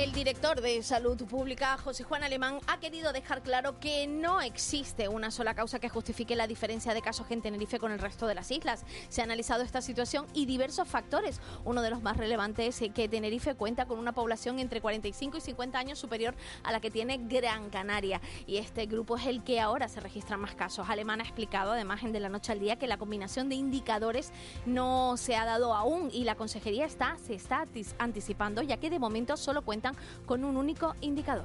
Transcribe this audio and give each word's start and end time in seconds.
El 0.00 0.12
director 0.12 0.62
de 0.62 0.82
Salud 0.82 1.22
Pública, 1.26 1.76
José 1.76 2.04
Juan 2.04 2.24
Alemán, 2.24 2.58
ha 2.68 2.80
querido 2.80 3.12
dejar 3.12 3.42
claro 3.42 3.78
que 3.80 4.06
no 4.06 4.40
existe 4.40 5.08
una 5.08 5.30
sola 5.30 5.54
causa 5.54 5.78
que 5.78 5.90
justifique 5.90 6.34
la 6.34 6.46
diferencia 6.46 6.94
de 6.94 7.02
casos 7.02 7.30
en 7.30 7.42
Tenerife 7.42 7.78
con 7.78 7.92
el 7.92 7.98
resto 7.98 8.26
de 8.26 8.34
las 8.34 8.50
islas. 8.50 8.86
Se 9.10 9.20
ha 9.20 9.24
analizado 9.24 9.62
esta 9.62 9.82
situación 9.82 10.26
y 10.32 10.46
diversos 10.46 10.88
factores. 10.88 11.38
Uno 11.66 11.82
de 11.82 11.90
los 11.90 12.00
más 12.00 12.16
relevantes 12.16 12.80
es 12.80 12.92
que 12.94 13.10
Tenerife 13.10 13.54
cuenta 13.56 13.84
con 13.84 13.98
una 13.98 14.12
población 14.12 14.58
entre 14.58 14.80
45 14.80 15.36
y 15.36 15.40
50 15.42 15.78
años 15.78 15.98
superior 15.98 16.34
a 16.62 16.72
la 16.72 16.80
que 16.80 16.90
tiene 16.90 17.18
Gran 17.18 17.68
Canaria. 17.68 18.22
Y 18.46 18.56
este 18.56 18.86
grupo 18.86 19.18
es 19.18 19.26
el 19.26 19.44
que 19.44 19.60
ahora 19.60 19.86
se 19.88 20.00
registran 20.00 20.40
más 20.40 20.54
casos. 20.54 20.88
Alemán 20.88 21.20
ha 21.20 21.24
explicado, 21.24 21.72
además, 21.72 22.02
en 22.04 22.12
De 22.12 22.20
la 22.20 22.30
Noche 22.30 22.52
al 22.52 22.60
Día, 22.60 22.76
que 22.76 22.86
la 22.86 22.96
combinación 22.96 23.50
de 23.50 23.56
indicadores 23.56 24.32
no 24.64 25.18
se 25.18 25.36
ha 25.36 25.44
dado 25.44 25.74
aún 25.74 26.08
y 26.10 26.24
la 26.24 26.36
consejería 26.36 26.86
está, 26.86 27.18
se 27.18 27.34
está 27.34 27.66
anticipando, 27.98 28.62
ya 28.62 28.78
que 28.78 28.88
de 28.88 28.98
momento 28.98 29.36
solo 29.36 29.60
cuentan 29.60 29.90
con 30.26 30.44
un 30.44 30.56
único 30.56 30.94
indicador. 31.00 31.44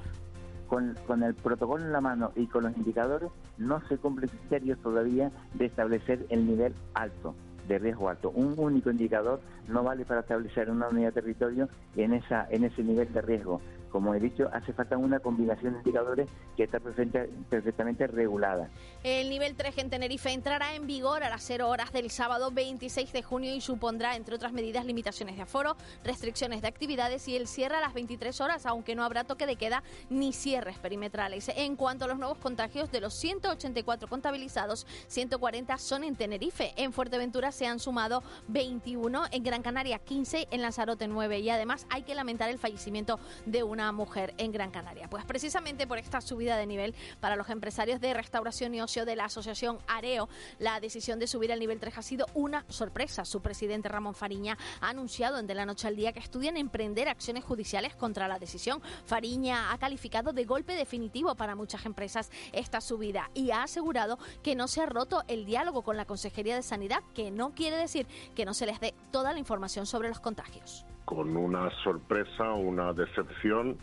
Con, 0.67 1.23
el 1.23 1.35
protocolo 1.35 1.83
en 1.83 1.91
la 1.91 2.01
mano 2.01 2.31
y 2.35 2.47
con 2.47 2.63
los 2.63 2.75
indicadores 2.75 3.29
no 3.57 3.81
se 3.87 3.97
cumple 3.97 4.25
el 4.25 4.31
criterio 4.31 4.77
todavía 4.77 5.31
de 5.53 5.65
establecer 5.65 6.25
el 6.29 6.47
nivel 6.47 6.73
alto, 6.95 7.35
de 7.67 7.77
riesgo 7.77 8.09
alto. 8.09 8.31
Un 8.31 8.55
único 8.57 8.89
indicador 8.89 9.41
no 9.67 9.83
vale 9.83 10.05
para 10.05 10.21
establecer 10.21 10.71
una 10.71 10.87
unidad 10.89 11.09
de 11.13 11.21
territorio 11.21 11.69
en, 11.95 12.13
esa, 12.13 12.47
en 12.49 12.63
ese 12.63 12.83
nivel 12.83 13.13
de 13.13 13.21
riesgo 13.21 13.61
como 13.95 14.13
he 14.13 14.19
dicho, 14.19 14.49
hace 14.51 14.73
falta 14.73 14.97
una 14.97 15.21
combinación 15.21 15.71
de 15.71 15.79
indicadores 15.79 16.27
que 16.57 16.63
está 16.63 16.81
perfectamente 16.81 18.05
regulada. 18.07 18.69
El 19.05 19.29
nivel 19.29 19.55
3 19.55 19.77
en 19.77 19.89
Tenerife 19.89 20.33
entrará 20.33 20.75
en 20.75 20.85
vigor 20.85 21.23
a 21.23 21.29
las 21.29 21.43
0 21.43 21.69
horas 21.69 21.93
del 21.93 22.11
sábado 22.11 22.51
26 22.51 23.13
de 23.13 23.23
junio 23.23 23.55
y 23.55 23.61
supondrá, 23.61 24.17
entre 24.17 24.35
otras 24.35 24.51
medidas, 24.51 24.85
limitaciones 24.85 25.37
de 25.37 25.43
aforo, 25.43 25.77
restricciones 26.03 26.61
de 26.61 26.67
actividades 26.67 27.25
y 27.29 27.37
el 27.37 27.47
cierre 27.47 27.77
a 27.77 27.79
las 27.79 27.93
23 27.93 28.41
horas, 28.41 28.65
aunque 28.65 28.95
no 28.95 29.03
habrá 29.05 29.23
toque 29.23 29.45
de 29.45 29.55
queda 29.55 29.81
ni 30.09 30.33
cierres 30.33 30.77
perimetrales. 30.77 31.49
En 31.55 31.77
cuanto 31.77 32.03
a 32.03 32.09
los 32.09 32.19
nuevos 32.19 32.37
contagios, 32.39 32.91
de 32.91 32.99
los 32.99 33.13
184 33.13 34.09
contabilizados, 34.09 34.85
140 35.07 35.77
son 35.77 36.03
en 36.03 36.17
Tenerife. 36.17 36.73
En 36.75 36.91
Fuerteventura 36.91 37.53
se 37.53 37.65
han 37.65 37.79
sumado 37.79 38.23
21, 38.49 39.27
en 39.31 39.43
Gran 39.43 39.61
Canaria 39.61 39.99
15, 39.99 40.49
en 40.51 40.61
Lanzarote 40.61 41.07
9 41.07 41.39
y 41.39 41.49
además 41.49 41.87
hay 41.89 42.03
que 42.03 42.13
lamentar 42.13 42.49
el 42.49 42.59
fallecimiento 42.59 43.21
de 43.45 43.63
una 43.63 43.84
mujer 43.91 44.33
en 44.37 44.51
Gran 44.51 44.71
Canaria. 44.71 45.09
Pues 45.09 45.25
precisamente 45.25 45.87
por 45.87 45.97
esta 45.97 46.21
subida 46.21 46.57
de 46.57 46.65
nivel 46.65 46.95
para 47.19 47.35
los 47.35 47.49
empresarios 47.49 47.99
de 48.01 48.13
restauración 48.13 48.73
y 48.75 48.81
ocio 48.81 49.05
de 49.05 49.15
la 49.15 49.25
asociación 49.25 49.79
Areo, 49.87 50.29
la 50.59 50.79
decisión 50.79 51.19
de 51.19 51.27
subir 51.27 51.51
al 51.51 51.59
nivel 51.59 51.79
3 51.79 51.97
ha 51.97 52.01
sido 52.01 52.25
una 52.33 52.65
sorpresa. 52.69 53.25
Su 53.25 53.41
presidente 53.41 53.89
Ramón 53.89 54.15
Fariña 54.15 54.57
ha 54.81 54.89
anunciado 54.89 55.39
en 55.39 55.47
De 55.47 55.55
la 55.55 55.65
Noche 55.65 55.87
al 55.87 55.95
Día 55.95 56.13
que 56.13 56.19
estudian 56.19 56.57
emprender 56.57 57.07
acciones 57.07 57.43
judiciales 57.43 57.95
contra 57.95 58.27
la 58.27 58.39
decisión. 58.39 58.81
Fariña 59.05 59.71
ha 59.71 59.77
calificado 59.77 60.33
de 60.33 60.45
golpe 60.45 60.73
definitivo 60.73 61.35
para 61.35 61.55
muchas 61.55 61.85
empresas 61.85 62.31
esta 62.53 62.81
subida 62.81 63.29
y 63.33 63.51
ha 63.51 63.63
asegurado 63.63 64.17
que 64.43 64.55
no 64.55 64.67
se 64.67 64.81
ha 64.81 64.85
roto 64.85 65.23
el 65.27 65.45
diálogo 65.45 65.83
con 65.83 65.97
la 65.97 66.05
Consejería 66.05 66.55
de 66.55 66.63
Sanidad, 66.63 67.03
que 67.13 67.31
no 67.31 67.53
quiere 67.53 67.77
decir 67.77 68.07
que 68.35 68.45
no 68.45 68.53
se 68.53 68.65
les 68.65 68.79
dé 68.79 68.93
toda 69.11 69.33
la 69.33 69.39
información 69.39 69.85
sobre 69.85 70.09
los 70.09 70.19
contagios 70.19 70.85
con 71.05 71.37
una 71.37 71.69
sorpresa, 71.83 72.53
una 72.53 72.91
decepción 72.93 73.77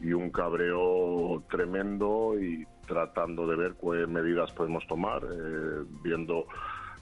y 0.00 0.12
un 0.12 0.30
cabreo 0.30 1.42
tremendo 1.50 2.38
y 2.40 2.64
tratando 2.86 3.46
de 3.46 3.56
ver 3.56 3.74
qué 3.80 4.06
medidas 4.06 4.52
podemos 4.52 4.86
tomar, 4.86 5.22
eh, 5.24 5.84
viendo 6.02 6.46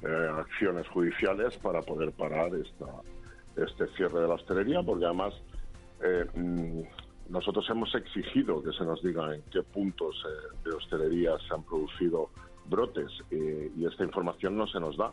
eh, 0.02 0.28
acciones 0.38 0.88
judiciales 0.88 1.56
para 1.58 1.82
poder 1.82 2.12
parar 2.12 2.54
esta, 2.54 2.86
este 3.56 3.86
cierre 3.96 4.20
de 4.20 4.28
la 4.28 4.34
hostelería, 4.34 4.82
porque 4.82 5.04
además 5.04 5.34
eh, 6.02 6.24
mm, 6.34 7.32
nosotros 7.32 7.68
hemos 7.70 7.94
exigido 7.94 8.62
que 8.62 8.72
se 8.72 8.84
nos 8.84 9.02
diga 9.02 9.34
en 9.34 9.42
qué 9.52 9.62
puntos 9.62 10.24
de 10.64 10.70
hostelería 10.70 11.38
se 11.46 11.54
han 11.54 11.62
producido 11.64 12.30
brotes 12.66 13.10
y 13.30 13.84
esta 13.84 14.04
información 14.04 14.56
no 14.56 14.66
se 14.66 14.80
nos 14.80 14.96
da. 14.96 15.12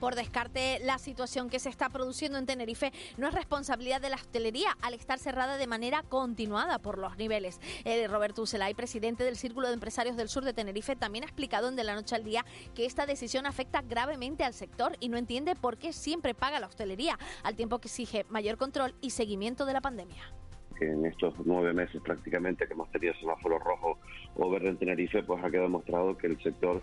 Por 0.00 0.14
descarte, 0.14 0.78
la 0.82 0.98
situación 0.98 1.48
que 1.48 1.58
se 1.58 1.68
está 1.68 1.88
produciendo 1.88 2.38
en 2.38 2.46
Tenerife 2.46 2.92
no 3.16 3.28
es 3.28 3.34
responsabilidad 3.34 4.00
de 4.00 4.10
la 4.10 4.16
hostelería 4.16 4.76
al 4.82 4.94
estar 4.94 5.18
cerrada 5.18 5.56
de 5.56 5.66
manera 5.66 6.02
continuada 6.02 6.78
por 6.78 6.98
los 6.98 7.16
niveles. 7.16 7.60
Eh, 7.84 8.06
Roberto 8.08 8.42
Ucelay, 8.42 8.74
presidente 8.74 9.24
del 9.24 9.36
Círculo 9.36 9.68
de 9.68 9.74
Empresarios 9.74 10.16
del 10.16 10.28
Sur 10.28 10.44
de 10.44 10.52
Tenerife, 10.52 10.96
también 10.96 11.24
ha 11.24 11.28
explicado 11.28 11.68
en 11.68 11.76
De 11.76 11.84
la 11.84 11.94
Noche 11.94 12.14
al 12.14 12.24
Día 12.24 12.44
que 12.74 12.84
esta 12.84 13.06
decisión 13.06 13.46
afecta 13.46 13.82
gravemente 13.82 14.44
al 14.44 14.54
sector 14.54 14.96
y 15.00 15.08
no 15.08 15.16
entiende 15.16 15.54
por 15.54 15.78
qué 15.78 15.92
siempre 15.92 16.34
paga 16.34 16.60
la 16.60 16.66
hostelería, 16.66 17.18
al 17.42 17.56
tiempo 17.56 17.78
que 17.78 17.88
exige 17.88 18.24
mayor 18.28 18.56
control 18.58 18.94
y 19.00 19.10
seguimiento 19.10 19.64
de 19.64 19.72
la 19.72 19.80
pandemia 19.80 20.32
que 20.78 20.90
en 20.90 21.04
estos 21.06 21.34
nueve 21.44 21.72
meses 21.72 22.00
prácticamente 22.02 22.66
que 22.66 22.72
hemos 22.72 22.90
tenido 22.90 23.14
semáforo 23.14 23.58
rojo 23.58 23.98
o 24.36 24.50
verde 24.50 24.68
en 24.68 24.76
Tenerife, 24.76 25.22
pues 25.22 25.42
ha 25.42 25.50
quedado 25.50 25.66
demostrado 25.66 26.16
que 26.16 26.26
el 26.26 26.42
sector 26.42 26.82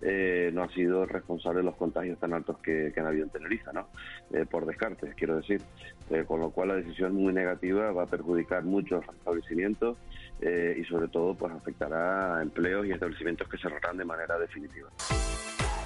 eh, 0.00 0.50
no 0.52 0.62
ha 0.62 0.68
sido 0.68 1.04
responsable 1.06 1.58
de 1.58 1.64
los 1.64 1.76
contagios 1.76 2.18
tan 2.18 2.32
altos 2.32 2.58
que, 2.58 2.92
han 2.96 3.06
habido 3.06 3.24
en 3.24 3.30
Tenerife, 3.30 3.70
¿no? 3.72 3.88
Eh, 4.32 4.46
por 4.46 4.66
descarte, 4.66 5.12
quiero 5.16 5.36
decir. 5.36 5.60
Eh, 6.10 6.24
con 6.26 6.40
lo 6.40 6.50
cual 6.50 6.68
la 6.68 6.74
decisión 6.74 7.14
muy 7.14 7.32
negativa 7.32 7.90
va 7.92 8.02
a 8.02 8.06
perjudicar 8.06 8.64
muchos 8.64 9.04
establecimientos 9.16 9.96
y 10.42 10.82
sobre 10.86 11.06
todo 11.06 11.36
pues 11.36 11.52
afectará 11.52 12.38
a 12.38 12.42
empleos 12.42 12.84
y 12.84 12.90
establecimientos 12.90 13.48
que 13.48 13.58
cerrarán 13.58 13.96
de 13.96 14.04
manera 14.04 14.36
definitiva. 14.38 14.88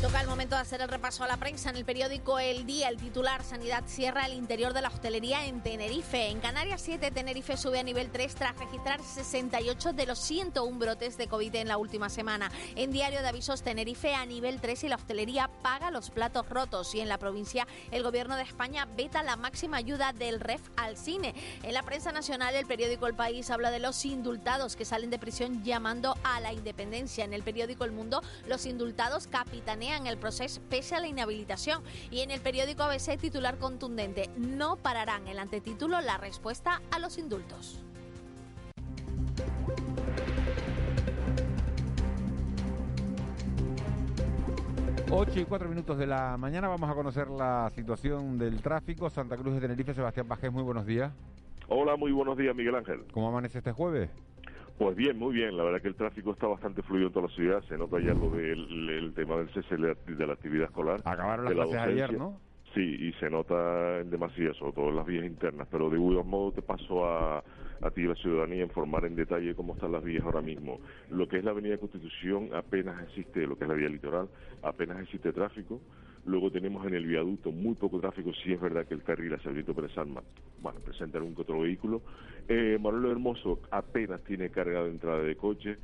Toca 0.00 0.20
el 0.20 0.28
momento 0.28 0.54
de 0.54 0.60
hacer 0.60 0.80
el 0.80 0.88
repaso 0.88 1.24
a 1.24 1.26
la 1.26 1.38
prensa. 1.38 1.70
En 1.70 1.76
el 1.76 1.84
periódico 1.84 2.38
El 2.38 2.66
Día, 2.66 2.88
el 2.88 2.98
titular 2.98 3.42
Sanidad 3.42 3.82
cierra 3.88 4.26
el 4.26 4.34
interior 4.34 4.72
de 4.72 4.80
la 4.80 4.90
hostelería 4.90 5.44
en 5.46 5.60
Tenerife. 5.60 6.28
En 6.28 6.38
Canarias 6.38 6.82
7, 6.82 7.10
Tenerife 7.10 7.56
sube 7.56 7.80
a 7.80 7.82
nivel 7.82 8.08
3 8.12 8.32
tras 8.36 8.56
registrar 8.56 9.02
68 9.02 9.94
de 9.94 10.06
los 10.06 10.20
101 10.20 10.78
brotes 10.78 11.16
de 11.16 11.26
COVID 11.26 11.52
en 11.56 11.66
la 11.66 11.78
última 11.78 12.10
semana. 12.10 12.48
En 12.76 12.92
Diario 12.92 13.22
de 13.22 13.26
Avisos, 13.26 13.62
Tenerife 13.62 14.14
a 14.14 14.24
nivel 14.24 14.60
3 14.60 14.84
y 14.84 14.88
la 14.88 14.94
hostelería 14.94 15.50
paga 15.62 15.90
los 15.90 16.10
platos 16.10 16.48
rotos. 16.48 16.94
Y 16.94 17.00
en 17.00 17.08
la 17.08 17.18
provincia, 17.18 17.66
el 17.90 18.04
gobierno 18.04 18.36
de 18.36 18.44
España 18.44 18.86
veta 18.96 19.24
la 19.24 19.34
máxima 19.34 19.78
ayuda 19.78 20.12
del 20.12 20.38
REF 20.38 20.62
al 20.76 20.96
cine. 20.96 21.34
En 21.64 21.74
la 21.74 21.82
prensa 21.82 22.12
nacional, 22.12 22.54
el 22.54 22.66
periódico 22.66 23.08
El 23.08 23.14
País 23.14 23.50
habla 23.50 23.72
de 23.72 23.80
los 23.80 24.04
indultados 24.04 24.76
que 24.76 24.84
salen 24.84 25.10
de 25.10 25.18
prisión 25.18 25.64
llamando 25.64 26.16
a 26.22 26.38
la 26.38 26.52
independencia. 26.52 27.24
En 27.24 27.32
el 27.32 27.42
periódico 27.42 27.82
El 27.82 27.90
Mundo, 27.90 28.22
los 28.46 28.64
indultados 28.64 29.26
capitanean 29.26 29.87
en 29.96 30.06
el 30.06 30.18
proceso 30.18 30.60
pese 30.68 30.94
a 30.94 31.00
la 31.00 31.08
inhabilitación. 31.08 31.82
Y 32.10 32.20
en 32.20 32.30
el 32.30 32.40
periódico 32.40 32.82
ABC 32.82 33.18
titular 33.18 33.58
contundente, 33.58 34.30
no 34.36 34.76
pararán 34.76 35.26
el 35.28 35.38
antetítulo 35.38 36.00
la 36.00 36.18
respuesta 36.18 36.82
a 36.90 36.98
los 36.98 37.18
indultos. 37.18 37.82
Ocho 45.10 45.40
y 45.40 45.44
cuatro 45.46 45.70
minutos 45.70 45.96
de 45.96 46.06
la 46.06 46.36
mañana 46.36 46.68
vamos 46.68 46.90
a 46.90 46.94
conocer 46.94 47.28
la 47.28 47.70
situación 47.74 48.36
del 48.36 48.60
tráfico. 48.60 49.08
Santa 49.08 49.38
Cruz 49.38 49.54
de 49.54 49.60
Tenerife, 49.60 49.94
Sebastián 49.94 50.28
Pajés, 50.28 50.52
muy 50.52 50.62
buenos 50.62 50.84
días. 50.84 51.12
Hola, 51.68 51.96
muy 51.96 52.12
buenos 52.12 52.36
días, 52.36 52.54
Miguel 52.54 52.74
Ángel. 52.74 53.04
¿Cómo 53.12 53.28
amanece 53.28 53.58
este 53.58 53.72
jueves? 53.72 54.10
Pues 54.78 54.94
bien, 54.94 55.18
muy 55.18 55.34
bien. 55.34 55.56
La 55.56 55.64
verdad 55.64 55.82
que 55.82 55.88
el 55.88 55.96
tráfico 55.96 56.30
está 56.30 56.46
bastante 56.46 56.82
fluido 56.82 57.08
en 57.08 57.12
toda 57.12 57.26
la 57.26 57.34
ciudad. 57.34 57.62
Se 57.68 57.76
nota 57.76 57.98
ya 57.98 58.14
lo 58.14 58.30
del 58.30 59.12
tema 59.14 59.36
del 59.36 59.48
cese 59.50 59.76
de 59.76 60.26
la 60.26 60.32
actividad 60.32 60.66
escolar. 60.66 61.00
Acabaron 61.04 61.46
las 61.46 61.54
clases 61.54 61.76
ayer, 61.78 62.16
¿no? 62.16 62.40
Sí, 62.74 62.80
y 62.80 63.12
se 63.14 63.28
nota 63.28 63.98
en 63.98 64.10
demasía, 64.10 64.54
sobre 64.54 64.72
todo 64.72 64.90
en 64.90 64.96
las 64.96 65.06
vías 65.06 65.24
internas. 65.24 65.66
Pero 65.68 65.90
de 65.90 65.96
igual 65.96 66.24
modo 66.24 66.52
te 66.52 66.62
paso 66.62 67.06
a, 67.06 67.38
a 67.38 67.90
ti, 67.90 68.04
la 68.04 68.14
ciudadanía, 68.14 68.62
informar 68.62 69.04
en 69.04 69.16
detalle 69.16 69.54
cómo 69.56 69.72
están 69.72 69.90
las 69.90 70.04
vías 70.04 70.24
ahora 70.24 70.42
mismo. 70.42 70.78
Lo 71.10 71.26
que 71.26 71.38
es 71.38 71.44
la 71.44 71.50
Avenida 71.50 71.78
Constitución 71.78 72.50
apenas 72.54 73.02
existe, 73.02 73.48
lo 73.48 73.56
que 73.58 73.64
es 73.64 73.68
la 73.68 73.74
vía 73.74 73.88
litoral, 73.88 74.28
apenas 74.62 75.02
existe 75.02 75.32
tráfico. 75.32 75.80
Luego 76.28 76.50
tenemos 76.50 76.86
en 76.86 76.92
el 76.92 77.06
viaducto 77.06 77.50
muy 77.50 77.74
poco 77.74 78.00
tráfico, 78.00 78.32
sí 78.34 78.52
es 78.52 78.60
verdad 78.60 78.86
que 78.86 78.92
el 78.92 79.02
carril 79.02 79.32
hacia 79.32 79.50
Brito 79.50 79.74
Pérez 79.74 79.96
Alma, 79.96 80.22
bueno, 80.60 80.78
presenta 80.80 81.16
algún 81.16 81.34
que 81.34 81.40
otro 81.40 81.60
vehículo. 81.60 82.02
Eh, 82.46 82.76
Manuel 82.78 83.12
Hermoso 83.12 83.60
apenas 83.70 84.22
tiene 84.24 84.50
carga 84.50 84.84
de 84.84 84.90
entrada 84.90 85.22
de 85.22 85.36
coche. 85.36 85.78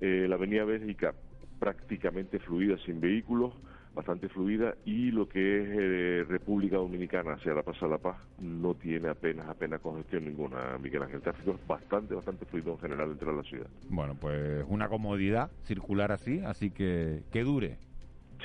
Eh, 0.00 0.24
la 0.26 0.36
avenida 0.36 0.64
Bélgica 0.64 1.14
prácticamente 1.60 2.38
fluida 2.38 2.78
sin 2.86 3.00
vehículos. 3.00 3.52
bastante 3.94 4.28
fluida 4.30 4.74
y 4.86 5.10
lo 5.10 5.28
que 5.28 5.60
es 5.60 5.68
eh, 5.70 6.24
República 6.26 6.76
Dominicana 6.76 7.34
hacia 7.34 7.52
la 7.52 7.62
Plaza 7.62 7.84
de 7.86 7.92
la 7.92 7.98
Paz 7.98 8.16
no 8.38 8.74
tiene 8.74 9.08
apenas 9.08 9.46
apenas 9.48 9.80
congestión 9.80 10.24
ninguna, 10.24 10.78
Miguel 10.82 11.02
Ángel. 11.02 11.16
El 11.16 11.22
tráfico 11.22 11.50
es 11.50 11.66
bastante, 11.66 12.14
bastante 12.14 12.46
fluido 12.46 12.72
en 12.72 12.78
general 12.78 13.10
dentro 13.10 13.32
de 13.32 13.36
la 13.36 13.42
ciudad. 13.42 13.66
Bueno, 13.90 14.16
pues 14.18 14.64
una 14.68 14.88
comodidad 14.88 15.50
circular 15.64 16.12
así, 16.12 16.40
así 16.40 16.70
que 16.70 17.24
que 17.30 17.44
dure. 17.44 17.76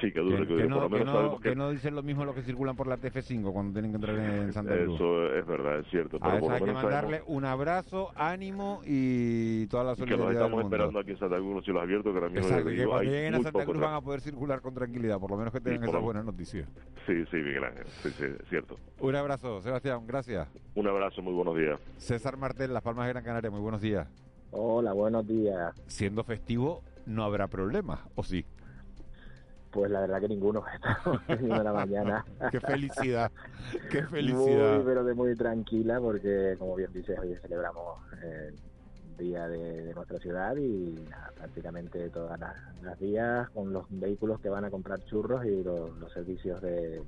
Sí, 0.02 0.12
que 0.12 0.20
dure, 0.20 0.46
que, 0.46 0.54
dure. 0.54 0.68
no, 0.68 0.76
por 0.76 0.84
lo 0.84 0.90
menos 0.90 1.00
que 1.00 1.06
no- 1.06 1.12
sabemos 1.14 1.42
que 1.42 1.56
no 1.56 1.72
dicen 1.72 1.96
lo 1.96 2.04
mismo 2.04 2.24
los 2.24 2.36
que 2.36 2.44
circulan 2.44 2.76
por 2.76 2.86
la 2.88 2.98
TF5 2.98 3.52
cuando 3.52 3.74
tienen 3.74 3.92
que 3.92 3.96
entrar 3.96 4.16
en 4.20 4.54
Santa 4.54 4.76
Cruz. 4.78 4.96
Eso 4.96 5.34
es 5.34 5.46
verdad, 5.48 5.80
es 5.80 5.88
cierto. 5.90 6.18
A 6.18 6.20
Pero 6.20 6.34
esa 6.38 6.40
por 6.42 6.52
hay 6.54 6.60
lo 6.60 6.66
que 6.66 6.70
menos 6.72 6.84
mandarle 6.84 7.18
sabemos 7.18 7.36
un 7.38 7.46
abrazo, 7.46 8.12
ánimo 8.16 8.82
y 8.86 9.66
toda 9.68 9.84
la 9.86 9.96
que 9.96 10.02
nos 10.02 10.10
solidaridad 10.10 10.28
del 10.28 10.36
estamos 10.38 10.52
mundo. 10.64 10.76
esperando 10.76 11.00
aquí 11.00 11.12
en 11.12 11.18
Santa 11.18 11.38
Cruz, 11.38 11.64
cielos 11.66 11.82
abiertos, 11.84 12.12
que 12.14 12.18
ahora 12.20 12.30
mismo 12.30 12.46
Exacto, 12.48 12.70
que 12.70 12.76
cuando 12.86 12.96
hay 12.98 13.08
lleguen 13.08 13.36
a 13.36 13.42
Santa 13.42 13.66
Cruz 13.66 13.80
van 13.80 13.94
a 13.96 14.02
poder 14.02 14.22
circular 14.22 14.62
con 14.62 14.74
tranquilidad, 14.76 15.20
por 15.20 15.32
lo 15.32 15.38
menos 15.38 15.54
que 15.54 15.62
tengan 15.62 15.84
esas 15.84 15.94
lo- 15.96 16.02
buenas 16.02 16.26
noticias. 16.26 16.70
Sí, 17.08 17.14
sí, 17.32 17.38
Miguel 17.38 17.64
Ángel, 17.64 17.86
sí, 17.88 18.10
sí, 18.18 18.24
es 18.26 18.50
cierto. 18.50 18.78
Un 19.00 19.16
abrazo, 19.16 19.62
Sebastián, 19.62 20.06
gracias. 20.06 20.48
Un 20.76 20.88
abrazo, 20.88 21.22
muy 21.24 21.34
buenos 21.34 21.56
días. 21.58 21.80
César 21.98 22.38
Martel, 22.38 22.72
Las 22.74 22.84
Palmas 22.84 23.08
de 23.08 23.14
Gran 23.14 23.24
Canaria, 23.24 23.50
muy 23.50 23.62
buenos 23.62 23.82
días. 23.82 24.08
Hola, 24.52 24.94
buenos 24.94 25.28
días. 25.28 25.74
Siendo 25.88 26.24
festivo, 26.24 26.84
no 27.06 27.24
habrá 27.24 27.48
problemas, 27.48 28.00
¿o 28.16 28.24
sí? 28.24 28.46
Pues 29.72 29.92
la 29.92 30.02
verdad 30.02 30.22
que 30.22 30.28
ninguno. 30.30 30.64
Estamos 31.28 31.64
la 31.64 31.74
mañana. 31.74 32.26
Qué 32.52 32.60
felicidad, 32.60 33.32
qué 33.92 34.02
Muy, 34.04 34.10
felicidad. 34.10 34.82
pero 34.86 35.04
de 35.04 35.14
muy 35.14 35.36
tranquila 35.36 36.00
porque, 36.00 36.56
como 36.58 36.76
bien 36.76 36.92
dices, 36.94 37.18
hoy 37.20 37.36
celebramos 37.42 38.00
el 38.24 38.56
día 39.18 39.48
de, 39.48 39.84
de 39.84 39.94
nuestra 39.94 40.20
ciudad 40.20 40.56
y 40.56 40.96
nada, 41.10 41.32
prácticamente 41.36 42.10
todas 42.10 42.40
las, 42.40 42.56
las 42.84 43.00
días 43.00 43.50
con 43.50 43.74
los 43.74 43.86
vehículos 43.90 44.40
que 44.40 44.50
van 44.50 44.64
a 44.66 44.70
comprar 44.72 45.04
churros 45.06 45.44
y 45.46 45.64
los, 45.64 45.98
los 45.98 46.12
servicios 46.14 46.62
de 46.62 47.02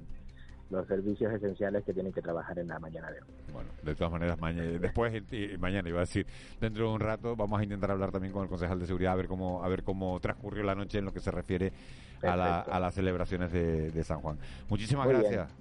los 0.69 0.86
servicios 0.88 1.33
esenciales 1.33 1.83
que 1.83 1.94
tienen 1.94 2.13
que 2.13 2.21
trabajar 2.21 2.60
en 2.60 2.68
la 2.68 2.77
mañana 2.80 3.10
de 3.12 3.19
hoy. 3.21 3.27
Bueno, 3.54 3.69
de 3.81 3.95
todas 3.95 4.12
maneras, 4.12 4.39
mañana, 4.39 4.69
después, 4.80 5.24
mañana 5.60 5.89
iba 5.89 5.98
a 5.98 6.01
decir, 6.01 6.27
dentro 6.62 6.88
de 6.88 6.94
un 6.94 7.00
rato 7.00 7.36
vamos 7.36 7.60
a 7.60 7.63
intentar 7.63 7.89
hablar 7.92 8.12
también 8.12 8.31
con 8.33 8.44
el 8.44 8.50
concejal 8.50 8.80
de 8.80 8.86
seguridad 8.86 9.13
a 9.13 9.16
ver 9.16 9.27
cómo, 9.27 9.63
a 9.63 9.68
ver 9.68 9.83
cómo 9.83 10.19
transcurrió 10.19 10.62
la 10.63 10.75
noche 10.75 11.00
en 11.00 11.06
lo 11.06 11.13
que 11.13 11.19
se 11.21 11.31
refiere 11.31 11.74
a, 12.21 12.36
la- 12.36 12.60
a 12.62 12.80
las 12.80 12.94
celebraciones 12.94 13.51
de, 13.51 13.89
de 13.92 14.04
San 14.04 14.19
Juan. 14.21 14.38
Muchísimas 14.69 15.06
Muy 15.07 15.16
bien. 15.16 15.31
gracias. 15.31 15.57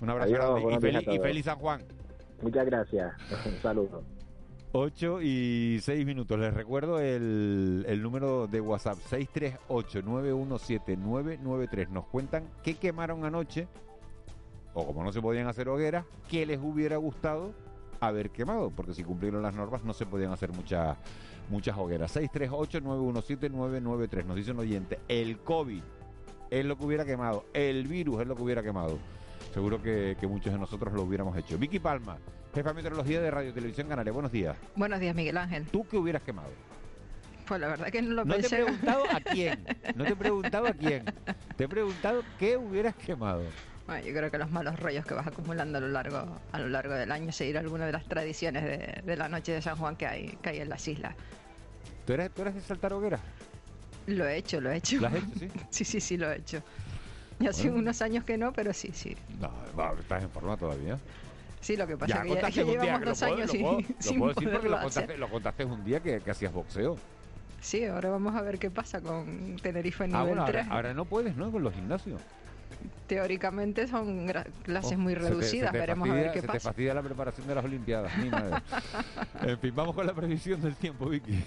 Un 0.00 0.10
abrazo 0.10 0.34
Adiós, 0.34 0.62
grande 0.80 1.14
y 1.14 1.18
feliz, 1.18 1.40
y 1.40 1.42
San 1.42 1.58
Juan. 1.58 1.82
Muchas 2.42 2.66
gracias. 2.66 3.12
Un 3.46 3.62
saludo. 3.62 4.02
8 4.72 5.20
y 5.22 5.78
6 5.82 6.06
minutos. 6.06 6.38
Les 6.38 6.54
recuerdo 6.54 7.00
el, 7.00 7.84
el 7.88 8.00
número 8.02 8.46
de 8.46 8.60
WhatsApp 8.60 8.98
638-917-993. 9.10 11.88
Nos 11.88 12.06
cuentan 12.06 12.44
qué 12.62 12.74
quemaron 12.74 13.24
anoche, 13.24 13.66
o 14.74 14.86
como 14.86 15.02
no 15.04 15.12
se 15.12 15.20
podían 15.20 15.46
hacer 15.48 15.68
hogueras, 15.68 16.04
qué 16.28 16.46
les 16.46 16.58
hubiera 16.60 16.96
gustado 16.96 17.52
haber 18.00 18.30
quemado, 18.30 18.70
porque 18.70 18.94
si 18.94 19.04
cumplieron 19.04 19.42
las 19.42 19.54
normas 19.54 19.84
no 19.84 19.92
se 19.92 20.06
podían 20.06 20.32
hacer 20.32 20.50
muchas 20.52 20.96
muchas 21.50 21.76
hogueras. 21.76 22.16
638-917-993. 22.16 24.24
Nos 24.24 24.36
dice 24.36 24.52
un 24.52 24.60
oyente, 24.60 24.98
el 25.08 25.38
COVID 25.38 25.82
es 26.50 26.64
lo 26.64 26.78
que 26.78 26.84
hubiera 26.84 27.04
quemado, 27.04 27.44
el 27.52 27.86
virus 27.86 28.20
es 28.22 28.26
lo 28.26 28.34
que 28.36 28.42
hubiera 28.42 28.62
quemado. 28.62 28.98
Seguro 29.52 29.82
que, 29.82 30.16
que 30.20 30.26
muchos 30.26 30.52
de 30.52 30.58
nosotros 30.58 30.92
lo 30.94 31.02
hubiéramos 31.02 31.36
hecho. 31.36 31.58
Vicky 31.58 31.78
Palma, 31.80 32.18
jefa 32.54 32.70
de 32.70 32.74
meteorología 32.76 33.20
de 33.20 33.30
Radio 33.30 33.52
Televisión 33.52 33.88
Canaria. 33.88 34.12
Buenos 34.12 34.32
días. 34.32 34.56
Buenos 34.76 35.00
días, 35.00 35.14
Miguel 35.14 35.36
Ángel. 35.38 35.66
¿Tú 35.66 35.86
qué 35.88 35.96
hubieras 35.96 36.22
quemado? 36.22 36.50
Pues 37.48 37.60
la 37.60 37.66
verdad 37.68 37.88
que 37.88 38.00
no 38.00 38.14
lo 38.14 38.24
No 38.24 38.34
te 38.34 38.38
he 38.38 38.42
pensé. 38.42 38.56
preguntado 38.62 39.02
a 39.12 39.20
quién. 39.20 39.64
No 39.96 40.04
te 40.04 40.12
he 40.12 40.16
preguntado 40.16 40.66
a 40.68 40.72
quién. 40.72 41.04
Te 41.56 41.64
he 41.64 41.68
preguntado 41.68 42.22
qué 42.38 42.56
hubieras 42.56 42.94
quemado. 42.94 43.42
Bueno, 43.90 44.06
yo 44.06 44.14
creo 44.14 44.30
que 44.30 44.38
los 44.38 44.52
malos 44.52 44.78
rollos 44.78 45.04
que 45.04 45.14
vas 45.14 45.26
acumulando 45.26 45.78
a 45.78 45.80
lo 45.80 45.88
largo, 45.88 46.24
a 46.52 46.58
lo 46.60 46.68
largo 46.68 46.94
del 46.94 47.10
año, 47.10 47.32
seguir 47.32 47.58
alguna 47.58 47.86
de 47.86 47.90
las 47.92 48.04
tradiciones 48.04 48.62
de, 48.62 49.02
de 49.04 49.16
la 49.16 49.28
noche 49.28 49.50
de 49.50 49.60
San 49.60 49.74
Juan 49.76 49.96
que 49.96 50.06
hay, 50.06 50.28
que 50.40 50.50
hay 50.50 50.58
en 50.60 50.68
las 50.68 50.86
islas. 50.86 51.16
¿Tú 52.06 52.12
eres, 52.12 52.30
tú 52.30 52.42
eres 52.42 52.54
de 52.54 52.60
saltar 52.60 52.92
hogueras? 52.92 53.20
Lo 54.06 54.28
he 54.28 54.36
hecho, 54.36 54.60
lo 54.60 54.70
he 54.70 54.76
hecho. 54.76 55.00
¿Lo 55.00 55.08
has 55.08 55.14
hecho, 55.14 55.26
sí? 55.40 55.48
sí, 55.70 55.84
sí, 55.84 56.00
sí, 56.00 56.16
lo 56.16 56.30
he 56.30 56.36
hecho. 56.36 56.62
Y 57.40 57.48
hace 57.48 57.64
Bueno. 57.64 57.78
unos 57.80 58.00
años 58.00 58.22
que 58.22 58.38
no, 58.38 58.52
pero 58.52 58.72
sí, 58.72 58.92
sí. 58.94 59.16
No, 59.40 59.50
va, 59.76 59.92
estás 59.98 60.22
en 60.22 60.30
forma 60.30 60.56
todavía. 60.56 60.96
Sí, 61.60 61.76
lo 61.76 61.84
que 61.88 61.96
pasa 61.96 62.18
es 62.18 62.22
que 62.22 62.28
ya, 62.28 62.40
ya 62.42 62.50
día, 62.50 62.64
llevamos 62.64 63.00
que 63.00 63.06
dos 63.06 63.18
puedo- 63.18 63.34
años 63.34 63.50
sin, 63.50 63.60
puedo- 63.62 63.80
lo 63.88 63.94
sin 63.98 64.18
puedo 64.20 64.28
decir 64.34 64.50
porque 64.52 64.68
poderlo 64.68 64.76
lo 64.76 64.82
contaste, 64.84 65.18
lo 65.18 65.28
contaste 65.28 65.64
un 65.64 65.84
día 65.84 65.98
que, 65.98 66.20
que 66.20 66.30
hacías 66.30 66.52
boxeo. 66.52 66.96
Sí, 67.60 67.84
ahora 67.86 68.08
vamos 68.08 68.36
a 68.36 68.42
ver 68.42 68.60
qué 68.60 68.70
pasa 68.70 69.00
con 69.00 69.56
Tenerife 69.60 70.04
en 70.04 70.14
Ah, 70.14 70.20
nivel 70.20 70.36
bueno, 70.36 70.44
3. 70.46 70.62
ahora, 70.62 70.74
ahora 70.76 70.94
no 70.94 71.04
puedes, 71.06 71.34
¿no? 71.36 71.50
Con 71.50 71.64
los 71.64 71.74
gimnasios. 71.74 72.20
Teóricamente 73.06 73.86
son 73.88 74.30
clases 74.62 74.92
Oh, 74.96 74.98
muy 74.98 75.14
se 75.14 75.20
te- 75.20 75.28
reducidas, 75.28 75.68
se 75.68 75.72
te 75.72 75.78
veremos 75.78 76.08
a 76.08 76.12
ver 76.14 76.26
fastidia- 76.26 76.32
qué 76.32 76.40
se 76.40 76.46
te 76.46 76.52
pasa. 76.52 76.68
fastidia 76.68 76.94
la 76.94 77.02
preparación 77.02 77.46
de 77.48 77.54
las 77.56 77.64
Olimpiadas. 77.64 78.16
mi 78.18 78.28
madre. 78.30 78.62
en 79.42 79.58
fin, 79.58 79.72
vamos 79.74 79.94
con 79.94 80.06
la 80.06 80.14
previsión 80.14 80.60
del 80.60 80.76
tiempo, 80.76 81.06
Vicky. 81.06 81.42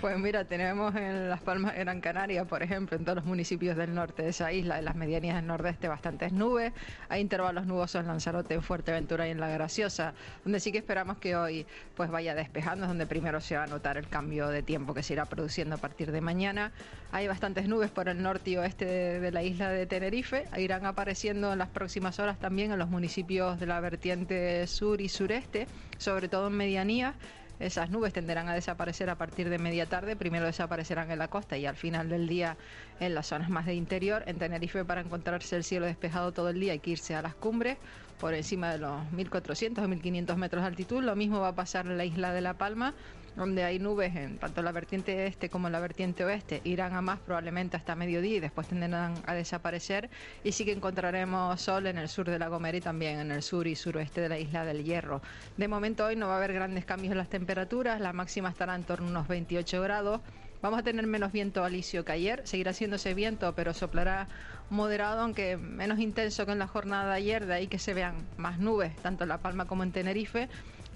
Pues 0.00 0.16
mira, 0.16 0.44
tenemos 0.44 0.94
en 0.94 1.28
Las 1.28 1.40
Palmas 1.40 1.74
de 1.74 1.80
Gran 1.80 2.00
Canaria, 2.00 2.44
por 2.44 2.62
ejemplo, 2.62 2.96
en 2.96 3.04
todos 3.04 3.16
los 3.16 3.24
municipios 3.24 3.76
del 3.76 3.92
norte 3.92 4.22
de 4.22 4.28
esa 4.28 4.52
isla, 4.52 4.78
en 4.78 4.84
las 4.84 4.94
medianías 4.94 5.34
del 5.34 5.48
nordeste, 5.48 5.88
bastantes 5.88 6.32
nubes. 6.32 6.72
Hay 7.08 7.20
intervalos 7.20 7.66
nubosos 7.66 8.02
en 8.02 8.06
Lanzarote, 8.06 8.54
en 8.54 8.62
Fuerteventura 8.62 9.26
y 9.26 9.32
en 9.32 9.40
La 9.40 9.48
Graciosa, 9.48 10.14
donde 10.44 10.60
sí 10.60 10.70
que 10.70 10.78
esperamos 10.78 11.18
que 11.18 11.34
hoy 11.34 11.66
pues 11.96 12.10
vaya 12.10 12.36
despejando, 12.36 12.84
es 12.84 12.88
donde 12.88 13.06
primero 13.06 13.40
se 13.40 13.56
va 13.56 13.64
a 13.64 13.66
notar 13.66 13.96
el 13.96 14.06
cambio 14.06 14.46
de 14.46 14.62
tiempo 14.62 14.94
que 14.94 15.02
se 15.02 15.14
irá 15.14 15.24
produciendo 15.24 15.74
a 15.74 15.78
partir 15.78 16.12
de 16.12 16.20
mañana. 16.20 16.70
Hay 17.10 17.26
bastantes 17.26 17.66
nubes 17.66 17.90
por 17.90 18.08
el 18.08 18.22
norte 18.22 18.50
y 18.50 18.56
oeste 18.56 18.84
de, 18.84 19.18
de 19.18 19.32
la 19.32 19.42
isla 19.42 19.68
de 19.70 19.84
Tenerife. 19.86 20.44
Irán 20.58 20.86
apareciendo 20.86 21.52
en 21.52 21.58
las 21.58 21.70
próximas 21.70 22.20
horas 22.20 22.38
también 22.38 22.70
en 22.70 22.78
los 22.78 22.88
municipios 22.88 23.58
de 23.58 23.66
la 23.66 23.80
vertiente 23.80 24.64
sur 24.68 25.00
y 25.00 25.08
sureste, 25.08 25.66
sobre 25.96 26.28
todo 26.28 26.46
en 26.46 26.52
medianías. 26.56 27.16
Esas 27.60 27.90
nubes 27.90 28.12
tenderán 28.12 28.48
a 28.48 28.54
desaparecer 28.54 29.10
a 29.10 29.16
partir 29.16 29.48
de 29.48 29.58
media 29.58 29.86
tarde. 29.86 30.14
Primero 30.14 30.46
desaparecerán 30.46 31.10
en 31.10 31.18
la 31.18 31.28
costa 31.28 31.56
y 31.56 31.66
al 31.66 31.76
final 31.76 32.08
del 32.08 32.28
día 32.28 32.56
en 33.00 33.14
las 33.14 33.26
zonas 33.26 33.50
más 33.50 33.66
de 33.66 33.74
interior. 33.74 34.22
En 34.26 34.38
Tenerife, 34.38 34.84
para 34.84 35.00
encontrarse 35.00 35.56
el 35.56 35.64
cielo 35.64 35.86
despejado 35.86 36.32
todo 36.32 36.50
el 36.50 36.60
día, 36.60 36.72
hay 36.72 36.78
que 36.78 36.90
irse 36.90 37.14
a 37.14 37.22
las 37.22 37.34
cumbres 37.34 37.78
por 38.20 38.34
encima 38.34 38.70
de 38.70 38.78
los 38.78 39.10
1400 39.12 39.84
o 39.84 39.88
1500 39.88 40.36
metros 40.36 40.62
de 40.62 40.68
altitud. 40.68 41.02
Lo 41.02 41.16
mismo 41.16 41.40
va 41.40 41.48
a 41.48 41.54
pasar 41.54 41.86
en 41.86 41.98
la 41.98 42.04
isla 42.04 42.32
de 42.32 42.40
La 42.40 42.54
Palma, 42.54 42.94
donde 43.38 43.62
hay 43.62 43.78
nubes 43.78 44.14
en 44.16 44.36
tanto 44.38 44.62
la 44.62 44.72
vertiente 44.72 45.26
este 45.26 45.48
como 45.48 45.70
la 45.70 45.78
vertiente 45.78 46.24
oeste. 46.24 46.60
Irán 46.64 46.94
a 46.94 47.00
más 47.00 47.20
probablemente 47.20 47.76
hasta 47.76 47.94
mediodía 47.94 48.36
y 48.36 48.40
después 48.40 48.66
tenderán 48.66 49.14
a 49.26 49.34
desaparecer. 49.34 50.10
Y 50.42 50.52
sí 50.52 50.64
que 50.64 50.72
encontraremos 50.72 51.60
sol 51.60 51.86
en 51.86 51.98
el 51.98 52.08
sur 52.08 52.28
de 52.28 52.38
La 52.38 52.48
Gomera 52.48 52.76
y 52.76 52.80
también 52.80 53.20
en 53.20 53.30
el 53.30 53.42
sur 53.42 53.66
y 53.66 53.76
suroeste 53.76 54.20
de 54.20 54.28
la 54.28 54.38
isla 54.38 54.64
del 54.64 54.84
Hierro. 54.84 55.22
De 55.56 55.68
momento 55.68 56.04
hoy 56.04 56.16
no 56.16 56.26
va 56.26 56.34
a 56.34 56.36
haber 56.38 56.52
grandes 56.52 56.84
cambios 56.84 57.12
en 57.12 57.18
las 57.18 57.28
temperaturas, 57.28 58.00
la 58.00 58.12
máxima 58.12 58.48
estará 58.50 58.74
en 58.74 58.82
torno 58.82 59.06
a 59.06 59.10
unos 59.10 59.28
28 59.28 59.80
grados. 59.82 60.20
Vamos 60.60 60.80
a 60.80 60.82
tener 60.82 61.06
menos 61.06 61.30
viento 61.30 61.62
alisio 61.62 62.04
que 62.04 62.10
ayer, 62.10 62.42
seguirá 62.44 62.72
haciéndose 62.72 63.14
viento, 63.14 63.54
pero 63.54 63.72
soplará 63.72 64.26
moderado, 64.70 65.20
aunque 65.20 65.56
menos 65.56 66.00
intenso 66.00 66.44
que 66.46 66.52
en 66.52 66.58
la 66.58 66.66
jornada 66.66 67.12
de 67.12 67.16
ayer, 67.16 67.46
de 67.46 67.54
ahí 67.54 67.66
que 67.68 67.78
se 67.78 67.94
vean 67.94 68.26
más 68.36 68.58
nubes, 68.58 68.96
tanto 68.96 69.22
en 69.22 69.28
La 69.28 69.38
Palma 69.38 69.66
como 69.66 69.84
en 69.84 69.92
Tenerife. 69.92 70.48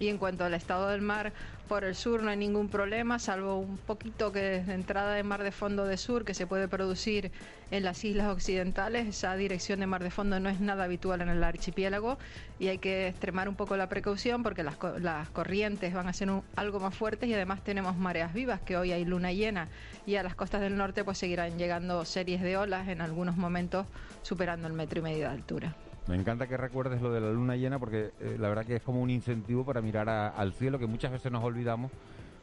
Y 0.02 0.08
en 0.08 0.18
cuanto 0.18 0.44
al 0.44 0.52
estado 0.54 0.88
del 0.88 1.00
mar, 1.00 1.32
por 1.68 1.84
el 1.84 1.94
sur 1.94 2.24
no 2.24 2.30
hay 2.30 2.36
ningún 2.36 2.68
problema, 2.68 3.20
salvo 3.20 3.58
un 3.58 3.78
poquito 3.78 4.32
que 4.32 4.40
de 4.40 4.74
entrada 4.74 5.14
de 5.14 5.22
mar 5.22 5.44
de 5.44 5.52
fondo 5.52 5.84
de 5.84 5.96
sur 5.96 6.24
que 6.24 6.34
se 6.34 6.44
puede 6.44 6.66
producir 6.66 7.30
en 7.70 7.84
las 7.84 8.04
islas 8.04 8.26
occidentales. 8.26 9.06
Esa 9.06 9.36
dirección 9.36 9.78
de 9.78 9.86
mar 9.86 10.02
de 10.02 10.10
fondo 10.10 10.40
no 10.40 10.48
es 10.48 10.58
nada 10.58 10.82
habitual 10.82 11.20
en 11.20 11.28
el 11.28 11.44
archipiélago 11.44 12.18
y 12.58 12.66
hay 12.66 12.78
que 12.78 13.06
extremar 13.06 13.48
un 13.48 13.54
poco 13.54 13.76
la 13.76 13.88
precaución 13.88 14.42
porque 14.42 14.64
las, 14.64 14.76
co- 14.76 14.98
las 14.98 15.30
corrientes 15.30 15.94
van 15.94 16.08
a 16.08 16.12
ser 16.12 16.28
algo 16.56 16.80
más 16.80 16.96
fuertes 16.96 17.28
y 17.28 17.34
además 17.34 17.62
tenemos 17.62 17.96
mareas 17.96 18.34
vivas, 18.34 18.60
que 18.60 18.76
hoy 18.76 18.90
hay 18.90 19.04
luna 19.04 19.30
llena 19.32 19.68
y 20.04 20.16
a 20.16 20.24
las 20.24 20.34
costas 20.34 20.62
del 20.62 20.76
norte 20.76 21.04
pues 21.04 21.18
seguirán 21.18 21.56
llegando 21.58 22.04
series 22.04 22.42
de 22.42 22.56
olas, 22.56 22.88
en 22.88 23.02
algunos 23.02 23.36
momentos 23.36 23.86
superando 24.22 24.66
el 24.66 24.72
metro 24.72 24.98
y 24.98 25.02
medio 25.02 25.28
de 25.28 25.34
altura. 25.34 25.76
Me 26.08 26.16
encanta 26.16 26.46
que 26.48 26.56
recuerdes 26.56 27.00
lo 27.00 27.12
de 27.12 27.20
la 27.20 27.30
luna 27.30 27.56
llena 27.56 27.78
porque 27.78 28.10
eh, 28.20 28.36
la 28.38 28.48
verdad 28.48 28.64
que 28.66 28.76
es 28.76 28.82
como 28.82 29.00
un 29.00 29.10
incentivo 29.10 29.64
para 29.64 29.80
mirar 29.80 30.08
a- 30.08 30.28
al 30.28 30.52
cielo 30.52 30.78
que 30.78 30.86
muchas 30.86 31.12
veces 31.12 31.30
nos 31.30 31.44
olvidamos 31.44 31.92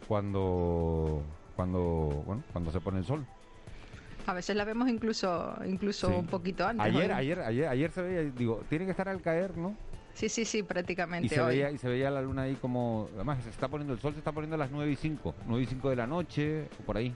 cuando 0.07 1.21
cuando 1.55 2.23
bueno 2.25 2.43
cuando 2.53 2.71
se 2.71 2.79
pone 2.79 2.99
el 2.99 3.05
sol. 3.05 3.25
A 4.25 4.33
veces 4.33 4.55
la 4.55 4.63
vemos 4.63 4.87
incluso 4.87 5.53
incluso 5.65 6.07
Sí. 6.07 6.13
un 6.13 6.27
poquito 6.27 6.65
antes. 6.65 6.85
Ayer, 6.85 7.11
hoy- 7.11 7.17
ayer, 7.17 7.39
ayer, 7.41 7.67
ayer 7.67 7.91
se 7.91 8.01
veía, 8.01 8.21
digo, 8.31 8.61
tiene 8.69 8.85
que 8.85 8.91
estar 8.91 9.09
al 9.09 9.21
caer, 9.21 9.57
¿no? 9.57 9.75
Sí, 10.13 10.29
sí, 10.29 10.45
sí, 10.45 10.63
prácticamente 10.63 11.27
Y 11.27 11.29
se, 11.29 11.41
hoy. 11.41 11.55
veía, 11.55 11.71
y 11.71 11.77
se 11.77 11.87
veía 11.87 12.09
la 12.11 12.21
luna 12.21 12.43
ahí 12.43 12.55
como, 12.55 13.09
además 13.15 13.43
se 13.43 13.49
está 13.49 13.67
poniendo 13.67 13.93
el 13.93 13.99
sol, 13.99 14.13
se 14.13 14.19
está 14.19 14.31
poniendo 14.31 14.55
a 14.55 14.59
las 14.59 14.69
9 14.71 14.91
y 14.91 14.95
5, 14.95 15.33
9 15.47 15.63
y 15.63 15.67
5 15.67 15.89
de 15.89 15.95
la 15.95 16.07
noche, 16.07 16.65
o 16.81 16.83
por 16.85 16.97
ahí. 16.97 17.13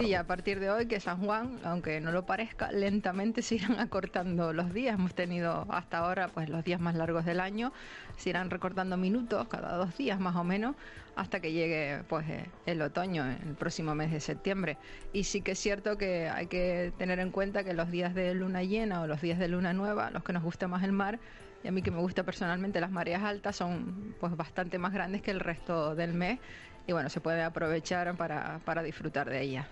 Sí, 0.00 0.14
a 0.14 0.26
partir 0.26 0.58
de 0.60 0.70
hoy 0.70 0.86
que 0.86 0.98
San 0.98 1.18
Juan, 1.24 1.60
aunque 1.62 2.00
no 2.00 2.10
lo 2.10 2.26
parezca, 2.26 2.72
lentamente 2.72 3.42
se 3.42 3.56
irán 3.56 3.78
acortando 3.78 4.52
los 4.52 4.74
días. 4.74 4.94
Hemos 4.98 5.14
tenido 5.14 5.66
hasta 5.70 5.98
ahora 5.98 6.28
pues 6.28 6.48
los 6.48 6.64
días 6.64 6.80
más 6.80 6.94
largos 6.94 7.24
del 7.24 7.40
año, 7.40 7.72
se 8.16 8.30
irán 8.30 8.50
recortando 8.50 8.96
minutos 8.96 9.46
cada 9.48 9.76
dos 9.76 9.96
días 9.96 10.18
más 10.18 10.36
o 10.36 10.44
menos 10.44 10.74
hasta 11.16 11.38
que 11.40 11.52
llegue 11.52 12.02
pues 12.08 12.28
eh, 12.28 12.46
el 12.66 12.82
otoño, 12.82 13.24
el 13.24 13.54
próximo 13.54 13.94
mes 13.94 14.10
de 14.10 14.20
septiembre. 14.20 14.78
Y 15.12 15.24
sí 15.24 15.42
que 15.42 15.52
es 15.52 15.58
cierto 15.58 15.96
que 15.96 16.28
hay 16.28 16.46
que 16.48 16.92
tener 16.98 17.20
en 17.20 17.30
cuenta 17.30 17.62
que 17.62 17.72
los 17.72 17.90
días 17.90 18.14
de 18.14 18.34
luna 18.34 18.62
llena 18.62 19.02
o 19.02 19.06
los 19.06 19.20
días 19.20 19.38
de 19.38 19.48
luna 19.48 19.72
nueva, 19.72 20.10
los 20.10 20.24
que 20.24 20.32
nos 20.32 20.42
gusta 20.42 20.66
más 20.66 20.82
el 20.82 20.92
mar, 20.92 21.20
y 21.62 21.68
a 21.68 21.72
mí 21.72 21.80
que 21.80 21.90
me 21.90 21.98
gusta 21.98 22.24
personalmente 22.24 22.80
las 22.80 22.90
mareas 22.90 23.22
altas 23.22 23.56
son 23.56 24.14
pues 24.20 24.36
bastante 24.36 24.78
más 24.78 24.92
grandes 24.92 25.22
que 25.22 25.30
el 25.30 25.40
resto 25.40 25.94
del 25.94 26.12
mes 26.12 26.38
y 26.86 26.92
bueno, 26.92 27.08
se 27.08 27.20
puede 27.20 27.42
aprovechar 27.42 28.14
para, 28.16 28.60
para 28.64 28.82
disfrutar 28.82 29.28
de 29.28 29.40
ella. 29.42 29.68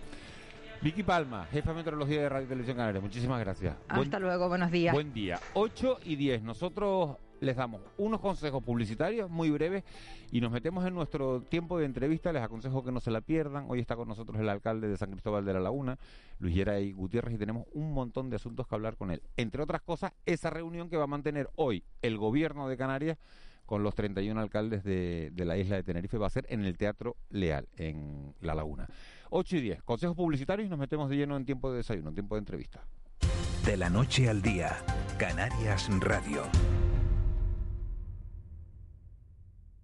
Vicky 0.83 1.05
Palma, 1.05 1.47
jefa 1.53 1.71
de 1.71 1.77
meteorología 1.77 2.23
de 2.23 2.29
Radio 2.29 2.49
Televisión 2.49 2.77
Canaria, 2.77 3.01
muchísimas 3.01 3.39
gracias. 3.39 3.77
Hasta 3.89 4.19
luego, 4.19 4.49
buenos 4.49 4.73
días. 4.73 4.93
Buen 4.93 5.13
día. 5.13 5.39
8 5.55 6.01
y 6.05 6.17
10. 6.17 6.43
Nosotros 6.43 7.19
les 7.43 7.57
damos 7.57 7.83
unos 7.99 8.21
consejos 8.21 8.63
publicitarios 8.63 9.31
muy 9.31 9.51
breves 9.51 9.85
y 10.31 10.41
nos 10.41 10.51
metemos 10.51 10.85
en 10.87 10.95
nuestro 10.95 11.43
tiempo 11.43 11.79
de 11.79 11.85
entrevista. 11.85 12.33
Les 12.33 12.43
aconsejo 12.43 12.83
que 12.85 12.91
no 12.91 12.99
se 12.99 13.13
la 13.13 13.21
pierdan. 13.21 13.67
Hoy 13.69 13.79
está 13.79 13.95
con 13.95 14.09
nosotros 14.09 14.41
el 14.41 14.49
alcalde 14.49 14.89
de 14.89 14.97
San 14.97 15.11
Cristóbal 15.11 15.45
de 15.45 15.53
la 15.53 15.61
Laguna, 15.61 15.99
Luis 16.39 16.55
Geray 16.55 16.93
Gutiérrez, 16.93 17.35
y 17.35 17.39
tenemos 17.39 17.67
un 17.75 17.93
montón 17.93 18.31
de 18.31 18.37
asuntos 18.37 18.67
que 18.67 18.75
hablar 18.75 18.97
con 18.97 19.11
él. 19.11 19.23
Entre 19.37 19.63
otras 19.63 19.83
cosas, 19.83 20.13
esa 20.27 20.51
reunión 20.51 20.89
que 20.89 20.97
va 20.97 21.05
a 21.05 21.09
mantener 21.09 21.49
hoy 21.55 21.85
el 22.01 22.17
gobierno 22.17 22.69
de 22.69 22.77
Canarias 22.77 23.19
con 23.73 23.83
los 23.83 23.95
31 23.95 24.39
alcaldes 24.39 24.85
de, 24.85 25.33
la 25.35 25.57
isla 25.57 25.77
de 25.77 25.83
Tenerife 25.83 26.19
va 26.19 26.27
a 26.27 26.31
ser 26.31 26.45
en 26.51 26.63
el 26.63 26.77
Teatro 26.77 27.17
Leal, 27.31 27.67
en 27.79 28.35
La 28.43 28.55
Laguna. 28.55 28.87
8 29.31 29.57
y 29.57 29.61
10. 29.63 29.83
Consejos 29.85 30.15
publicitarios 30.15 30.67
y 30.67 30.69
nos 30.69 30.79
metemos 30.79 31.09
de 31.09 31.17
lleno 31.17 31.39
en 31.39 31.47
tiempo 31.47 31.71
de 31.71 31.79
desayuno, 31.79 32.11
en 32.11 32.15
tiempo 32.15 32.35
de 32.35 32.41
entrevista. 32.41 32.85
De 33.65 33.79
la 33.79 33.89
noche 33.89 34.29
al 34.29 34.43
día, 34.43 34.77
Canarias 35.19 35.89
Radio. 36.01 36.43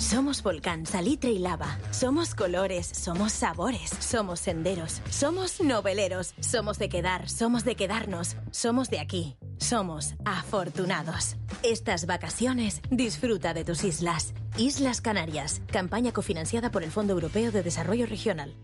Somos 0.00 0.42
volcán, 0.42 0.86
salitre 0.86 1.30
y 1.30 1.38
lava. 1.38 1.78
Somos 1.90 2.34
colores, 2.34 2.86
somos 2.86 3.32
sabores, 3.32 3.90
somos 4.00 4.40
senderos, 4.40 5.02
somos 5.10 5.60
noveleros, 5.60 6.34
somos 6.40 6.78
de 6.78 6.88
quedar, 6.88 7.28
somos 7.28 7.64
de 7.64 7.76
quedarnos, 7.76 8.34
somos 8.50 8.88
de 8.88 8.98
aquí. 8.98 9.36
Somos 9.58 10.14
afortunados. 10.24 11.36
Estas 11.62 12.06
vacaciones 12.06 12.80
disfruta 12.90 13.52
de 13.52 13.62
tus 13.62 13.84
islas. 13.84 14.32
Islas 14.56 15.02
Canarias, 15.02 15.60
campaña 15.70 16.12
cofinanciada 16.12 16.70
por 16.70 16.82
el 16.82 16.90
Fondo 16.90 17.12
Europeo 17.12 17.52
de 17.52 17.62
Desarrollo 17.62 18.06
Regional. 18.06 18.56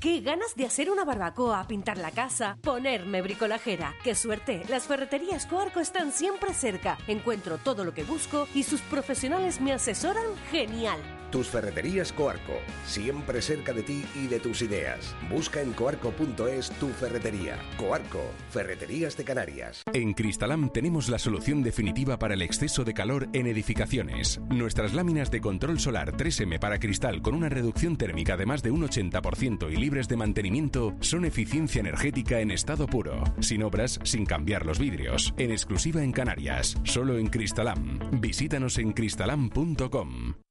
Qué 0.00 0.20
ganas 0.20 0.54
de 0.54 0.64
hacer 0.64 0.90
una 0.90 1.04
barbacoa, 1.04 1.66
pintar 1.66 1.98
la 1.98 2.12
casa, 2.12 2.56
ponerme 2.62 3.20
bricolajera. 3.20 3.96
Qué 4.04 4.14
suerte, 4.14 4.62
las 4.68 4.86
ferreterías 4.86 5.44
Coarco 5.46 5.80
están 5.80 6.12
siempre 6.12 6.54
cerca. 6.54 6.98
Encuentro 7.08 7.58
todo 7.58 7.84
lo 7.84 7.92
que 7.94 8.04
busco 8.04 8.46
y 8.54 8.62
sus 8.62 8.80
profesionales 8.82 9.60
me 9.60 9.72
asesoran 9.72 10.36
genial. 10.52 11.00
Tus 11.30 11.48
ferreterías 11.48 12.12
Coarco, 12.12 12.54
siempre 12.86 13.42
cerca 13.42 13.72
de 13.72 13.82
ti 13.82 14.04
y 14.14 14.28
de 14.28 14.40
tus 14.40 14.62
ideas. 14.62 15.14
Busca 15.28 15.60
en 15.60 15.72
coarco.es 15.72 16.70
tu 16.80 16.88
ferretería. 16.88 17.58
Coarco, 17.76 18.22
Ferreterías 18.50 19.16
de 19.16 19.24
Canarias. 19.24 19.82
En 19.92 20.14
Cristalam 20.14 20.70
tenemos 20.72 21.08
la 21.10 21.18
solución 21.18 21.62
definitiva 21.62 22.18
para 22.18 22.34
el 22.34 22.42
exceso 22.42 22.82
de 22.84 22.94
calor 22.94 23.28
en 23.34 23.46
edificaciones. 23.46 24.40
Nuestras 24.48 24.94
láminas 24.94 25.30
de 25.30 25.40
control 25.40 25.78
solar 25.78 26.12
3M 26.12 26.58
para 26.58 26.78
cristal 26.78 27.20
con 27.20 27.34
una 27.34 27.48
reducción 27.48 27.96
térmica 27.96 28.36
de 28.36 28.46
más 28.46 28.62
de 28.62 28.70
un 28.70 28.88
80% 28.88 29.70
y 29.70 29.76
libres 29.76 30.08
de 30.08 30.16
mantenimiento 30.16 30.94
son 31.00 31.26
eficiencia 31.26 31.80
energética 31.80 32.40
en 32.40 32.50
estado 32.50 32.86
puro, 32.86 33.22
sin 33.40 33.62
obras, 33.62 34.00
sin 34.02 34.24
cambiar 34.24 34.64
los 34.64 34.78
vidrios, 34.78 35.34
en 35.36 35.50
exclusiva 35.50 36.02
en 36.02 36.12
Canarias, 36.12 36.76
solo 36.84 37.18
en 37.18 37.26
Cristalam. 37.26 37.98
Visítanos 38.20 38.78
en 38.78 38.92
cristalam.com. 38.92 40.47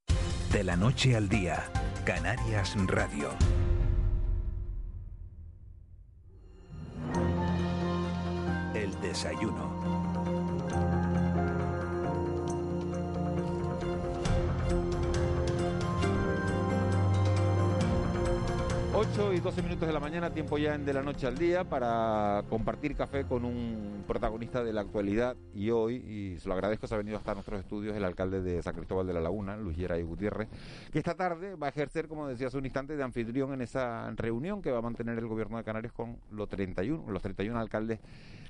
De 0.51 0.63
la 0.63 0.77
noche 0.77 1.15
al 1.15 1.27
día, 1.27 1.65
Canarias 2.05 2.73
Radio. 2.87 3.29
El 8.73 8.99
desayuno. 9.01 9.76
8 18.99 19.33
y 19.33 19.39
12 19.41 19.61
minutos 19.61 19.87
de 19.87 19.93
la 19.93 19.99
mañana, 19.99 20.31
tiempo 20.33 20.57
ya 20.57 20.75
de 20.75 20.91
la 20.91 21.03
noche 21.03 21.27
al 21.27 21.37
día 21.37 21.63
para 21.63 22.43
compartir 22.49 22.95
café 22.95 23.25
con 23.25 23.45
un 23.45 24.03
protagonista 24.07 24.63
de 24.63 24.73
la 24.73 24.81
actualidad 24.81 25.35
y 25.53 25.69
hoy, 25.69 25.97
y 25.97 26.39
se 26.39 26.47
lo 26.47 26.55
agradezco, 26.55 26.87
se 26.87 26.95
ha 26.95 26.97
venido 26.97 27.15
hasta 27.15 27.35
nuestros 27.35 27.59
estudios 27.59 27.95
el 27.95 28.03
alcalde 28.03 28.41
de 28.41 28.59
San 28.63 28.73
Cristóbal 28.73 29.05
de 29.05 29.13
la 29.13 29.21
Laguna, 29.21 29.55
Luis 29.55 29.77
Geray 29.77 30.01
Gutiérrez, 30.01 30.47
que 30.91 30.97
esta 30.97 31.13
tarde 31.13 31.53
va 31.53 31.67
a 31.67 31.69
ejercer, 31.69 32.07
como 32.07 32.27
decía 32.27 32.47
hace 32.47 32.57
un 32.57 32.65
instante, 32.65 32.97
de 32.97 33.03
anfitrión 33.03 33.53
en 33.53 33.61
esa 33.61 34.09
reunión 34.15 34.63
que 34.63 34.71
va 34.71 34.79
a 34.79 34.81
mantener 34.81 35.19
el 35.19 35.27
gobierno 35.27 35.57
de 35.57 35.63
Canarias 35.63 35.93
con 35.93 36.17
los 36.31 36.49
31, 36.49 37.11
los 37.11 37.21
31 37.21 37.59
alcaldes 37.59 37.99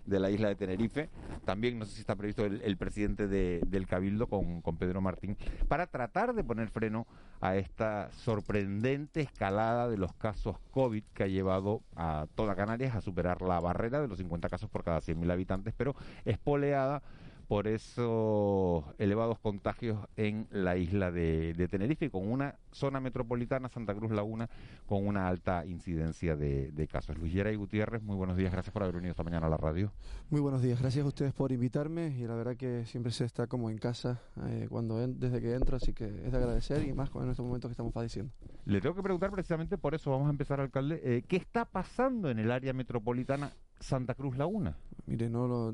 de 0.06 0.20
la 0.22 0.30
isla 0.30 0.48
de 0.48 0.56
Tenerife. 0.56 1.10
También, 1.44 1.77
no 1.77 1.84
sé 1.84 1.96
si 1.96 2.00
está 2.00 2.16
previsto 2.16 2.46
el, 2.46 2.77
presidente 2.77 3.27
de- 3.27 3.60
del 3.68 3.86
Cabildo 3.86 4.27
con, 4.27 4.62
con 4.62 4.77
Pedro 4.77 5.01
Martín, 5.01 5.36
para 5.68 5.88
tratar 5.88 6.34
de 6.34 6.46
poner 6.46 6.70
freno 6.70 7.06
a 7.42 7.58
esta 7.58 8.10
sorprendente 8.13 9.20
escalada 9.20 9.89
de 9.89 9.98
los 9.98 10.13
casos 10.13 10.37
COVID 10.72 11.03
que 11.13 11.24
ha 11.24 11.27
llevado 11.27 11.82
a 11.96 12.27
toda 12.36 12.56
Canarias 12.56 12.96
a 12.96 13.01
superar 13.01 13.41
la 13.41 13.60
barrera 13.60 14.01
de 14.01 14.08
los 14.08 14.17
50 14.17 14.50
casos 14.50 14.70
por 14.70 14.84
cada 14.84 15.00
100.000 15.00 15.32
habitantes, 15.32 15.74
pero 15.75 15.96
espoleada 16.25 17.01
por 17.48 17.68
esos 17.68 18.84
elevados 18.98 19.39
contagios 19.39 20.00
en 20.18 20.48
la 20.51 20.75
isla 20.77 21.12
de, 21.12 21.54
de 21.54 21.68
Tenerife, 21.68 22.10
con 22.10 22.30
una 22.30 22.56
zona 22.72 23.00
metropolitana, 23.00 23.70
Santa 23.70 23.96
Cruz 23.96 24.12
Laguna, 24.12 24.50
con 24.86 25.08
una 25.08 25.27
alta 25.27 25.66
incidencia 25.66 26.36
de, 26.36 26.72
de 26.72 26.88
casos. 26.88 27.18
Luis 27.18 27.32
Geray 27.34 27.56
Gutiérrez, 27.56 28.04
muy 28.04 28.16
buenos 28.18 28.36
días, 28.38 28.51
gracias 28.51 28.74
por 28.74 28.84
haber 28.84 28.96
venido 28.96 29.12
esta 29.12 29.24
mañana 29.24 29.48
a 29.48 29.50
la 29.50 29.58
radio. 29.58 29.92
Muy 30.30 30.42
buenos 30.42 30.62
días, 30.62 30.80
gracias 30.82 31.06
a 31.06 31.08
ustedes 31.08 31.34
por 31.34 31.51
invitarme 31.51 32.10
y 32.18 32.27
la 32.27 32.36
verdad 32.36 32.58
que 32.58 32.86
siempre 32.86 33.12
se 33.12 33.24
está 33.25 33.48
como 33.48 33.70
en 33.70 33.77
casa 33.77 34.20
eh, 34.48 34.68
cuando 34.70 35.01
en- 35.01 35.20
desde 35.20 35.39
que 35.42 35.54
entro, 35.56 35.77
así 35.77 35.94
que 35.94 36.06
es 36.06 36.32
de 36.32 36.38
agradecer 36.38 36.86
y 36.88 36.94
más 36.94 37.10
con 37.10 37.24
en 37.24 37.32
estos 37.32 37.46
momentos 37.46 37.70
que 37.70 37.74
estamos 37.74 37.94
padeciendo. 37.94 38.32
Le 38.66 38.82
tengo 38.82 38.96
que 38.96 39.04
preguntar 39.04 39.32
precisamente 39.32 39.77
por 39.77 39.96
eso, 39.96 40.12
vamos 40.12 40.27
a 40.27 40.32
empezar, 40.32 40.60
alcalde, 40.60 41.00
eh, 41.04 41.24
¿qué 41.27 41.38
está 41.38 41.63
pasando 41.66 42.30
en 42.30 42.39
el 42.39 42.51
área 42.51 42.74
metropolitana 42.74 43.51
Santa 43.79 44.15
Cruz 44.15 44.38
Laguna? 44.38 44.75
Mire, 45.05 45.29
no 45.29 45.48
lo- 45.48 45.72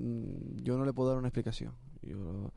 yo 0.62 0.77
no 0.77 0.86
le 0.86 0.93
puedo 0.93 1.10
dar 1.10 1.17
una 1.17 1.27
explicación. 1.29 1.72
Yo 2.03 2.51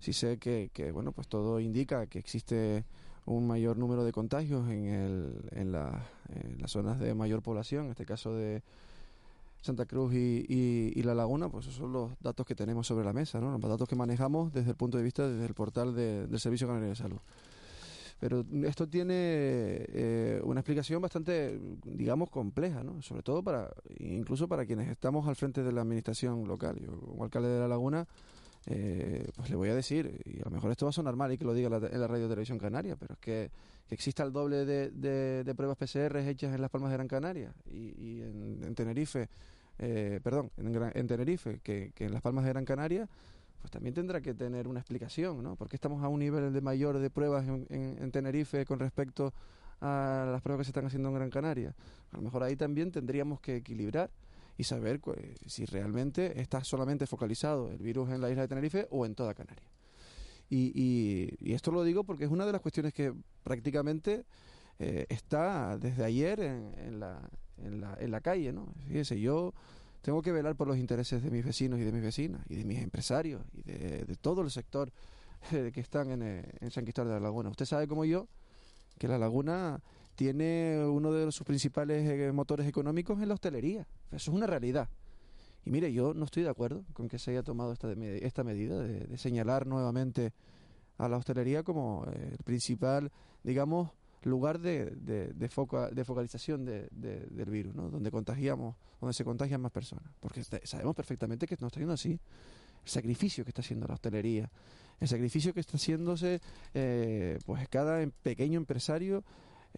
sí 0.00 0.12
sé 0.12 0.38
que, 0.38 0.70
que, 0.72 0.92
bueno, 0.92 1.12
pues 1.12 1.28
todo 1.28 1.60
indica 1.60 2.06
que 2.06 2.18
existe 2.18 2.84
un 3.26 3.46
mayor 3.46 3.76
número 3.78 4.04
de 4.04 4.12
contagios 4.12 4.68
en, 4.70 4.86
el, 4.86 5.34
en, 5.52 5.72
la- 5.72 6.06
en 6.34 6.60
las 6.60 6.70
zonas 6.72 6.98
de 6.98 7.14
mayor 7.14 7.42
población, 7.42 7.84
en 7.86 7.90
este 7.92 8.04
caso 8.06 8.34
de 8.34 8.62
Santa 9.62 9.84
Cruz 9.86 10.14
y, 10.14 10.44
y- 10.48 10.92
y 10.98 11.02
La 11.02 11.14
Laguna, 11.14 11.48
pues 11.48 11.66
esos 11.66 11.76
son 11.76 11.92
los 11.92 12.10
datos 12.20 12.46
que 12.46 12.54
tenemos 12.54 12.86
sobre 12.86 13.04
la 13.04 13.12
mesa, 13.12 13.40
¿no? 13.40 13.50
los 13.56 13.60
datos 13.70 13.86
que 13.88 13.94
manejamos 13.94 14.52
desde 14.52 14.70
el 14.70 14.76
punto 14.76 14.96
de 14.98 15.04
vista 15.04 15.28
desde 15.28 15.44
el 15.46 15.54
portal 15.54 15.94
de- 15.94 16.26
del 16.26 16.40
Servicio 16.40 16.66
Canario 16.66 16.88
de 16.88 16.96
Salud. 16.96 17.18
Pero 18.20 18.44
esto 18.64 18.86
tiene 18.86 19.14
eh, 19.16 20.40
una 20.44 20.60
explicación 20.60 21.00
bastante, 21.00 21.58
digamos, 21.84 22.28
compleja, 22.30 22.84
¿no? 22.84 23.00
Sobre 23.00 23.22
todo 23.22 23.42
para, 23.42 23.72
incluso 23.98 24.46
para 24.46 24.66
quienes 24.66 24.88
estamos 24.90 25.26
al 25.26 25.36
frente 25.36 25.62
de 25.62 25.72
la 25.72 25.80
administración 25.80 26.46
local. 26.46 26.78
Yo, 26.78 27.00
como 27.00 27.24
alcalde 27.24 27.48
de 27.48 27.58
La 27.60 27.66
Laguna, 27.68 28.06
eh, 28.66 29.26
pues 29.36 29.48
le 29.48 29.56
voy 29.56 29.70
a 29.70 29.74
decir, 29.74 30.20
y 30.26 30.40
a 30.40 30.44
lo 30.44 30.50
mejor 30.50 30.70
esto 30.70 30.84
va 30.84 30.90
a 30.90 30.92
sonar 30.92 31.16
mal 31.16 31.32
y 31.32 31.38
que 31.38 31.46
lo 31.46 31.54
diga 31.54 31.70
la- 31.70 31.86
en 31.88 31.98
la 31.98 32.06
radio 32.06 32.28
televisión 32.28 32.58
canaria, 32.58 32.94
pero 32.96 33.14
es 33.14 33.20
que, 33.20 33.50
que 33.88 33.94
exista 33.94 34.22
el 34.22 34.32
doble 34.34 34.66
de, 34.66 34.90
de- 34.90 35.54
pruebas 35.54 35.78
PCR 35.78 36.18
hechas 36.28 36.54
en 36.54 36.60
Las 36.60 36.70
Palmas 36.70 36.90
de 36.90 36.96
Gran 36.98 37.08
Canaria 37.08 37.54
y, 37.72 37.94
y 37.98 38.20
en, 38.22 38.60
en 38.64 38.74
Tenerife, 38.74 39.30
eh, 39.78 40.20
perdón, 40.22 40.50
en, 40.58 40.90
en 40.92 41.06
Tenerife, 41.06 41.60
que 41.64 41.90
en 41.96 42.12
Las 42.12 42.20
Palmas 42.20 42.44
de 42.44 42.50
Gran 42.50 42.66
Canaria, 42.66 43.08
pues 43.60 43.70
también 43.70 43.94
tendrá 43.94 44.20
que 44.20 44.34
tener 44.34 44.66
una 44.68 44.80
explicación, 44.80 45.42
¿no? 45.42 45.56
Porque 45.56 45.76
estamos 45.76 46.02
a 46.02 46.08
un 46.08 46.20
nivel 46.20 46.52
de 46.52 46.60
mayor 46.60 46.98
de 46.98 47.10
pruebas 47.10 47.46
en, 47.46 47.66
en- 47.70 47.98
en 48.02 48.10
Tenerife 48.12 48.64
con 48.64 48.78
respecto 48.78 49.32
a 49.80 50.28
las 50.30 50.42
pruebas 50.42 50.60
que 50.60 50.64
se 50.64 50.70
están 50.70 50.86
haciendo 50.86 51.08
en 51.08 51.14
Gran 51.14 51.30
Canaria. 51.30 51.74
A 52.12 52.16
lo 52.16 52.22
mejor 52.22 52.42
ahí 52.42 52.56
también 52.56 52.90
tendríamos 52.90 53.40
que 53.40 53.56
equilibrar 53.56 54.10
y 54.58 54.64
saber 54.64 55.00
cu- 55.00 55.14
si 55.46 55.64
realmente 55.64 56.40
está 56.40 56.62
solamente 56.64 57.06
focalizado 57.06 57.70
el 57.70 57.78
virus 57.78 58.10
en 58.10 58.20
la 58.20 58.30
isla 58.30 58.42
de 58.42 58.48
Tenerife 58.48 58.86
o 58.90 59.06
en 59.06 59.14
toda 59.14 59.34
Canarias. 59.34 59.70
Y, 60.48 60.72
y- 60.74 61.36
y 61.40 61.52
esto 61.54 61.70
lo 61.70 61.84
digo 61.84 62.04
porque 62.04 62.24
es 62.24 62.30
una 62.30 62.44
de 62.44 62.52
las 62.52 62.60
cuestiones 62.60 62.92
que 62.92 63.14
prácticamente 63.44 64.24
eh, 64.78 65.06
está 65.08 65.78
desde 65.78 66.04
ayer 66.04 66.40
en, 66.40 66.74
en 66.78 67.00
la, 67.00 67.28
en, 67.58 67.80
la, 67.80 67.96
en 68.00 68.10
la 68.10 68.20
calle, 68.20 68.52
¿no? 68.52 68.66
Fíjese, 68.88 69.20
yo 69.20 69.52
tengo 70.02 70.22
que 70.22 70.32
velar 70.32 70.56
por 70.56 70.66
los 70.68 70.78
intereses 70.78 71.22
de 71.22 71.30
mis 71.30 71.44
vecinos 71.44 71.78
y 71.78 71.84
de 71.84 71.92
mis 71.92 72.02
vecinas 72.02 72.42
y 72.48 72.56
de 72.56 72.64
mis 72.64 72.80
empresarios 72.80 73.42
y 73.52 73.62
de, 73.62 74.16
todo 74.20 74.42
el 74.42 74.50
sector 74.50 74.92
que 75.50 75.80
están 75.80 76.10
en, 76.10 76.22
eh, 76.22 76.44
en 76.60 76.70
San 76.70 76.84
Cristóbal 76.84 77.08
de 77.08 77.14
la 77.14 77.20
Laguna. 77.20 77.50
Usted 77.50 77.66
sabe 77.66 77.86
como 77.86 78.04
yo 78.04 78.28
que 78.98 79.08
la 79.08 79.18
laguna 79.18 79.82
tiene 80.14 80.84
uno 80.86 81.12
de 81.12 81.32
sus 81.32 81.46
principales 81.46 82.06
eh, 82.06 82.32
motores 82.32 82.66
económicos 82.66 83.20
en 83.22 83.28
la 83.28 83.34
hostelería. 83.34 83.86
Eso 84.10 84.30
es 84.30 84.36
una 84.36 84.46
realidad. 84.46 84.88
Y 85.64 85.70
mire, 85.70 85.92
yo 85.92 86.14
no 86.14 86.24
estoy 86.26 86.42
de 86.42 86.50
acuerdo 86.50 86.84
con 86.92 87.08
que 87.08 87.18
se 87.18 87.30
haya 87.30 87.42
tomado 87.42 87.72
esta, 87.72 87.92
esta 87.92 88.44
medida 88.44 88.78
de, 88.78 89.06
de 89.06 89.18
señalar 89.18 89.66
nuevamente 89.66 90.32
a 90.98 91.08
la 91.08 91.16
hostelería 91.16 91.62
como 91.62 92.04
eh, 92.12 92.28
el 92.32 92.44
principal, 92.44 93.10
digamos, 93.42 93.90
lugar 94.22 94.58
de, 94.60 94.86
de, 94.90 95.32
de 95.32 95.48
foca- 95.48 95.90
de 95.90 96.04
focalización 96.04 96.64
de- 96.64 96.88
de- 96.90 97.26
del 97.30 97.50
virus, 97.50 97.74
¿no? 97.74 97.88
donde 97.90 98.10
contagiamos, 98.10 98.76
donde 99.00 99.14
se 99.14 99.24
contagian 99.24 99.60
más 99.60 99.72
personas. 99.72 100.04
Porque 100.20 100.42
sabemos 100.44 100.94
perfectamente 100.94 101.46
que 101.46 101.56
no 101.60 101.68
está 101.68 101.80
yendo 101.80 101.94
así. 101.94 102.12
El 102.12 102.88
sacrificio 102.90 103.44
que 103.44 103.50
está 103.50 103.60
haciendo 103.62 103.86
la 103.86 103.94
hostelería, 103.94 104.50
el 105.00 105.08
sacrificio 105.08 105.52
que 105.54 105.60
está 105.60 105.76
haciéndose, 105.76 106.40
eh, 106.74 107.38
pues 107.46 107.68
cada 107.68 108.02
em- 108.02 108.10
pequeño 108.22 108.58
empresario 108.58 109.22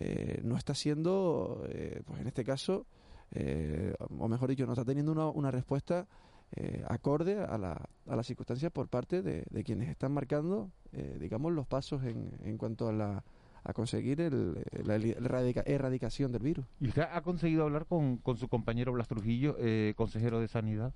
eh, 0.00 0.40
no 0.44 0.56
está 0.56 0.72
haciendo, 0.72 1.64
eh, 1.68 2.02
pues 2.06 2.20
en 2.20 2.26
este 2.28 2.44
caso, 2.44 2.86
eh, 3.32 3.94
o 4.18 4.28
mejor 4.28 4.50
dicho, 4.50 4.66
no 4.66 4.72
está 4.72 4.84
teniendo 4.84 5.12
una, 5.12 5.28
una 5.28 5.50
respuesta 5.50 6.06
eh, 6.54 6.84
acorde 6.88 7.38
a, 7.40 7.56
la, 7.58 7.88
a 8.06 8.16
las 8.16 8.26
circunstancias 8.26 8.70
por 8.72 8.88
parte 8.88 9.22
de, 9.22 9.44
quienes 9.64 9.88
están 9.88 10.12
marcando, 10.12 10.70
digamos, 11.18 11.52
los 11.52 11.66
pasos 11.66 12.04
en, 12.04 12.30
en 12.44 12.58
cuanto 12.58 12.88
a 12.88 12.92
la 12.92 13.24
a 13.64 13.72
conseguir 13.72 14.20
el, 14.20 14.54
la 14.84 14.96
erradica- 14.96 15.62
erradicación 15.66 16.32
del 16.32 16.42
virus. 16.42 16.64
¿Y 16.80 16.88
usted 16.88 17.02
ha 17.02 17.20
conseguido 17.22 17.62
hablar 17.64 17.86
con, 17.86 18.16
con 18.18 18.36
su 18.36 18.48
compañero 18.48 18.92
Blas 18.92 19.08
Trujillo, 19.08 19.56
eh, 19.58 19.94
consejero 19.96 20.40
de 20.40 20.48
Sanidad? 20.48 20.92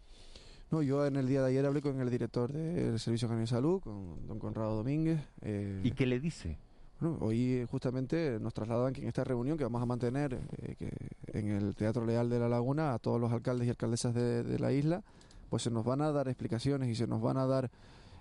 No, 0.71 0.83
yo 0.83 1.07
en 1.07 1.15
el 1.17 1.29
día 1.29 1.43
de 1.43 1.51
ayer 1.51 1.65
hablé 1.65 1.81
con 1.81 2.01
el 2.01 2.11
director 2.11 2.53
del 2.53 2.99
Servicio 2.99 3.29
Canario 3.29 3.43
de 3.47 3.51
Salud, 3.51 3.81
con 3.81 4.27
don 4.27 4.39
Conrado 4.41 4.75
Domínguez. 4.77 5.21
eh, 5.43 5.81
¿Y 5.85 5.93
qué 5.93 6.07
le 6.07 6.19
dice? 6.19 6.59
Bueno, 6.99 7.19
hoy 7.21 7.53
eh, 7.53 7.67
justamente 7.71 8.39
nos 8.41 8.53
trasladan 8.55 8.93
que 8.95 9.03
en 9.03 9.07
esta 9.09 9.23
reunión 9.23 9.57
que 9.59 9.65
vamos 9.65 9.81
a 9.83 9.87
mantener 9.87 10.41
eh, 10.63 10.75
que 10.77 11.39
en 11.39 11.51
el 11.51 11.77
Teatro 11.77 12.05
Leal 12.05 12.29
de 12.31 12.41
la 12.41 12.49
Laguna 12.49 12.95
a 12.95 12.99
todos 12.99 13.21
los 13.21 13.31
alcaldes 13.31 13.67
y 13.67 13.71
alcaldesas 13.71 14.13
de, 14.15 14.43
de 14.43 14.59
la 14.59 14.73
isla, 14.73 15.05
pues 15.51 15.63
se 15.63 15.71
nos 15.71 15.85
van 15.85 16.01
a 16.01 16.11
dar 16.11 16.27
explicaciones 16.27 16.89
y 16.89 16.95
se 16.97 17.07
nos 17.07 17.21
van 17.23 17.37
a 17.37 17.47
dar 17.47 17.71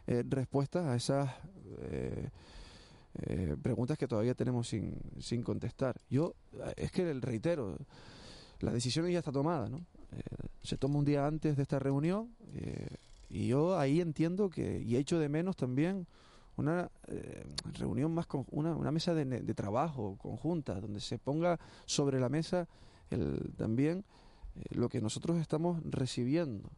eh, 0.05 0.23
respuestas 0.29 0.85
a 0.85 0.95
esas 0.95 1.31
eh, 3.21 3.55
preguntas 3.61 3.97
que 3.97 4.07
todavía 4.07 4.33
tenemos 4.33 4.67
sin, 4.67 4.99
sin 5.19 5.41
contestar. 5.41 5.95
Yo, 6.09 6.35
eh, 6.53 6.73
es 6.77 6.91
que 6.91 7.13
reitero, 7.13 7.77
la 8.59 8.71
decisión 8.71 9.09
ya 9.09 9.19
está 9.19 9.31
tomada, 9.31 9.69
¿no? 9.69 9.77
Eh, 10.11 10.21
se 10.63 10.77
toma 10.77 10.99
un 10.99 11.05
día 11.05 11.25
antes 11.25 11.55
de 11.55 11.63
esta 11.63 11.79
reunión 11.79 12.35
eh, 12.53 12.87
y 13.29 13.47
yo 13.47 13.77
ahí 13.77 14.01
entiendo 14.01 14.49
que, 14.49 14.81
y 14.81 14.95
echo 14.95 15.19
de 15.19 15.29
menos 15.29 15.55
también 15.55 16.07
una 16.57 16.89
reunión 17.73 18.13
más 18.13 18.27
con 18.27 18.45
una, 18.49 18.73
una 18.75 18.89
mesa 18.89 19.13
de, 19.13 19.25
de 19.25 19.53
trabajo 19.53 20.15
conjunta 20.17 20.79
donde 20.79 21.01
se 21.01 21.17
ponga 21.17 21.59
sobre 21.85 22.17
la 22.17 22.29
mesa 22.29 22.65
el, 23.09 23.53
también 23.57 24.05
lo 24.69 24.87
que 24.87 25.01
nosotros 25.01 25.37
estamos 25.37 25.81
recibiendo 25.83 26.69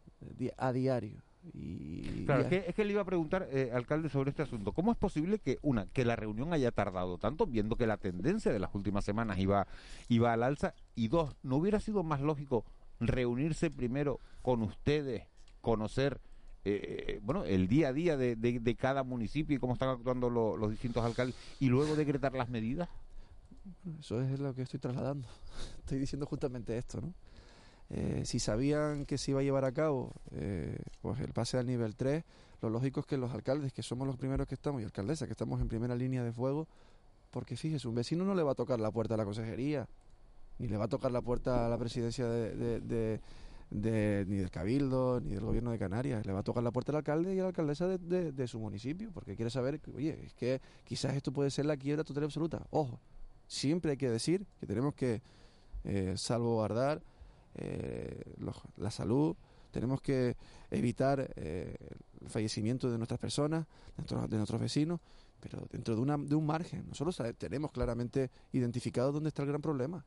a 0.58 0.74
diario 0.74 1.22
y, 1.54 2.26
Claro, 2.26 2.42
y 2.42 2.44
es 2.44 2.50
que, 2.50 2.70
es 2.70 2.76
que 2.76 2.86
le 2.86 2.92
iba 2.94 3.02
a 3.02 3.06
preguntar, 3.06 3.48
eh, 3.52 3.72
alcalde, 3.74 4.10
sobre 4.10 4.30
este 4.32 4.42
asunto. 4.42 4.74
¿Cómo 4.74 4.92
es 4.92 4.98
posible 4.98 5.40
que 5.40 5.60
una 5.62 5.88
que 5.88 6.04
la 6.06 6.16
reunión 6.16 6.52
haya 6.54 6.72
tardado 6.72 7.18
tanto, 7.18 7.46
viendo 7.48 7.76
que 7.78 7.88
la 7.88 7.98
tendencia 7.98 8.52
de 8.52 8.60
las 8.60 8.74
últimas 8.76 9.06
semanas 9.06 9.40
iba, 9.40 9.68
iba 10.10 10.34
al 10.34 10.44
alza? 10.44 10.74
Y 10.96 11.08
dos, 11.08 11.36
¿no 11.44 11.56
hubiera 11.58 11.80
sido 11.80 12.04
más 12.04 12.22
lógico 12.22 12.66
reunirse 13.00 13.70
primero 13.72 14.20
con 14.42 14.62
ustedes, 14.64 15.24
conocer 15.62 16.20
eh, 16.66 17.20
bueno 17.24 17.46
el 17.46 17.68
día 17.70 17.90
a 17.90 17.94
día 17.94 18.18
de, 18.18 18.36
de- 18.36 18.60
de 18.60 18.76
cada 18.76 19.04
municipio 19.04 19.56
y 19.56 19.60
cómo 19.60 19.74
están 19.74 19.90
actuando 19.90 20.30
lo- 20.30 20.58
los 20.58 20.70
distintos 20.72 21.06
alcaldes 21.06 21.36
y 21.60 21.70
luego 21.70 21.96
decretar 21.96 22.34
las 22.34 22.50
medidas? 22.50 22.90
Eso 24.00 24.22
es 24.22 24.40
lo 24.40 24.54
que 24.54 24.64
estoy 24.64 24.80
trasladando. 24.80 25.28
Estoy 25.80 26.00
diciendo 26.00 26.26
justamente 26.26 26.78
esto, 26.78 27.00
¿no? 27.00 27.14
Eh, 27.90 28.24
si 28.26 28.40
sabían 28.40 29.06
que 29.06 29.18
se 29.18 29.32
iba 29.32 29.40
a 29.40 29.44
llevar 29.44 29.64
a 29.64 29.72
cabo 29.72 30.12
eh, 30.32 30.78
pues 31.02 31.20
el 31.22 31.32
pase 31.32 31.58
al 31.58 31.66
nivel 31.66 31.96
3, 31.96 32.24
lo 32.62 32.70
lógico 32.70 33.00
es 33.00 33.06
que 33.06 33.16
los 33.18 33.32
alcaldes, 33.34 33.72
que 33.72 33.82
somos 33.84 34.06
los 34.08 34.18
primeros 34.18 34.46
que 34.48 34.56
estamos, 34.56 34.82
y 34.82 34.86
alcaldesas, 34.86 35.28
que 35.28 35.32
estamos 35.34 35.62
en 35.62 35.68
primera 35.70 35.96
línea 35.96 36.24
de 36.24 36.32
fuego, 36.34 36.68
porque 37.32 37.56
fíjese, 37.56 37.88
un 37.88 37.96
vecino 37.96 38.26
no 38.26 38.36
le 38.36 38.44
va 38.44 38.52
a 38.52 38.56
tocar 38.56 38.80
la 38.80 38.92
puerta 38.92 39.14
a 39.14 39.18
la 39.18 39.26
consejería, 39.26 39.88
ni 40.60 40.68
le 40.68 40.76
va 40.78 40.86
a 40.86 40.88
tocar 40.90 41.12
la 41.12 41.22
puerta 41.22 41.66
a 41.66 41.70
la 41.70 41.78
presidencia 41.78 42.28
de, 42.28 42.56
de- 42.56 42.80
de- 42.82 43.22
de- 43.70 44.26
ni 44.28 44.38
del 44.38 44.50
Cabildo, 44.50 45.20
ni 45.22 45.32
del 45.34 45.44
gobierno 45.46 45.72
de 45.72 45.78
Canarias, 45.78 46.26
le 46.26 46.34
va 46.34 46.40
a 46.40 46.44
tocar 46.44 46.64
la 46.64 46.72
puerta 46.72 46.92
al 46.94 46.98
alcalde 46.98 47.36
y 47.36 47.40
a 47.40 47.44
la 47.44 47.50
alcaldesa 47.50 47.88
de, 47.88 48.48
su 48.48 48.60
municipio, 48.60 49.12
porque 49.14 49.36
quiere 49.36 49.52
saber, 49.52 49.80
que, 49.80 49.92
oye, 49.92 50.26
es 50.26 50.34
que 50.34 50.60
quizás 50.84 51.14
esto 51.16 51.32
puede 51.32 51.52
ser 51.52 51.66
la 51.66 51.78
quiebra 51.78 52.04
total 52.04 52.24
absoluta. 52.26 52.66
Ojo, 52.72 53.00
siempre 53.46 53.92
hay 53.92 53.98
que 53.98 54.10
decir 54.10 54.46
que 54.60 54.66
tenemos 54.66 54.94
que 54.96 55.22
eh, 55.84 56.14
salvaguardar 56.18 57.02
eh, 57.58 58.34
los- 58.38 58.62
la 58.78 58.92
salud, 58.92 59.36
tenemos 59.72 60.02
que 60.02 60.36
evitar 60.72 61.30
eh, 61.36 61.76
el 62.22 62.30
fallecimiento 62.30 62.90
de 62.90 62.98
nuestras 62.98 63.20
personas, 63.20 63.66
de 63.66 63.98
nuestros, 63.98 64.30
de 64.30 64.38
nuestros 64.38 64.62
vecinos, 64.62 65.00
pero 65.40 65.68
dentro 65.72 65.96
de, 65.96 66.02
una, 66.02 66.18
de 66.18 66.36
un 66.36 66.46
margen. 66.46 66.86
Nosotros 66.88 67.22
tenemos 67.38 67.72
claramente 67.72 68.32
identificado 68.54 69.12
dónde 69.12 69.30
está 69.30 69.44
el 69.44 69.50
gran 69.50 69.62
problema. 69.62 70.04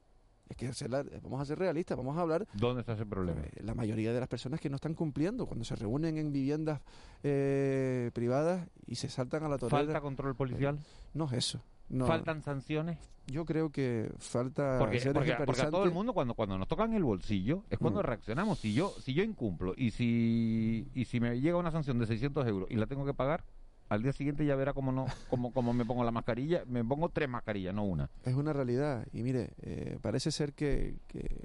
Es 0.48 0.56
que 0.56 0.66
hacer 0.66 0.90
la- 0.90 1.04
vamos 1.22 1.40
a 1.40 1.44
ser 1.44 1.60
realistas, 1.60 1.96
vamos 1.96 2.16
a 2.18 2.22
hablar 2.22 2.48
¿Dónde 2.54 2.80
está 2.80 2.94
ese 2.94 3.06
problema? 3.06 3.40
eh, 3.42 3.62
la 3.62 3.72
mayoría 3.74 4.12
de 4.12 4.18
las 4.18 4.28
personas 4.28 4.58
que 4.58 4.68
no 4.68 4.74
están 4.74 4.94
cumpliendo 4.94 5.46
cuando 5.46 5.64
se 5.64 5.76
reúnen 5.76 6.18
en 6.18 6.32
viviendas 6.32 6.80
eh, 7.22 8.10
privadas 8.14 8.68
y 8.86 8.96
se 8.96 9.08
saltan 9.08 9.44
a 9.44 9.48
la 9.48 9.58
torera. 9.58 9.78
¿Falta 9.84 10.00
control 10.00 10.34
policial? 10.34 10.80
No 11.14 11.26
es 11.26 11.32
eso. 11.34 11.62
No. 11.88 12.06
¿Faltan 12.06 12.42
sanciones? 12.42 12.98
Yo 13.30 13.44
creo 13.44 13.70
que 13.70 14.12
falta 14.18 14.78
Porque, 14.78 15.00
ser 15.00 15.12
porque- 15.12 15.34
porque 15.46 15.62
a 15.62 15.70
todo 15.70 15.84
el 15.84 15.92
mundo 15.92 16.12
cuando, 16.12 16.34
cuando 16.34 16.58
nos 16.58 16.68
tocan 16.68 16.92
el 16.94 17.04
bolsillo 17.04 17.64
es 17.70 17.78
cuando 17.78 18.00
Mm. 18.00 18.04
reaccionamos. 18.04 18.58
Si 18.58 18.74
yo 18.74 18.92
si 19.00 19.14
yo 19.14 19.22
incumplo 19.22 19.74
y 19.76 19.90
si 19.92 20.88
y 20.94 21.04
si 21.04 21.20
me 21.20 21.40
llega 21.40 21.56
una 21.56 21.70
sanción 21.70 21.98
de 21.98 22.06
600 22.06 22.46
euros 22.46 22.68
y 22.70 22.76
la 22.76 22.86
tengo 22.86 23.04
que 23.06 23.14
pagar, 23.14 23.44
al 23.88 24.02
día 24.02 24.12
siguiente 24.12 24.44
ya 24.46 24.54
verá 24.56 24.72
cómo 24.72 24.92
no 24.92 25.06
cómo, 25.28 25.52
cómo 25.52 25.72
me 25.72 25.84
pongo 25.84 26.04
la 26.04 26.10
mascarilla. 26.12 26.64
Me 26.66 26.84
pongo 26.84 27.08
tres 27.08 27.28
mascarillas, 27.28 27.74
no 27.74 27.84
una. 27.84 28.08
Es 28.24 28.34
una 28.34 28.52
realidad. 28.52 29.06
Y 29.12 29.22
mire, 29.22 29.50
eh, 29.62 29.98
parece 30.00 30.30
ser 30.30 30.52
que, 30.52 30.96
que, 31.08 31.44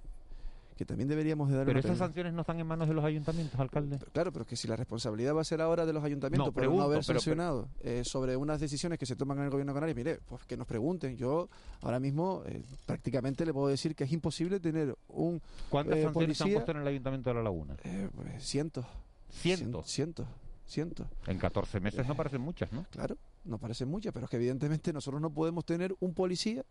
que 0.76 0.86
también 0.86 1.08
deberíamos 1.08 1.50
de 1.50 1.56
dar 1.56 1.66
Pero 1.66 1.80
una 1.80 1.88
esas 1.88 1.98
sanciones 1.98 2.34
no 2.34 2.42
están 2.42 2.60
en 2.60 2.68
manos 2.68 2.88
de 2.88 2.94
los 2.94 3.06
ayuntamientos, 3.06 3.58
alcalde. 3.60 3.98
Claro, 4.12 4.32
pero 4.34 4.44
es 4.44 4.50
que 4.50 4.56
si 4.58 4.68
la 4.68 4.76
responsabilidad 4.76 5.34
va 5.34 5.42
a 5.42 5.46
ser 5.46 5.62
ahora 5.62 5.86
de 5.86 5.94
los 5.94 6.04
ayuntamientos 6.04 6.48
No, 6.48 6.52
por 6.54 6.64
no 6.66 6.82
haber 6.82 7.00
pero- 7.00 7.08
pero- 7.08 7.20
sancionado 7.20 7.70
eh, 7.82 8.02
sobre 8.06 8.36
unas 8.36 8.60
decisiones 8.60 9.00
que 9.00 9.06
se 9.06 9.16
toman 9.16 9.38
en 9.38 9.46
el 9.46 9.50
gobierno 9.50 9.72
de 9.74 9.78
Canarias, 9.78 9.96
mire, 9.96 10.20
pues 10.28 10.44
que 10.44 10.58
nos 10.58 10.68
pregunten. 10.68 11.16
Yo 11.16 11.48
ahora 11.82 12.00
mismo 12.00 12.44
eh, 12.46 12.62
prácticamente 12.86 13.46
le 13.46 13.54
puedo 13.54 13.68
decir 13.68 13.96
que 13.96 14.04
es 14.04 14.12
imposible 14.12 14.60
tener 14.60 14.96
un 15.08 15.42
¿Cuántas 15.70 15.98
eh, 15.98 16.04
sanciones 16.04 16.38
se 16.38 16.44
han 16.44 16.48
policía- 16.50 16.56
puesto 16.58 16.72
en 16.72 16.78
el 16.80 16.88
ayuntamiento 16.88 17.30
de 17.30 17.34
La 17.36 17.44
Laguna? 17.44 17.76
eh, 17.84 18.10
pues, 18.14 18.44
cientos. 18.46 18.86
Cientos. 19.30 19.88
Cientos. 19.90 20.28
Cientos. 20.68 21.08
En 21.28 21.38
14 21.38 21.80
meses 21.80 22.08
no 22.08 22.16
parecen 22.16 22.42
muchas, 22.42 22.72
¿no? 22.74 22.86
Claro, 22.90 23.16
no 23.46 23.60
parecen 23.60 23.88
muchas, 23.88 24.12
pero 24.14 24.26
es 24.26 24.30
que 24.32 24.38
evidentemente 24.38 24.92
nosotros 24.92 25.22
no 25.22 25.30
podemos 25.30 25.64
tener 25.64 25.96
un 26.00 26.14
policía 26.14 26.66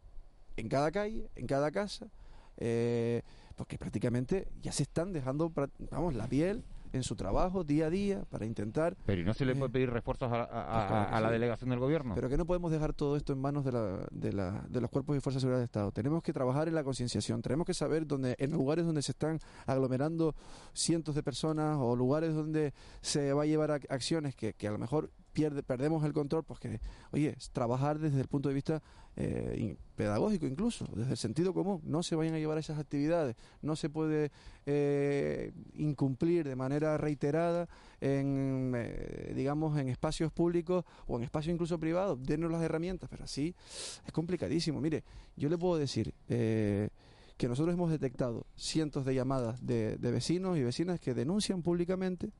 en 0.57 0.69
cada 0.69 0.91
calle, 0.91 1.31
en 1.37 1.47
cada 1.47 1.71
casa, 1.71 2.09
eh, 2.57 3.23
porque 3.57 3.79
prácticamente 3.79 4.49
ya 4.63 4.73
se 4.73 4.83
están 4.85 5.13
dejando, 5.13 5.53
vamos, 5.91 6.15
la 6.15 6.27
piel 6.29 6.65
en 6.93 7.03
su 7.03 7.17
trabajo 7.17 7.65
día 7.65 7.87
a 7.87 7.91
día 7.91 8.25
para 8.31 8.47
intentar 8.47 8.97
Pero 9.05 9.21
¿y 9.21 9.25
no 9.25 9.35
se 9.35 9.45
le 9.45 9.57
puede 9.57 9.73
pedir 9.73 9.91
refuerzos 9.91 10.31
a, 10.33 10.37
a- 10.45 10.85
a- 10.85 10.87
claro 10.87 11.09
que 11.09 11.15
a 11.17 11.21
la 11.21 11.29
sí. 11.29 11.33
delegación 11.33 11.71
del 11.71 11.79
gobierno? 11.81 12.15
Pero 12.15 12.29
que 12.29 12.37
no 12.37 12.47
podemos 12.47 12.71
dejar 12.71 12.93
todo 12.93 13.17
esto 13.17 13.33
en 13.33 13.41
manos 13.41 13.65
de, 13.65 13.73
la, 13.73 14.07
de, 14.13 14.33
la- 14.33 14.65
de 14.69 14.81
los 14.81 14.91
cuerpos 14.91 15.17
y 15.17 15.21
fuerzas 15.21 15.41
de 15.43 15.47
seguridad 15.47 15.59
del 15.59 15.65
Estado. 15.65 15.91
Tenemos 15.91 16.23
que 16.23 16.33
trabajar 16.33 16.69
en 16.69 16.75
la 16.77 16.85
concienciación. 16.85 17.43
Tenemos 17.43 17.67
que 17.67 17.75
saber 17.75 18.07
dónde, 18.07 18.37
en 18.39 18.53
lugares 18.53 18.87
donde 18.87 19.03
se 19.03 19.11
están 19.11 19.41
aglomerando 19.67 20.37
cientos 20.73 21.17
de 21.17 21.25
personas 21.25 21.77
o 21.81 21.97
lugares 21.97 22.33
donde 22.33 22.73
se 23.01 23.33
va 23.33 23.43
a 23.43 23.47
llevar 23.47 23.73
a 23.73 23.75
acciones 23.89 24.37
que, 24.37 24.55
que 24.55 24.69
a 24.69 24.71
lo 24.71 24.79
mejor 24.79 25.11
pierde, 25.35 25.63
perdemos 25.63 26.05
el 26.05 26.13
control, 26.13 26.45
pues 26.45 26.61
que, 26.61 26.81
oye, 27.13 27.37
trabajar 27.53 27.99
desde 27.99 28.21
el 28.21 28.29
punto 28.29 28.49
de 28.49 28.55
vista 28.55 28.83
eh, 29.17 29.77
pedagógico 29.95 30.47
incluso, 30.47 30.87
desde 30.95 31.13
el 31.13 31.17
sentido 31.17 31.53
común. 31.53 31.81
No 31.85 32.03
se 32.03 32.17
vayan 32.17 32.35
a 32.35 32.39
llevar 32.39 32.59
esas 32.59 32.79
actividades. 32.79 33.37
No 33.63 33.77
se 33.77 33.89
puede 33.91 34.31
eh, 34.67 35.53
incumplir 35.75 36.49
de 36.49 36.57
manera 36.57 36.97
reiterada 36.97 37.69
en, 38.01 38.73
eh, 38.75 39.33
digamos, 39.37 39.79
en 39.79 39.89
espacios 39.89 40.33
públicos 40.33 40.85
o 41.07 41.17
en 41.17 41.25
espacios 41.25 41.53
incluso 41.53 41.79
privados. 41.79 42.23
Denos 42.23 42.51
las 42.51 42.63
herramientas, 42.63 43.09
pero 43.11 43.25
así 43.25 43.55
es 44.07 44.13
complicadísimo. 44.13 44.81
Mire, 44.81 45.05
yo 45.37 45.49
le 45.49 45.59
puedo 45.59 45.79
decir 45.79 46.15
que 46.27 47.49
nosotros 47.49 47.75
hemos 47.75 47.91
detectado 47.91 48.47
cientos 48.57 49.05
de 49.05 49.15
llamadas 49.15 49.65
de, 49.65 49.97
vecinos 50.01 50.57
y 50.57 50.63
vecinas 50.63 51.01
que 51.01 51.15
denuncian 51.15 51.63
públicamente 51.63 52.31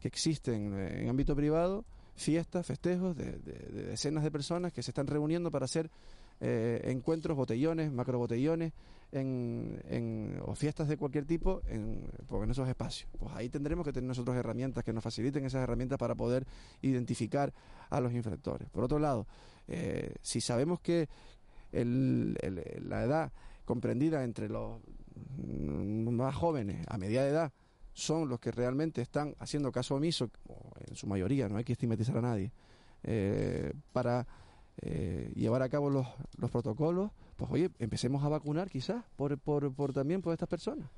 que 0.00 0.08
existen 0.08 0.74
en 0.74 1.08
ámbito 1.08 1.34
privado 1.34 1.84
fiestas, 2.16 2.66
festejos 2.66 3.16
de, 3.16 3.32
de 3.38 3.82
decenas 3.90 4.24
de 4.24 4.30
personas 4.30 4.72
que 4.72 4.82
se 4.82 4.90
están 4.90 5.06
reuniendo 5.06 5.50
para 5.50 5.66
hacer 5.66 5.90
eh, 6.40 6.82
encuentros, 6.84 7.36
botellones, 7.36 7.90
macro 7.90 8.18
botellones, 8.18 8.72
en, 9.12 10.38
o 10.44 10.54
fiestas 10.54 10.88
de 10.88 10.96
cualquier 10.96 11.24
tipo 11.24 11.62
en, 11.68 12.10
pues, 12.28 12.42
en 12.42 12.50
esos 12.50 12.68
espacios. 12.68 13.08
Pues 13.18 13.32
ahí 13.34 13.48
tendremos 13.48 13.84
que 13.86 13.92
tener 13.92 14.08
nosotros 14.08 14.36
herramientas 14.36 14.84
que 14.84 14.92
nos 14.92 15.02
faciliten 15.02 15.44
esas 15.44 15.62
herramientas 15.62 15.98
para 15.98 16.14
poder 16.14 16.46
identificar 16.82 17.52
a 17.88 18.00
los 18.00 18.12
infractores. 18.12 18.68
Por 18.68 18.84
otro 18.84 18.98
lado, 18.98 19.26
eh, 19.68 20.14
si 20.20 20.40
sabemos 20.40 20.80
que 20.80 21.08
la 21.72 23.04
edad 23.04 23.32
comprendida 23.64 24.24
entre 24.24 24.48
los 24.48 24.80
más 25.36 26.34
jóvenes 26.34 26.86
a 26.88 26.96
media 26.98 27.26
edad 27.26 27.52
son 27.96 28.28
los 28.28 28.38
que 28.38 28.50
realmente 28.50 29.00
están 29.00 29.34
haciendo 29.38 29.72
caso 29.72 29.94
omiso, 29.94 30.28
en 30.86 30.94
su 30.94 31.06
mayoría, 31.06 31.48
no 31.48 31.56
hay 31.56 31.64
que 31.64 31.72
estigmatizar 31.72 32.18
a 32.18 32.20
nadie, 32.20 32.52
eh, 33.02 33.72
para 33.94 34.26
eh, 34.82 35.32
llevar 35.34 35.62
a 35.62 35.70
cabo 35.70 35.88
los, 35.88 36.06
los 36.36 36.50
protocolos, 36.50 37.10
pues 37.36 37.50
oye, 37.50 37.70
empecemos 37.78 38.22
a 38.22 38.28
vacunar 38.28 38.68
quizás 38.68 39.02
por, 39.16 39.38
por, 39.38 39.72
por 39.72 39.94
también 39.94 40.20
por 40.20 40.34
estas 40.34 40.48
personas. 40.48 40.90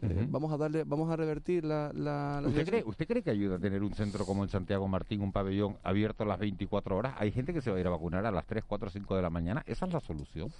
Eh, 0.00 0.26
vamos 0.30 0.50
a 0.50 0.56
darle, 0.56 0.84
vamos 0.84 1.10
a 1.10 1.16
revertir 1.16 1.62
la, 1.62 1.92
la, 1.92 2.42
¿Usted, 2.46 2.66
cree, 2.66 2.84
¿Usted 2.84 3.06
cree 3.06 3.22
que 3.22 3.30
ayuda 3.30 3.56
a 3.56 3.58
tener 3.58 3.82
un 3.82 3.92
centro 3.92 4.24
como 4.24 4.42
en 4.42 4.48
Santiago 4.48 4.88
Martín, 4.88 5.20
un 5.20 5.32
pabellón 5.32 5.76
abierto 5.82 6.22
a 6.22 6.26
las 6.26 6.38
24 6.38 6.96
horas? 6.96 7.14
Hay 7.18 7.32
gente 7.32 7.52
que 7.52 7.60
se 7.60 7.70
va 7.70 7.76
a 7.76 7.80
ir 7.80 7.86
a 7.86 7.90
vacunar 7.90 8.24
a 8.24 8.30
las 8.30 8.46
3, 8.46 8.64
4, 8.64 8.90
5 8.90 9.16
de 9.16 9.22
la 9.22 9.30
mañana. 9.30 9.62
¿Esa 9.66 9.84
es 9.84 9.92
la 9.92 10.00
solución? 10.00 10.50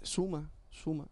Suma, 0.00 0.48
suma, 0.70 1.06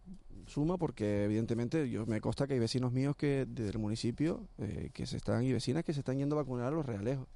suma 0.46 0.76
porque 0.78 1.24
evidentemente 1.24 1.88
yo 1.90 2.06
me 2.06 2.20
consta 2.20 2.46
que 2.46 2.54
hay 2.54 2.60
vecinos 2.60 2.92
míos 2.92 3.16
que 3.16 3.46
del 3.46 3.78
municipio 3.78 4.48
eh, 4.58 4.90
que 4.92 5.06
se 5.06 5.16
están 5.16 5.44
y 5.44 5.52
vecinas 5.52 5.84
que 5.84 5.92
se 5.92 6.00
están 6.00 6.18
yendo 6.18 6.36
a 6.36 6.42
vacunar 6.42 6.68
a 6.68 6.70
los 6.70 6.86
realejos. 6.86 7.26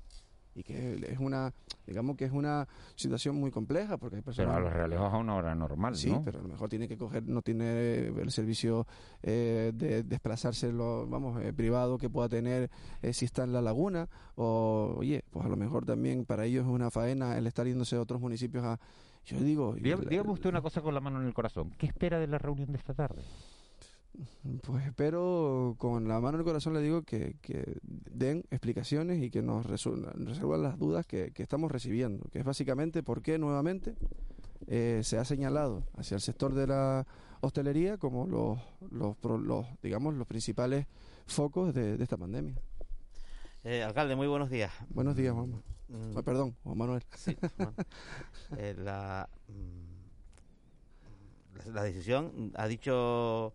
Y 0.54 0.64
que 0.64 1.06
es 1.08 1.18
una 1.20 1.52
digamos 1.86 2.16
que 2.16 2.24
es 2.24 2.32
una 2.32 2.66
situación 2.96 3.36
muy 3.36 3.52
compleja 3.52 3.98
porque 3.98 4.16
hay 4.16 4.22
personas 4.22 4.54
pero 4.54 4.58
a 4.58 4.60
los 4.60 4.72
realejos 4.72 5.12
a 5.12 5.16
una 5.16 5.36
hora 5.36 5.54
normal 5.54 5.94
sí 5.94 6.12
pero 6.24 6.40
a 6.40 6.42
lo 6.42 6.48
mejor 6.48 6.68
tiene 6.68 6.88
que 6.88 6.96
coger 6.96 7.26
no 7.26 7.40
tiene 7.40 8.08
el 8.08 8.30
servicio 8.32 8.86
eh, 9.22 9.70
de 9.74 10.02
desplazarse 10.02 10.72
lo, 10.72 11.06
vamos 11.06 11.40
eh, 11.42 11.52
privado 11.52 11.98
que 11.98 12.10
pueda 12.10 12.28
tener 12.28 12.68
eh, 13.02 13.12
si 13.12 13.26
está 13.26 13.44
en 13.44 13.52
la 13.52 13.62
laguna. 13.62 14.08
O 14.34 14.96
oye 14.98 15.24
pues 15.30 15.46
a 15.46 15.48
lo 15.48 15.56
mejor 15.56 15.84
también 15.84 16.24
para 16.24 16.46
ellos 16.46 16.64
es 16.64 16.70
una 16.70 16.90
faena 16.90 17.38
el 17.38 17.46
estar 17.46 17.66
yéndose 17.66 17.94
a 17.94 18.00
otros 18.00 18.20
municipios 18.20 18.64
a 18.64 18.80
yo 19.24 19.38
digo 19.38 19.74
dígame 19.74 20.30
usted 20.30 20.50
una 20.50 20.62
cosa 20.62 20.80
con 20.80 20.94
la 20.94 21.00
mano 21.00 21.20
en 21.20 21.26
el 21.26 21.35
corazón 21.35 21.70
qué 21.78 21.87
espera 21.87 22.18
de 22.18 22.26
la 22.26 22.38
reunión 22.38 22.72
de 22.72 22.78
esta 22.78 22.94
tarde 22.94 23.22
pues 24.62 24.87
espero, 24.87 25.76
con 25.78 26.09
la 26.09 26.20
mano 26.20 26.37
en 26.37 26.40
el 26.40 26.44
corazón 26.44 26.74
le 26.74 26.80
digo 26.83 27.02
que, 27.02 27.37
que 27.40 27.78
den 27.83 28.44
explicaciones 28.50 29.22
y 29.22 29.30
que 29.30 29.40
nos 29.40 29.66
resuelvan 29.66 30.62
las 30.62 30.78
dudas 30.78 31.06
que, 31.06 31.33
que, 31.33 31.42
estamos 31.42 31.70
recibiendo, 31.70 32.28
que 32.30 32.40
es 32.40 32.44
básicamente 32.44 33.02
por 33.02 33.22
qué 33.22 33.38
nuevamente 33.38 33.94
eh, 34.66 35.00
se 35.04 35.18
ha 35.18 35.24
señalado 35.24 35.85
hacia 35.96 36.16
el 36.16 36.20
sector 36.20 36.54
de 36.54 36.66
la 36.66 37.06
hostelería 37.40 37.96
como 37.96 38.26
los, 38.26 38.59
los, 38.90 39.16
los 39.40 39.66
digamos, 39.83 40.14
los 40.14 40.26
principales 40.26 40.87
focos 41.26 41.72
de, 41.72 41.94
esta 42.02 42.16
pandemia. 42.16 42.56
Eh, 43.64 43.83
alcalde, 43.83 44.16
muy 44.16 44.26
buenos 44.26 44.50
días. 44.50 44.72
Buenos 44.90 45.16
días, 45.16 45.35
Juan. 45.35 45.62
Mm. 45.90 46.16
Ah, 46.16 46.22
perdón, 46.22 46.57
Juan 46.62 46.79
Manuel. 46.79 47.03
Eh, 48.57 48.74
la, 48.76 49.29
mm, 49.46 50.00
la 51.72 51.85
decisión 51.85 52.50
ha 52.57 52.66
dicho 52.66 53.55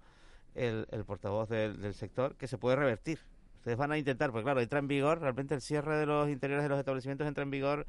el, 0.54 0.86
portavoz 1.06 1.50
del, 1.50 1.94
sector, 1.94 2.36
que 2.36 2.48
se 2.48 2.58
puede 2.58 2.78
revertir. 2.78 3.20
Ustedes 3.58 3.78
van 3.78 3.92
a 3.92 3.98
intentar, 3.98 4.32
pues 4.32 4.44
claro, 4.44 4.62
entra 4.62 4.80
en 4.80 4.88
vigor, 4.88 5.20
realmente 5.20 5.54
el 5.54 5.62
cierre 5.62 5.98
de 5.98 6.06
los 6.06 6.30
interiores 6.30 6.64
de 6.64 6.70
los 6.70 6.80
establecimientos 6.80 7.28
entra 7.28 7.44
en 7.44 7.52
vigor 7.52 7.86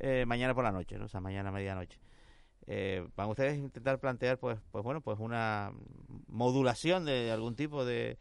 eh, 0.00 0.24
mañana 0.26 0.54
por 0.54 0.64
la 0.64 0.72
noche, 0.72 0.98
¿no? 0.98 1.06
o 1.06 1.08
sea, 1.08 1.20
mañana 1.20 1.48
a 1.48 1.52
medianoche. 1.52 1.98
Eh, 2.66 3.06
van 3.16 3.30
ustedes 3.30 3.54
a 3.54 3.56
intentar 3.56 3.98
plantear, 4.00 4.38
pues, 4.38 4.58
pues 4.70 4.84
bueno, 4.84 5.00
pues 5.00 5.18
una 5.18 5.72
modulación 6.26 7.06
de 7.06 7.30
algún 7.30 7.54
tipo 7.54 7.86
de, 7.86 8.18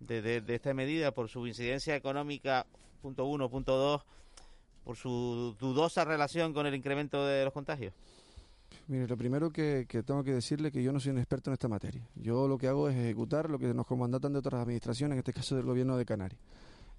de, 0.00 0.40
de, 0.40 0.54
esta 0.54 0.74
medida 0.74 1.12
por 1.12 1.28
su 1.28 1.46
incidencia 1.46 1.94
económica, 1.94 2.66
punto 3.02 3.24
uno, 3.26 3.50
punto 3.50 3.76
dos, 3.76 4.04
por 4.84 4.96
su 4.96 5.56
dudosa 5.58 6.04
relación 6.04 6.52
con 6.52 6.66
el 6.66 6.74
incremento 6.74 7.26
de 7.26 7.44
los 7.44 7.52
contagios. 7.52 7.92
Mire, 8.88 9.06
lo 9.06 9.16
primero 9.16 9.50
que, 9.50 9.86
tengo 10.04 10.24
que 10.24 10.32
decirle 10.34 10.68
es 10.68 10.74
que 10.74 10.82
yo 10.82 10.92
no 10.92 11.00
soy 11.00 11.12
un 11.12 11.18
experto 11.18 11.50
en 11.50 11.54
esta 11.54 11.68
materia. 11.68 12.06
Yo 12.16 12.48
lo 12.48 12.58
que 12.58 12.68
hago 12.68 12.88
es 12.88 12.96
ejecutar 12.96 13.48
lo 13.48 13.58
que 13.58 13.72
nos 13.72 13.86
comandatan 13.86 14.32
de 14.32 14.38
otras 14.38 14.60
administraciones, 14.60 15.14
en 15.14 15.18
este 15.18 15.32
caso 15.32 15.54
del 15.56 15.64
gobierno 15.64 15.96
de 15.96 16.04
Canarias. 16.04 16.40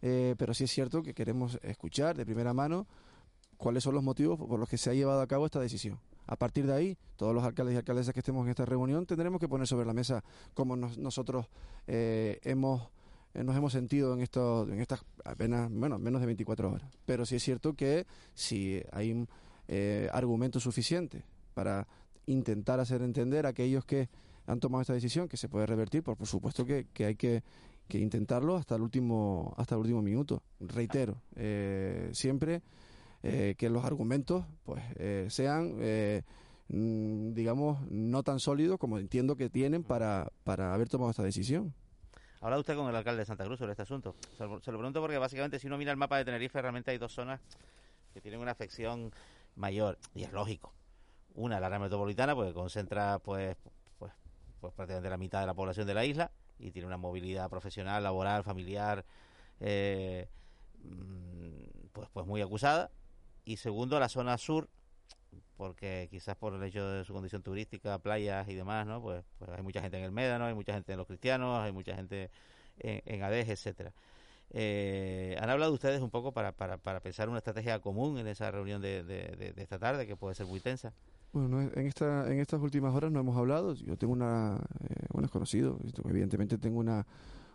Eh, 0.01 0.35
pero 0.37 0.53
sí 0.53 0.65
es 0.65 0.71
cierto 0.71 1.01
que 1.01 1.13
queremos 1.13 1.59
escuchar 1.61 2.15
de 2.17 2.25
primera 2.25 2.53
mano 2.53 2.87
cuáles 3.57 3.83
son 3.83 3.95
los 3.95 4.03
motivos 4.03 4.37
por 4.37 4.59
los 4.59 4.67
que 4.67 4.77
se 4.77 4.89
ha 4.89 4.93
llevado 4.93 5.21
a 5.21 5.27
cabo 5.27 5.45
esta 5.45 5.59
decisión. 5.59 5.99
A 6.25 6.35
partir 6.35 6.65
de 6.65 6.73
ahí, 6.73 6.97
todos 7.17 7.33
los 7.33 7.43
alcaldes 7.43 7.75
y 7.75 7.77
alcaldesas 7.77 8.13
que 8.13 8.19
estemos 8.19 8.43
en 8.45 8.51
esta 8.51 8.65
reunión 8.65 9.05
tendremos 9.05 9.39
que 9.39 9.47
poner 9.47 9.67
sobre 9.67 9.85
la 9.85 9.93
mesa 9.93 10.23
cómo 10.53 10.75
nosotros 10.75 11.47
eh, 11.87 12.39
hemos 12.43 12.89
nos 13.33 13.55
hemos 13.55 13.73
sentido 13.73 14.13
en 14.13 14.21
esto, 14.21 14.67
en 14.69 14.79
estas 14.79 15.03
apenas 15.25 15.71
bueno 15.71 15.97
menos 15.97 16.21
de 16.21 16.27
24 16.27 16.71
horas. 16.71 16.91
Pero 17.05 17.25
sí 17.25 17.35
es 17.35 17.43
cierto 17.43 17.73
que 17.73 18.05
si 18.33 18.81
hay 18.91 19.27
argumentos 20.11 20.63
suficientes 20.63 21.23
para 21.53 21.87
intentar 22.25 22.79
hacer 22.79 23.01
entender 23.01 23.45
a 23.45 23.49
aquellos 23.49 23.85
que 23.85 24.09
han 24.45 24.59
tomado 24.59 24.81
esta 24.81 24.93
decisión 24.93 25.27
que 25.27 25.37
se 25.37 25.49
puede 25.49 25.65
revertir, 25.65 26.03
por, 26.03 26.17
supuesto 26.25 26.65
que, 26.65 26.87
hay 26.99 27.15
que, 27.15 27.43
intentarlo 27.89 28.55
hasta 28.55 28.75
el 28.75 28.81
último 28.81 29.53
hasta 29.57 29.75
el 29.75 29.81
último 29.81 30.01
minuto. 30.01 30.41
Reitero, 30.59 31.21
eh, 31.35 32.09
siempre 32.13 32.61
eh, 33.21 33.55
que 33.57 33.69
los 33.69 33.85
argumentos 33.85 34.45
pues 34.63 34.83
eh, 34.95 35.27
sean 35.29 35.75
mm, 36.69 37.33
digamos 37.33 37.87
no 37.89 38.23
tan 38.23 38.39
sólidos 38.39 38.79
como 38.79 38.97
entiendo 38.97 39.35
que 39.35 39.49
tienen 39.49 39.83
para, 39.83 40.31
para 40.43 40.73
haber 40.73 40.89
tomado 40.89 41.11
esta 41.11 41.23
decisión. 41.23 41.73
Habla 42.43 42.59
usted 42.59 42.75
con 42.75 42.89
el 42.89 42.95
alcalde 42.97 43.19
de 43.19 43.25
Santa 43.25 43.45
Cruz 43.45 43.57
sobre 43.57 43.71
este 43.71 43.83
asunto. 43.83 44.17
Se 44.37 44.43
lo, 44.45 44.59
pregunto 44.59 44.99
porque 44.99 45.17
básicamente 45.17 45.59
si 45.59 45.67
uno 45.67 45.77
mira 45.77 45.91
el 45.91 45.97
mapa 45.97 46.17
de 46.17 46.25
Tenerife 46.25 46.61
realmente 46.61 46.91
hay 46.91 46.97
dos 46.97 47.13
zonas 47.13 47.39
que 48.13 48.19
tienen 48.19 48.41
una 48.41 48.51
afección 48.51 49.13
mayor 49.55 49.97
y 50.13 50.23
es 50.23 50.33
lógico 50.33 50.73
una, 51.35 51.61
la 51.61 51.67
área 51.67 51.79
metropolitana, 51.79 52.35
porque 52.35 52.53
concentra 52.53 53.19
pues, 53.19 53.55
pues, 53.97 54.11
pues 54.59 54.73
prácticamente 54.73 55.09
la 55.09 55.15
mitad 55.15 55.39
de 55.39 55.45
la 55.45 55.53
población 55.53 55.87
de 55.87 55.93
la 55.93 56.03
isla 56.03 56.31
y 56.59 56.71
tiene 56.71 56.85
una 56.85 56.97
movilidad 56.97 57.49
profesional, 57.49 58.03
laboral, 58.03 58.43
familiar, 58.43 59.05
eh, 59.61 60.27
mm, 60.83 61.87
pues, 61.93 62.09
pues 62.11 62.27
muy 62.27 62.41
acusada. 62.41 62.91
Y 63.45 63.55
segundo, 63.55 63.97
la 64.01 64.09
zona 64.09 64.37
sur, 64.37 64.67
porque 65.63 66.09
quizás 66.11 66.35
por 66.35 66.53
el 66.53 66.61
hecho 66.63 66.85
de 66.85 67.05
su 67.05 67.13
condición 67.13 67.41
turística, 67.41 67.97
playas 67.99 68.49
y 68.49 68.53
demás, 68.53 68.85
¿no? 68.85 69.01
Pues, 69.01 69.23
pues 69.39 69.49
hay 69.49 69.63
mucha 69.63 69.81
gente 69.81 69.97
en 69.97 70.03
el 70.03 70.11
Médano, 70.11 70.43
hay 70.43 70.53
mucha 70.53 70.73
gente 70.73 70.91
en 70.91 70.97
los 70.97 71.07
cristianos, 71.07 71.57
hay 71.61 71.71
mucha 71.71 71.95
gente 71.95 72.29
en, 72.79 73.01
en 73.05 73.23
ADES, 73.23 73.47
etcétera. 73.47 73.93
Eh, 74.49 75.37
¿Han 75.39 75.49
hablado 75.49 75.71
ustedes 75.71 76.01
un 76.01 76.09
poco 76.09 76.33
para, 76.33 76.51
para, 76.51 76.77
para 76.77 76.99
pensar 76.99 77.29
una 77.29 77.37
estrategia 77.37 77.79
común 77.79 78.17
en 78.17 78.27
esa 78.27 78.51
reunión 78.51 78.81
de, 78.81 79.03
de 79.03 79.53
esta 79.55 79.79
tarde, 79.79 80.05
que 80.05 80.17
puede 80.17 80.35
ser 80.35 80.47
muy 80.47 80.59
tensa? 80.59 80.91
Bueno, 81.31 81.61
en, 81.61 81.87
esta, 81.87 82.29
en 82.29 82.39
estas 82.39 82.59
últimas 82.59 82.93
horas 82.93 83.09
no 83.09 83.21
hemos 83.21 83.37
hablado. 83.37 83.73
Yo 83.73 83.97
tengo 83.97 84.11
una, 84.11 84.59
eh, 84.89 85.05
bueno, 85.13 85.27
es 85.27 85.31
conocido, 85.31 85.79
evidentemente 86.03 86.57
tengo 86.57 86.79
una, 86.79 87.07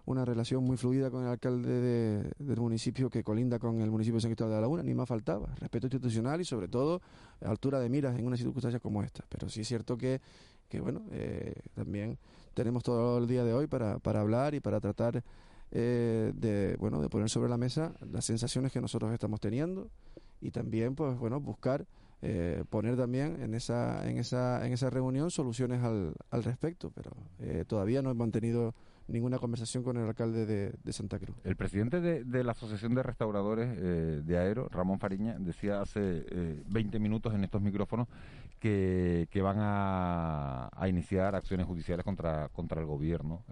una 0.08 0.24
relación 0.24 0.64
muy 0.64 0.78
fluida 0.78 1.10
con 1.10 1.22
el 1.22 1.28
alcalde 1.28 2.32
del 2.38 2.60
municipio 2.60 3.10
que 3.10 3.22
colinda 3.22 3.58
con 3.58 3.82
el 3.82 3.90
municipio 3.90 4.16
de 4.16 4.22
San 4.22 4.30
Cristóbal 4.30 4.52
de 4.52 4.56
la 4.56 4.60
Laguna, 4.62 4.82
ni 4.82 4.94
más 4.94 5.06
faltaba. 5.06 5.54
Respeto 5.60 5.86
institucional 5.86 6.40
y 6.40 6.46
sobre 6.46 6.66
todo 6.66 7.02
altura 7.42 7.78
de 7.78 7.90
miras 7.90 8.18
en 8.18 8.26
una 8.26 8.38
circunstancia 8.38 8.80
como 8.80 9.02
esta. 9.02 9.22
Pero 9.28 9.50
sí 9.50 9.60
es 9.60 9.68
cierto 9.68 9.98
que, 9.98 10.22
que 10.66 10.80
bueno, 10.80 11.02
eh, 11.12 11.54
también 11.74 12.18
tenemos 12.54 12.82
todo 12.82 13.18
el 13.18 13.26
día 13.26 13.44
de 13.44 13.52
hoy 13.52 13.66
para, 13.66 13.98
para 13.98 14.20
hablar 14.20 14.54
y 14.54 14.60
para 14.60 14.80
tratar 14.80 15.22
eh, 15.72 16.32
de, 16.34 16.76
bueno, 16.78 17.02
de 17.02 17.10
poner 17.10 17.28
sobre 17.28 17.50
la 17.50 17.58
mesa 17.58 17.92
las 18.10 18.24
sensaciones 18.24 18.72
que 18.72 18.80
nosotros 18.80 19.12
estamos 19.12 19.40
teniendo 19.40 19.90
y 20.40 20.52
también, 20.52 20.94
pues 20.94 21.18
bueno, 21.18 21.38
buscar 21.38 21.86
eh, 22.22 22.64
poner 22.70 22.96
también 22.96 23.42
en 23.42 23.54
esa, 23.54 24.08
en 24.08 24.16
esa, 24.16 24.66
en 24.66 24.72
esa 24.72 24.88
reunión 24.88 25.30
soluciones 25.30 25.82
al, 25.82 26.14
al 26.30 26.44
respecto, 26.44 26.90
pero 26.94 27.10
eh, 27.40 27.64
todavía 27.66 28.00
no 28.00 28.10
he 28.10 28.14
mantenido 28.14 28.74
ninguna 29.08 29.38
conversación 29.38 29.82
con 29.82 29.96
el 29.96 30.06
alcalde 30.06 30.46
de, 30.46 30.92
Santa 30.92 31.18
Cruz. 31.18 31.36
El 31.44 31.56
presidente 31.56 32.00
de, 32.00 32.44
la 32.44 32.52
Asociación 32.52 32.94
de 32.94 33.02
Restauradores 33.02 33.68
eh, 33.76 34.22
de 34.24 34.38
Aero, 34.38 34.68
Ramón 34.70 34.98
Fariña, 34.98 35.36
decía 35.38 35.80
hace 35.80 36.24
20 36.66 36.98
minutos 36.98 37.34
en 37.34 37.44
estos 37.44 37.60
micrófonos 37.60 38.08
que, 38.58 39.28
que 39.30 39.42
van 39.42 39.56
a, 39.58 40.68
a, 40.72 40.88
iniciar 40.88 41.34
acciones 41.34 41.66
judiciales 41.66 42.04
contra, 42.04 42.48
contra 42.50 42.80
el 42.80 42.86
gobierno 42.86 43.44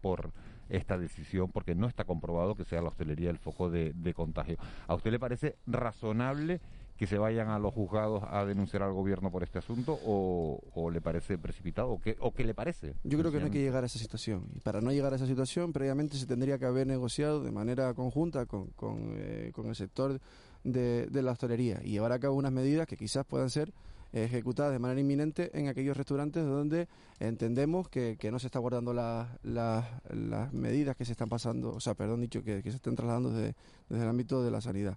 por 0.00 0.32
esta 0.68 0.98
decisión, 0.98 1.50
porque 1.50 1.74
no 1.74 1.86
está 1.86 2.04
comprobado 2.04 2.54
que 2.54 2.64
sea 2.64 2.82
la 2.82 2.88
hostelería 2.88 3.30
el 3.30 3.38
foco 3.38 3.70
de, 3.70 3.92
de 3.94 4.14
contagio. 4.14 4.56
¿A 4.86 4.94
usted 4.94 5.10
le 5.10 5.18
parece 5.18 5.56
razonable 5.66 6.60
que 6.98 7.06
se 7.06 7.16
vayan 7.16 7.48
a 7.48 7.58
los 7.60 7.72
juzgados 7.72 8.24
a 8.28 8.44
denunciar 8.44 8.82
al 8.82 8.92
gobierno 8.92 9.30
por 9.30 9.42
este 9.44 9.58
asunto 9.58 9.98
o, 10.04 10.60
o 10.74 10.90
le 10.90 11.00
parece 11.00 11.38
precipitado 11.38 11.90
o 11.90 12.00
qué, 12.00 12.16
o 12.20 12.32
qué 12.34 12.42
le 12.44 12.54
parece? 12.54 12.94
Yo 13.04 13.16
creo 13.18 13.30
que 13.30 13.38
no 13.38 13.44
hay 13.46 13.50
que 13.52 13.60
llegar 13.62 13.84
a 13.84 13.86
esa 13.86 13.98
situación. 14.00 14.46
Y 14.54 14.60
para 14.60 14.80
no 14.80 14.90
llegar 14.90 15.12
a 15.12 15.16
esa 15.16 15.26
situación, 15.26 15.72
previamente 15.72 16.16
se 16.16 16.26
tendría 16.26 16.58
que 16.58 16.66
haber 16.66 16.86
negociado 16.88 17.40
de 17.42 17.52
manera 17.52 17.94
conjunta 17.94 18.46
con, 18.46 18.66
con, 18.70 19.12
eh, 19.16 19.52
con 19.54 19.66
el 19.68 19.76
sector 19.76 20.20
de, 20.64 21.06
de 21.06 21.22
la 21.22 21.30
hostelería 21.32 21.80
y 21.84 21.90
llevar 21.92 22.10
a 22.10 22.18
cabo 22.18 22.34
unas 22.34 22.50
medidas 22.52 22.86
que 22.88 22.96
quizás 22.96 23.24
puedan 23.24 23.48
ser 23.48 23.72
ejecutadas 24.12 24.72
de 24.72 24.78
manera 24.78 25.00
inminente 25.00 25.50
en 25.56 25.68
aquellos 25.68 25.96
restaurantes 25.96 26.42
donde 26.44 26.88
entendemos 27.20 27.88
que, 27.88 28.16
que 28.18 28.30
no 28.32 28.38
se 28.38 28.46
está 28.46 28.58
guardando 28.58 28.92
la- 28.94 29.38
la- 29.42 30.00
las 30.10 30.52
medidas 30.52 30.96
que 30.96 31.04
se 31.04 31.12
están 31.12 31.28
pasando, 31.28 31.74
o 31.74 31.80
sea, 31.80 31.94
perdón 31.94 32.22
dicho, 32.22 32.42
que, 32.42 32.62
que 32.62 32.70
se 32.70 32.76
están 32.76 32.96
trasladando 32.96 33.30
desde, 33.30 33.54
desde 33.88 34.02
el 34.02 34.08
ámbito 34.08 34.42
de 34.42 34.50
la 34.50 34.60
sanidad. 34.62 34.96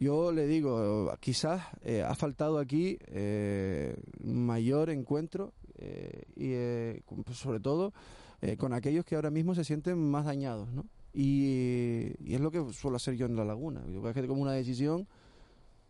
Yo 0.00 0.30
le 0.30 0.46
digo, 0.46 1.12
quizás 1.18 1.60
eh, 1.82 2.02
ha 2.02 2.14
faltado 2.14 2.58
aquí 2.60 2.98
eh, 3.08 3.96
mayor 4.22 4.90
encuentro 4.90 5.52
eh, 5.76 6.22
y 6.36 6.52
eh, 6.52 7.02
pues, 7.24 7.36
sobre 7.36 7.58
todo 7.58 7.92
eh, 8.40 8.56
con 8.56 8.72
aquellos 8.72 9.04
que 9.04 9.16
ahora 9.16 9.30
mismo 9.30 9.56
se 9.56 9.64
sienten 9.64 9.98
más 9.98 10.24
dañados, 10.24 10.72
¿no? 10.72 10.84
Y, 11.12 12.12
y 12.20 12.34
es 12.34 12.40
lo 12.40 12.52
que 12.52 12.72
suelo 12.72 12.96
hacer 12.96 13.16
yo 13.16 13.26
en 13.26 13.34
la 13.34 13.44
laguna. 13.44 13.82
Yo 13.92 14.00
creo 14.00 14.14
que 14.14 14.26
como 14.28 14.42
una 14.42 14.52
decisión. 14.52 15.08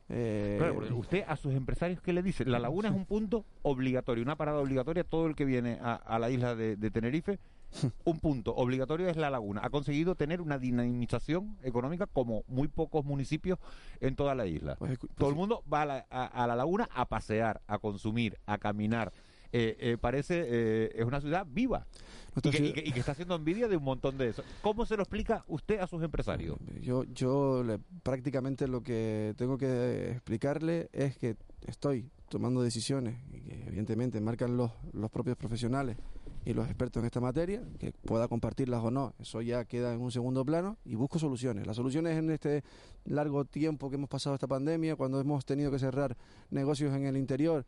eh, 0.09 0.55
Claro, 0.59 0.75
porque 0.77 0.93
usted 0.95 1.25
a 1.27 1.37
sus 1.37 1.53
empresarios, 1.53 2.01
¿qué 2.01 2.15
le 2.15 2.23
dice? 2.23 2.47
La 2.47 2.59
laguna 2.59 2.89
es 2.89 2.95
un 2.95 3.05
punto 3.05 3.45
obligatorio, 3.63 4.23
una 4.25 4.37
parada 4.37 4.59
obligatoria. 4.61 5.05
Todo 5.05 5.27
el 5.27 5.35
que 5.35 5.45
viene 5.45 5.77
a, 5.83 5.97
a 5.97 6.19
la 6.19 6.31
isla 6.31 6.55
de, 6.55 6.77
de 6.77 6.91
Tenerife, 6.91 7.39
un 8.05 8.19
punto 8.21 8.55
obligatorio 8.55 9.09
es 9.09 9.17
la 9.17 9.31
laguna. 9.31 9.61
Ha 9.65 9.71
conseguido 9.71 10.15
tener 10.15 10.41
una 10.41 10.59
dinamización 10.59 11.57
económica 11.63 12.07
como 12.07 12.45
muy 12.49 12.69
pocos 12.69 13.05
municipios 13.05 13.59
en 14.01 14.17
toda 14.17 14.35
la 14.35 14.47
isla. 14.47 14.77
Pues 14.77 14.99
Todo 15.17 15.29
el 15.31 15.37
mundo 15.37 15.63
va 15.73 15.83
a 15.83 15.87
la, 15.87 16.07
a- 16.11 16.27
a 16.27 16.47
la 16.47 16.57
laguna 16.57 16.89
a 16.95 17.07
pasear, 17.07 17.61
a 17.67 17.79
consumir, 17.79 18.39
a 18.47 18.59
caminar. 18.59 19.13
Eh, 19.51 19.77
eh, 19.81 19.97
parece, 19.99 20.45
eh, 20.47 20.91
es 20.95 21.05
una 21.07 21.21
ciudad 21.23 21.47
viva. 21.49 21.87
Y 22.37 22.41
que, 22.51 22.59
y 22.69 22.73
que- 22.75 22.89
y 22.89 22.93
que 22.93 23.01
está 23.01 23.13
haciendo 23.13 23.35
envidia 23.35 23.67
de 23.67 23.77
un 23.79 23.83
montón 23.85 24.19
de 24.19 24.29
eso. 24.29 24.43
¿Cómo 24.63 24.85
se 24.85 24.97
lo 24.97 25.03
explica 25.03 25.45
usted 25.49 25.81
a 25.81 25.87
sus 25.87 26.03
empresarios? 26.03 26.59
Yo, 26.83 27.05
yo 27.05 27.65
le- 27.65 27.79
prácticamente 28.03 28.69
lo 28.69 28.83
que 28.83 29.35
tengo 29.39 29.57
que 29.57 30.11
explicarle 30.13 30.91
es 30.93 31.17
que 31.17 31.37
estoy 31.67 32.11
tomando 32.29 32.61
decisiones 32.63 33.17
y 33.33 33.41
que 33.41 33.65
evidentemente 33.67 34.21
marcan 34.21 34.57
los, 34.59 34.71
los 34.93 35.11
propios 35.11 35.37
profesionales 35.39 35.97
y 36.45 36.55
los 36.55 36.67
expertos 36.67 37.01
en 37.01 37.07
esta 37.07 37.21
materia, 37.21 37.63
que 37.79 37.93
pueda 37.93 38.29
compartirlas 38.29 38.83
o 38.83 38.91
no, 38.91 39.15
eso 39.19 39.43
ya 39.43 39.65
queda 39.65 39.93
en 39.93 40.01
un 40.01 40.11
segundo 40.11 40.45
plano 40.45 40.79
y 40.85 40.95
busco 40.95 41.19
soluciones. 41.19 41.67
Las 41.67 41.77
soluciones 41.77 42.17
en 42.17 42.31
este 42.31 42.65
largo 43.05 43.45
tiempo 43.45 43.91
que 43.91 43.97
hemos 43.97 44.09
pasado 44.09 44.35
esta 44.35 44.47
pandemia, 44.47 44.97
cuando 44.97 45.21
hemos 45.21 45.45
tenido 45.45 45.71
que 45.71 45.79
cerrar 45.79 46.17
negocios 46.51 46.95
en 46.95 47.07
el 47.07 47.17
interior, 47.17 47.67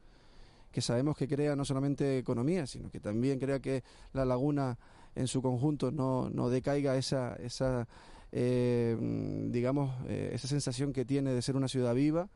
que 0.72 0.80
sabemos 0.80 1.16
que 1.16 1.28
crea 1.28 1.56
no 1.56 1.64
solamente 1.64 2.18
economía, 2.18 2.66
sino 2.66 2.90
que 2.90 3.00
también 3.00 3.38
crea 3.38 3.60
que 3.60 3.82
la 4.12 4.24
laguna 4.24 4.78
en 5.14 5.26
su 5.26 5.42
conjunto 5.42 5.90
no, 5.90 6.30
no 6.30 6.48
decaiga 6.48 6.96
esa, 6.96 7.34
esa 7.36 7.88
eh, 8.32 8.96
mm, 8.98 9.50
digamos, 9.50 9.92
eh, 10.08 10.30
esa 10.32 10.46
sensación 10.46 10.92
que 10.92 11.04
tiene 11.04 11.32
de 11.32 11.42
ser 11.42 11.56
una 11.56 11.68
ciudad 11.68 11.94
viva, 11.94 12.28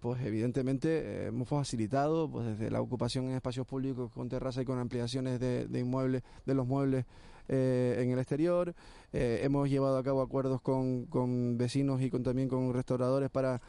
pues 0.00 0.20
evidentemente 0.24 0.88
eh, 0.88 1.26
hemos 1.26 1.48
facilitado 1.48 2.30
pues 2.30 2.46
desde 2.46 2.70
la 2.70 2.80
ocupación 2.80 3.26
en 3.26 3.32
espacios 3.32 3.66
públicos 3.66 4.10
con 4.12 4.28
terraza 4.28 4.62
y 4.62 4.64
con 4.64 4.78
ampliaciones 4.78 5.38
de, 5.38 5.66
de 5.66 5.80
inmuebles, 5.80 6.22
de 6.46 6.54
los 6.54 6.66
muebles 6.66 7.04
eh, 7.48 7.98
en 8.00 8.10
el 8.10 8.18
exterior, 8.18 8.74
eh, 9.12 9.40
hemos 9.42 9.68
llevado 9.68 9.98
a 9.98 10.02
cabo 10.02 10.22
acuerdos 10.22 10.60
con, 10.62 11.04
con 11.06 11.58
vecinos 11.58 12.00
y 12.00 12.10
con 12.10 12.22
también 12.22 12.48
con 12.48 12.72
restauradores 12.72 13.30
para 13.30 13.60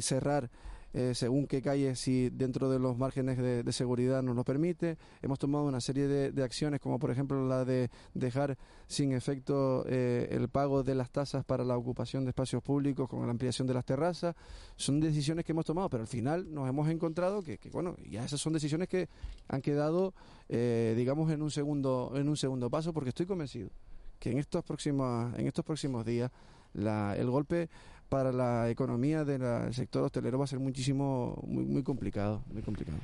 cerrar 0.00 0.50
eh, 0.94 1.12
según 1.14 1.46
qué 1.46 1.62
calle, 1.62 1.96
si 1.96 2.28
dentro 2.30 2.70
de 2.70 2.78
los 2.78 2.98
márgenes 2.98 3.38
de, 3.38 3.72
seguridad 3.72 4.22
nos 4.22 4.36
lo 4.36 4.44
permite. 4.44 4.98
Hemos 5.22 5.38
tomado 5.38 5.64
una 5.64 5.80
serie 5.80 6.06
de, 6.06 6.32
de 6.32 6.42
acciones, 6.42 6.80
como 6.80 6.98
por 6.98 7.10
ejemplo 7.10 7.46
la 7.46 7.64
de 7.64 7.90
dejar 8.12 8.58
sin 8.86 9.12
efecto 9.12 9.84
eh, 9.88 10.28
el 10.30 10.48
pago 10.48 10.82
de 10.82 10.94
las 10.94 11.10
tasas 11.10 11.44
para 11.44 11.64
la 11.64 11.76
ocupación 11.76 12.24
de 12.24 12.30
espacios 12.30 12.62
públicos 12.62 13.08
con 13.08 13.24
la 13.24 13.30
ampliación 13.30 13.66
de 13.66 13.74
las 13.74 13.84
terrazas. 13.84 14.36
Son 14.76 15.00
decisiones 15.00 15.44
que 15.44 15.52
hemos 15.52 15.64
tomado, 15.64 15.88
pero 15.88 16.02
al 16.02 16.08
final 16.08 16.52
nos 16.52 16.68
hemos 16.68 16.88
encontrado 16.88 17.42
que, 17.42 17.58
que, 17.58 17.70
bueno, 17.70 17.96
ya 18.08 18.24
esas 18.24 18.40
son 18.40 18.52
decisiones 18.52 18.88
que 18.88 19.08
han 19.48 19.62
quedado, 19.62 20.12
eh, 20.48 20.94
digamos, 20.96 21.30
en 21.32 21.42
un 21.42 21.50
segundo, 21.50 22.12
en 22.14 22.28
un 22.28 22.36
segundo 22.36 22.68
paso, 22.68 22.92
porque 22.92 23.08
estoy 23.08 23.26
convencido 23.26 23.70
que 24.18 24.30
en 24.30 24.38
estos 24.38 24.62
próximos, 24.62 25.36
en 25.36 25.46
estos 25.48 25.64
próximos 25.64 26.04
días 26.04 26.30
la, 26.74 27.16
el 27.16 27.28
golpe 27.28 27.68
para 28.12 28.30
la 28.30 28.68
economía 28.68 29.24
del 29.24 29.72
sector 29.72 30.02
hostelero 30.04 30.36
va 30.36 30.44
a 30.44 30.46
ser 30.46 30.58
muchísimo, 30.58 31.42
muy, 31.46 31.64
muy 31.64 31.82
complicado, 31.82 32.42
muy 32.52 32.60
complicado. 32.60 32.98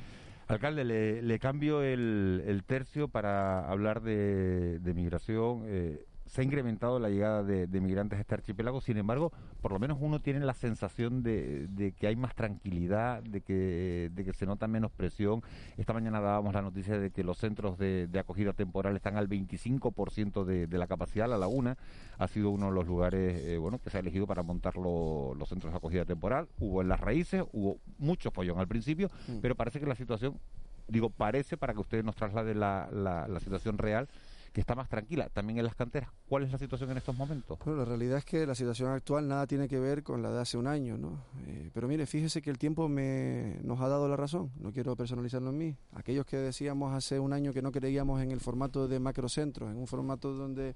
Alcalde, 0.47 0.85
le, 0.85 1.23
le 1.23 1.39
cambio 1.39 1.81
el, 1.81 2.43
el 2.45 2.63
tercio 2.63 3.07
para 3.07 3.67
hablar 3.67 4.03
de, 4.03 4.77
de 4.77 4.93
migración. 4.93 5.63
Eh, 5.65 6.05
se 6.29 6.41
ha 6.41 6.43
incrementado 6.43 6.99
la 6.99 7.09
llegada 7.09 7.41
de, 7.43 7.65
de 7.65 7.81
migrantes 7.81 8.17
a 8.17 8.21
este 8.21 8.35
archipiélago, 8.35 8.81
sin 8.81 8.97
embargo, 8.97 9.31
por 9.61 9.71
lo 9.71 9.79
menos 9.79 9.97
uno 9.99 10.19
tiene 10.19 10.39
la 10.41 10.53
sensación 10.53 11.23
de, 11.23 11.65
de 11.69 11.91
que 11.93 12.05
hay 12.05 12.15
más 12.15 12.35
tranquilidad, 12.35 13.23
de 13.23 13.41
que, 13.41 14.11
de 14.13 14.23
que 14.25 14.33
se 14.33 14.45
nota 14.45 14.67
menos 14.67 14.91
presión. 14.91 15.41
Esta 15.77 15.91
mañana 15.91 16.19
dábamos 16.21 16.53
la 16.53 16.61
noticia 16.61 16.99
de 16.99 17.09
que 17.09 17.23
los 17.23 17.39
centros 17.39 17.79
de, 17.79 18.05
de 18.07 18.19
acogida 18.19 18.53
temporal 18.53 18.95
están 18.95 19.17
al 19.17 19.27
25% 19.27 20.43
de, 20.45 20.67
de 20.67 20.77
la 20.77 20.85
capacidad. 20.87 21.27
La 21.27 21.37
Laguna 21.37 21.77
ha 22.19 22.27
sido 22.27 22.51
uno 22.51 22.67
de 22.67 22.73
los 22.73 22.85
lugares 22.85 23.41
eh, 23.43 23.57
bueno, 23.57 23.79
que 23.79 23.89
se 23.89 23.97
ha 23.97 24.01
elegido 24.01 24.27
para 24.27 24.43
montar 24.43 24.77
lo- 24.77 25.33
los 25.35 25.49
centros 25.49 25.73
de 25.73 25.77
acogida 25.77 26.05
temporal. 26.05 26.47
Hubo 26.59 26.81
en 26.83 26.89
las 26.89 26.99
raíces, 26.99 27.43
hubo 27.53 27.77
mucho 27.97 28.29
follón 28.31 28.59
al 28.59 28.67
principio, 28.67 29.09
Mm. 29.27 29.39
pero 29.41 29.55
parece 29.55 29.79
que 29.79 29.85
la 29.87 29.95
situación, 29.95 30.39
digo, 30.87 31.09
parece 31.09 31.57
para 31.57 31.73
que 31.73 31.79
usted 31.79 32.03
nos 32.03 32.15
traslade 32.15 32.53
la, 32.53 32.87
la, 32.91 33.27
la 33.27 33.39
situación 33.39 33.77
real, 33.77 34.07
que 34.51 34.61
está 34.61 34.75
más 34.75 34.89
tranquila. 34.89 35.29
También 35.29 35.59
en 35.59 35.65
las 35.65 35.75
canteras, 35.75 36.09
¿cuál 36.27 36.43
es 36.43 36.51
la 36.51 36.57
situación 36.57 36.91
en 36.91 36.97
estos 36.97 37.15
momentos? 37.15 37.57
Bueno, 37.63 37.79
la 37.79 37.85
realidad 37.85 38.17
es 38.19 38.25
que 38.25 38.45
la 38.45 38.55
situación 38.55 38.91
actual 38.91 39.27
nada 39.27 39.47
tiene 39.47 39.67
que 39.67 39.79
ver 39.79 40.03
con 40.03 40.21
la 40.21 40.31
de 40.31 40.41
hace 40.41 40.57
un 40.57 40.67
año, 40.67 40.97
¿no? 40.97 41.23
Eh, 41.47 41.69
pero 41.73 41.87
mire, 41.87 42.05
fíjese 42.05 42.41
que 42.41 42.49
el 42.49 42.57
tiempo 42.57 42.87
me, 42.87 43.59
nos 43.63 43.79
ha 43.81 43.87
dado 43.87 44.07
la 44.07 44.15
razón, 44.15 44.51
no 44.59 44.71
quiero 44.71 44.95
personalizarlo 44.95 45.49
en 45.49 45.57
mí. 45.57 45.75
Aquellos 45.93 46.25
que 46.25 46.37
decíamos 46.37 46.93
hace 46.93 47.19
un 47.19 47.33
año 47.33 47.53
que 47.53 47.61
no 47.61 47.71
creíamos 47.71 48.21
en 48.21 48.31
el 48.31 48.39
formato 48.39 48.87
de 48.87 48.99
macrocentros, 48.99 49.71
en 49.71 49.77
un 49.77 49.87
formato 49.87 50.33
donde 50.33 50.75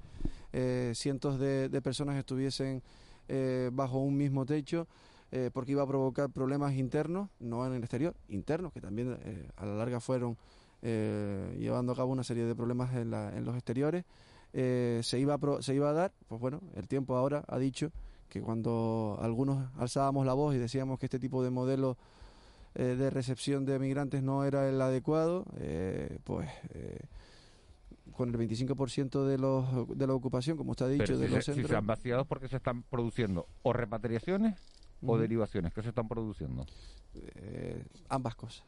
eh, 0.51 0.91
cientos 0.95 1.39
de, 1.39 1.69
de 1.69 1.81
personas 1.81 2.15
estuviesen 2.17 2.83
eh, 3.27 3.69
bajo 3.73 3.99
un 3.99 4.15
mismo 4.15 4.45
techo, 4.45 4.87
eh, 5.31 5.49
porque 5.51 5.71
iba 5.71 5.81
a 5.81 5.87
provocar 5.87 6.29
problemas 6.29 6.73
internos, 6.73 7.29
no 7.39 7.65
en 7.65 7.73
el 7.73 7.81
exterior, 7.81 8.15
internos, 8.27 8.71
que 8.71 8.81
también 8.81 9.17
a 9.55 9.65
la 9.65 9.75
larga 9.75 9.99
fueron 9.99 10.37
eh, 10.83 11.55
llevando 11.59 11.93
a 11.93 11.95
cabo 11.95 12.11
una 12.11 12.23
serie 12.23 12.43
de 12.45 12.53
problemas 12.55 12.93
en, 12.93 13.09
la- 13.09 13.35
en 13.35 13.43
los 13.45 13.55
exteriores, 13.55 14.05
eh, 14.53 14.99
se, 15.01 15.17
iba 15.19 15.33
a 15.33 15.37
pro- 15.39 15.61
se 15.63 15.73
iba 15.73 15.89
a 15.89 15.93
dar, 15.93 16.11
pues 16.27 16.39
bueno, 16.39 16.61
el 16.75 16.87
tiempo 16.87 17.15
ahora 17.15 17.43
ha 17.47 17.57
dicho 17.57 17.91
que 18.29 18.41
cuando 18.41 19.17
algunos 19.21 19.69
alzábamos 19.77 20.25
la 20.25 20.33
voz 20.33 20.53
y 20.55 20.59
decíamos 20.59 20.99
que 20.99 21.05
este 21.07 21.19
tipo 21.19 21.43
de 21.43 21.49
modelo 21.49 21.97
eh, 22.75 22.95
de 22.97 23.09
recepción 23.09 23.65
de 23.65 23.79
migrantes 23.79 24.21
no 24.23 24.43
era 24.45 24.67
el 24.69 24.81
adecuado, 24.81 25.45
eh, 25.57 26.19
pues 26.23 26.49
eh, 26.73 26.99
con 28.11 28.29
el 28.29 28.37
25% 28.37 29.25
de, 29.25 29.37
los, 29.37 29.87
de 29.97 30.05
la 30.07 30.13
ocupación, 30.13 30.57
como 30.57 30.73
ha 30.79 30.87
dicho, 30.87 31.03
Pero 31.05 31.17
de 31.19 31.27
si, 31.27 31.33
los 31.33 31.45
se, 31.45 31.51
si 31.53 31.55
centros... 31.61 31.69
se 31.71 31.75
han 31.77 31.87
vaciado 31.87 32.25
porque 32.25 32.47
se 32.47 32.57
están 32.57 32.83
produciendo 32.83 33.47
o 33.63 33.73
repatriaciones 33.73 34.59
o 35.05 35.17
derivaciones. 35.17 35.73
¿Qué 35.73 35.81
se 35.81 35.89
están 35.89 36.07
produciendo? 36.07 36.65
eh, 37.15 37.83
ambas 38.09 38.35
cosas. 38.35 38.63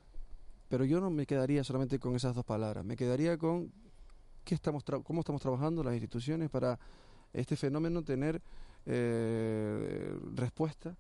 Pero 0.70 0.86
yo 0.86 1.00
no 1.00 1.10
me 1.10 1.26
quedaría 1.26 1.64
solamente 1.64 2.00
con 2.00 2.16
esas 2.16 2.36
dos 2.36 2.46
palabras, 2.46 2.84
me 2.84 2.96
quedaría 2.96 3.38
con 3.38 3.72
qué 4.44 4.56
estamos 4.56 4.84
cómo 5.04 5.22
estamos 5.22 5.42
trabajando 5.42 5.84
las 5.84 5.94
instituciones 5.94 6.50
para 6.50 6.80
este 7.34 7.56
fenómeno 7.56 8.04
tener 8.04 8.42
eh, 8.86 10.16
respuesta 10.36 10.96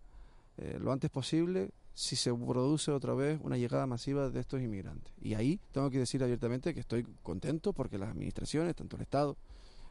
eh, 0.57 0.77
lo 0.79 0.91
antes 0.91 1.09
posible 1.09 1.69
si 1.93 2.15
se 2.15 2.33
produce 2.33 2.91
otra 2.91 3.13
vez 3.13 3.39
una 3.43 3.57
llegada 3.57 3.85
masiva 3.87 4.29
de 4.29 4.39
estos 4.39 4.61
inmigrantes. 4.61 5.13
Y 5.21 5.33
ahí 5.33 5.59
tengo 5.71 5.89
que 5.89 5.99
decir 5.99 6.21
abiertamente 6.23 6.73
que 6.73 6.79
estoy 6.81 7.05
contento 7.23 7.71
porque 7.71 7.97
las 7.97 8.09
administraciones, 8.09 8.75
tanto 8.75 8.97
el 8.97 9.01
Estado, 9.03 9.37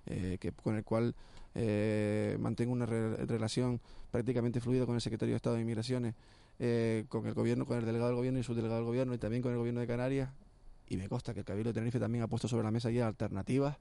eh, 0.06 0.37
que 0.38 0.52
con 0.52 0.76
el 0.76 0.84
cual 0.84 1.14
eh, 1.54 2.37
mantengo 2.40 2.72
una 2.72 2.84
re- 2.84 3.24
relación 3.24 3.80
prácticamente 4.10 4.60
fluida 4.60 4.84
con 4.84 4.94
el 4.96 5.00
secretario 5.00 5.32
de 5.32 5.37
Estado 5.37 5.56
de 5.56 5.62
Inmigraciones, 5.62 6.14
eh, 6.58 7.04
con 7.08 7.26
el 7.26 7.34
gobierno, 7.34 7.66
con 7.66 7.78
el 7.78 7.84
delegado 7.84 8.08
del 8.08 8.16
gobierno 8.16 8.38
y 8.38 8.42
subdelegado 8.42 8.76
del 8.80 8.86
gobierno 8.86 9.14
y 9.14 9.18
también 9.18 9.42
con 9.42 9.52
el 9.52 9.58
gobierno 9.58 9.80
de 9.80 9.86
Canarias. 9.86 10.30
Y 10.88 10.96
me 10.96 11.08
consta 11.08 11.32
que 11.32 11.40
el 11.40 11.46
Cabildo 11.46 11.70
de 11.70 11.74
Tenerife 11.74 11.98
también 11.98 12.24
ha 12.24 12.28
puesto 12.28 12.46
sobre 12.48 12.64
la 12.64 12.70
mesa 12.70 12.90
ya 12.90 13.06
alternativas 13.06 13.78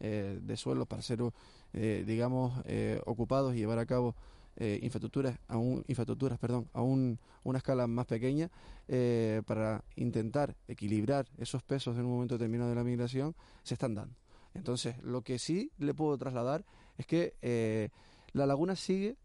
eh, 0.00 0.38
de 0.42 0.56
suelos 0.56 0.86
para 0.86 1.02
ser, 1.02 1.20
eh, 1.72 2.04
digamos, 2.06 2.60
eh, 2.66 3.00
ocupados 3.06 3.54
y 3.54 3.58
llevar 3.58 3.78
a 3.78 3.86
cabo 3.86 4.14
eh, 4.58 4.78
infraestructuras, 4.82 5.38
a 5.48 5.56
infraestructuras, 5.86 6.38
perdón, 6.38 6.66
a 6.72 6.80
un- 6.80 7.18
una 7.44 7.58
escala 7.58 7.86
más 7.86 8.06
pequeña 8.06 8.50
eh, 8.88 9.42
para 9.46 9.84
intentar 9.96 10.56
equilibrar 10.66 11.26
esos 11.36 11.62
pesos 11.62 11.96
en 11.98 12.06
un 12.06 12.12
momento 12.12 12.38
determinado 12.38 12.70
de 12.70 12.76
la 12.76 12.84
migración, 12.84 13.34
se 13.62 13.74
están 13.74 13.94
dando. 13.94 14.14
Entonces, 14.54 14.96
lo 15.02 15.20
que 15.20 15.38
sí 15.38 15.70
le 15.76 15.92
puedo 15.92 16.16
trasladar 16.16 16.64
es 16.96 17.06
que 17.06 17.90
la 18.32 18.46
laguna 18.46 18.76
sigue 18.76 19.16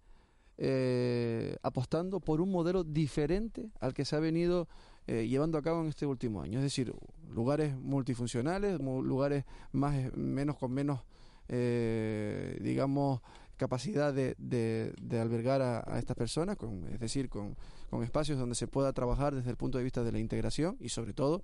eh, 0.57 1.57
apostando 1.63 2.19
por 2.19 2.41
un 2.41 2.51
modelo 2.51 2.83
diferente 2.83 3.69
al 3.79 3.93
que 3.93 4.05
se 4.05 4.15
ha 4.15 4.19
venido 4.19 4.67
eh, 5.07 5.27
llevando 5.27 5.57
a 5.57 5.61
cabo 5.61 5.81
en 5.81 5.87
este 5.87 6.05
último 6.05 6.41
año. 6.41 6.59
Es 6.59 6.63
decir, 6.63 6.93
lugares 7.33 7.75
multifuncionales, 7.75 8.79
mu- 8.79 9.01
lugares 9.03 9.45
más 9.71 10.15
menos 10.15 10.57
con 10.57 10.71
menos, 10.71 11.01
eh, 11.49 12.57
digamos, 12.61 13.21
capacidad 13.57 14.13
de, 14.13 14.35
de- 14.37 15.19
albergar 15.19 15.61
a, 15.61 15.99
estas 15.99 16.15
personas, 16.17 16.57
con, 16.57 16.87
es 16.87 16.99
decir, 16.99 17.29
con, 17.29 17.55
con 17.89 18.03
espacios 18.03 18.39
donde 18.39 18.55
se 18.55 18.67
pueda 18.67 18.91
trabajar 18.93 19.35
desde 19.35 19.49
el 19.51 19.57
punto 19.57 19.77
de 19.77 19.83
vista 19.83 20.03
de 20.03 20.11
la 20.11 20.19
integración 20.19 20.77
y 20.79 20.89
sobre 20.89 21.13
todo 21.13 21.43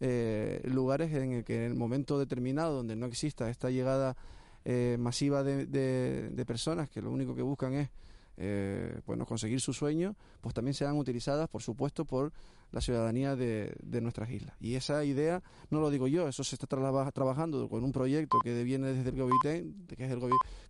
eh, 0.00 0.62
lugares 0.64 1.12
en 1.12 1.32
el 1.32 1.44
que 1.44 1.56
en 1.56 1.62
el 1.62 1.74
momento 1.74 2.18
determinado 2.18 2.74
donde 2.76 2.96
no 2.96 3.06
exista 3.06 3.50
esta 3.50 3.68
llegada 3.70 4.16
eh, 4.64 4.96
masiva 4.98 5.42
de- 5.42 5.66
de 5.66 6.44
personas 6.46 6.88
que 6.88 7.02
lo 7.02 7.10
único 7.10 7.34
que 7.34 7.42
buscan 7.42 7.74
es 7.74 7.90
eh, 8.40 9.00
bueno, 9.04 9.26
conseguir 9.26 9.60
su 9.60 9.72
sueño, 9.72 10.14
pues 10.40 10.54
también 10.54 10.72
serán 10.74 10.96
utilizadas, 10.96 11.48
por 11.48 11.60
supuesto, 11.60 12.04
por 12.04 12.32
la 12.70 12.80
ciudadanía 12.80 13.34
de, 13.34 13.74
nuestras 14.00 14.30
islas. 14.30 14.54
Y 14.60 14.74
esa 14.76 15.04
idea, 15.04 15.42
no 15.70 15.80
lo 15.80 15.90
digo 15.90 16.06
yo, 16.06 16.28
eso 16.28 16.44
se 16.44 16.54
está 16.54 16.66
traba- 16.66 17.10
trabajando 17.10 17.68
con 17.68 17.82
un 17.82 17.92
proyecto 17.92 18.38
que 18.44 18.62
viene 18.62 18.92
desde 18.92 19.10
el 19.10 19.16
Gobitén, 19.16 19.86
que 19.88 20.04
es, 20.04 20.10
el 20.12 20.20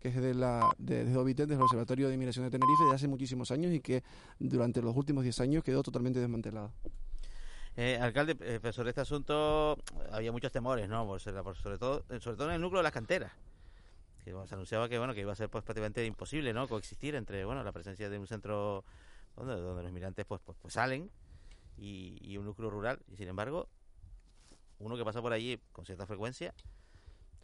que 0.01 0.09
es 0.09 0.17
de 0.17 0.35
la, 0.35 0.71
de, 0.79 1.05
desde 1.05 1.15
Gobitén, 1.15 1.47
desde 1.49 1.59
el 1.59 1.65
Observatorio 1.65 2.09
de 2.09 2.15
Inmigración 2.15 2.45
de 2.47 2.51
Tenerife, 2.51 2.85
de 2.89 2.95
hace 2.95 3.09
muchísimos 3.09 3.51
años 3.51 3.73
y 3.73 3.81
que 3.81 4.03
durante 4.39 4.81
los 4.81 4.97
últimos 4.97 5.23
10 5.25 5.41
años 5.41 5.63
quedó 5.63 5.83
totalmente 5.83 6.21
desmantelado. 6.21 6.73
Eh, 7.77 7.99
alcalde, 8.01 8.37
eh, 8.41 8.59
pero 8.61 8.73
sobre 8.73 8.89
este 8.89 9.03
asunto 9.03 9.77
había 10.11 10.33
muchos 10.33 10.51
temores, 10.51 10.89
¿no? 10.89 11.19
Sobre 11.19 11.79
todo, 11.79 12.05
sobre 12.21 12.37
todo 12.37 12.49
en 12.49 12.55
el 12.55 12.61
núcleo 12.61 12.79
de 12.81 12.85
las 12.85 12.93
canteras. 12.93 13.31
Bueno, 14.33 14.47
se 14.47 14.55
anunciaba 14.55 14.89
que 14.89 14.99
bueno 14.99 15.15
que 15.15 15.21
iba 15.21 15.33
a 15.33 15.37
ser 15.37 15.49
pues 15.49 15.65
prácticamente 15.65 16.05
imposible, 16.05 16.53
¿no? 16.53 16.67
Coexistir 16.69 17.15
entre 17.15 17.45
bueno 17.45 17.63
la 17.65 17.73
presencia 17.73 18.09
de 18.11 18.19
un 18.19 18.27
centro 18.27 18.85
donde, 19.37 19.57
donde 19.57 19.83
los 19.83 19.93
migrantes 19.93 20.25
pues, 20.27 20.41
pues 20.45 20.57
pues 20.61 20.75
salen 20.75 21.11
y, 21.77 22.19
y 22.21 22.37
un 22.39 22.45
núcleo 22.45 22.71
rural 22.71 22.99
y 23.09 23.17
sin 23.17 23.29
embargo 23.29 23.69
uno 24.81 24.97
que 24.97 25.05
pasa 25.05 25.21
por 25.23 25.33
allí 25.33 25.59
con 25.73 25.85
cierta 25.85 26.07
frecuencia 26.07 26.55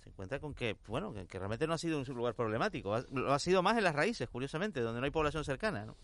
se 0.03 0.11
encuentra 0.11 0.39
con 0.41 0.55
que 0.55 0.77
bueno 0.87 1.13
que, 1.13 1.27
que 1.27 1.39
realmente 1.39 1.67
no 1.67 1.75
ha 1.75 1.79
sido 1.79 1.99
un 1.99 2.05
lugar 2.15 2.35
problemático, 2.35 2.95
ha- 2.95 3.05
lo 3.13 3.33
ha 3.33 3.39
sido 3.39 3.63
más 3.63 3.77
en 3.79 3.85
las 3.85 3.95
raíces, 3.95 4.29
curiosamente, 4.29 4.81
donde 4.81 5.01
no 5.01 5.05
hay 5.07 5.11
población 5.11 5.45
cercana, 5.45 5.87
¿no? 5.87 5.97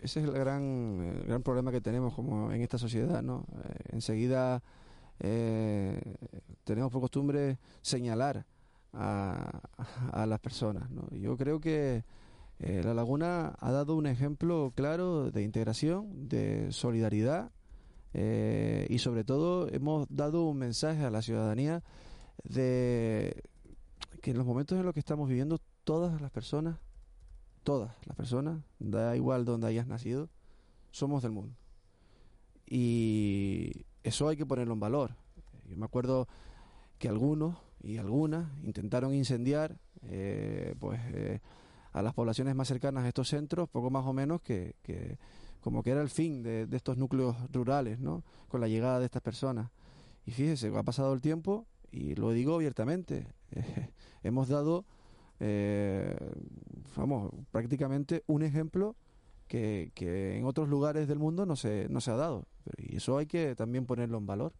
Ese 0.00 0.20
es 0.20 0.26
el 0.26 0.32
gran, 0.32 1.00
el 1.20 1.24
gran 1.26 1.42
problema 1.42 1.70
que 1.70 1.80
tenemos 1.80 2.12
como 2.14 2.50
en 2.52 2.60
esta 2.60 2.76
sociedad, 2.76 3.22
¿no? 3.22 3.46
Eh, 3.64 3.74
enseguida 3.92 4.62
eh, 5.20 5.98
tenemos 6.64 6.90
por 6.92 7.00
costumbre 7.00 7.58
señalar 7.80 8.44
a, 8.92 9.60
las 10.26 10.40
personas. 10.40 10.88
Yo 11.12 11.36
creo 11.36 11.60
que 11.60 12.04
eh, 12.58 12.82
La 12.84 12.94
Laguna 12.94 13.54
ha 13.58 13.70
dado 13.72 13.96
un 13.96 14.06
ejemplo 14.06 14.72
claro 14.74 15.30
de 15.30 15.42
integración, 15.42 16.28
de 16.28 16.72
solidaridad 16.72 17.50
eh, 18.12 18.86
y 18.90 18.98
sobre 18.98 19.24
todo 19.24 19.68
hemos 19.68 20.06
dado 20.10 20.44
un 20.44 20.58
mensaje 20.58 21.04
a 21.04 21.10
la 21.10 21.22
ciudadanía 21.22 21.82
de 22.44 23.42
que 24.20 24.32
en 24.32 24.38
los 24.38 24.46
momentos 24.46 24.78
en 24.78 24.84
los 24.84 24.94
que 24.94 25.00
estamos 25.00 25.28
viviendo 25.28 25.58
todas 25.84 26.20
las 26.20 26.30
personas 26.30 26.76
todas 27.62 27.94
las 28.06 28.16
personas, 28.16 28.62
da 28.78 29.16
igual 29.16 29.44
donde 29.44 29.66
hayas 29.66 29.86
nacido, 29.86 30.28
somos 30.90 31.22
del 31.22 31.32
mundo. 31.32 31.54
Y 32.66 33.84
eso 34.02 34.28
hay 34.28 34.36
que 34.36 34.46
ponerlo 34.46 34.74
en 34.74 34.80
valor. 34.80 35.16
Yo 35.68 35.76
me 35.76 35.84
acuerdo 35.84 36.28
que 36.98 37.08
algunos 37.08 37.56
y 37.82 37.96
algunas 37.96 38.46
intentaron 38.62 39.14
incendiar 39.14 39.76
eh, 40.02 40.74
pues 40.78 41.00
eh, 41.12 41.40
a 41.92 42.02
las 42.02 42.14
poblaciones 42.14 42.54
más 42.54 42.68
cercanas 42.68 43.04
a 43.04 43.08
estos 43.08 43.28
centros, 43.28 43.68
poco 43.68 43.90
más 43.90 44.06
o 44.06 44.12
menos 44.12 44.40
que, 44.42 44.74
como 45.60 45.82
que 45.82 45.90
era 45.90 46.02
el 46.02 46.08
fin 46.08 46.42
de, 46.42 46.68
estos 46.72 46.96
núcleos 46.96 47.36
rurales, 47.52 47.98
¿no? 47.98 48.24
Con 48.48 48.60
la 48.60 48.68
llegada 48.68 48.98
de 48.98 49.06
estas 49.06 49.22
personas. 49.22 49.70
Y 50.24 50.30
fíjese, 50.30 50.72
ha 50.76 50.82
pasado 50.82 51.12
el 51.12 51.20
tiempo 51.20 51.66
y 51.90 52.14
lo 52.14 52.30
digo 52.30 52.54
abiertamente, 52.54 53.26
eh, 53.50 53.90
hemos 54.22 54.48
dado 54.48 54.84
vamos, 56.96 57.32
prácticamente 57.50 58.24
un 58.26 58.42
ejemplo 58.42 58.94
que, 59.48 59.90
que 59.94 60.36
en 60.36 60.44
otros 60.44 60.68
lugares 60.68 61.08
del 61.08 61.18
mundo 61.18 61.46
no 61.46 61.56
se, 61.56 61.88
no 61.88 62.02
se 62.02 62.10
ha 62.10 62.16
dado. 62.16 62.46
Y 62.76 62.96
eso 62.96 63.16
hay 63.16 63.26
que 63.26 63.54
también 63.56 63.86
ponerlo 63.86 64.18
en 64.18 64.26
valor. 64.26 64.52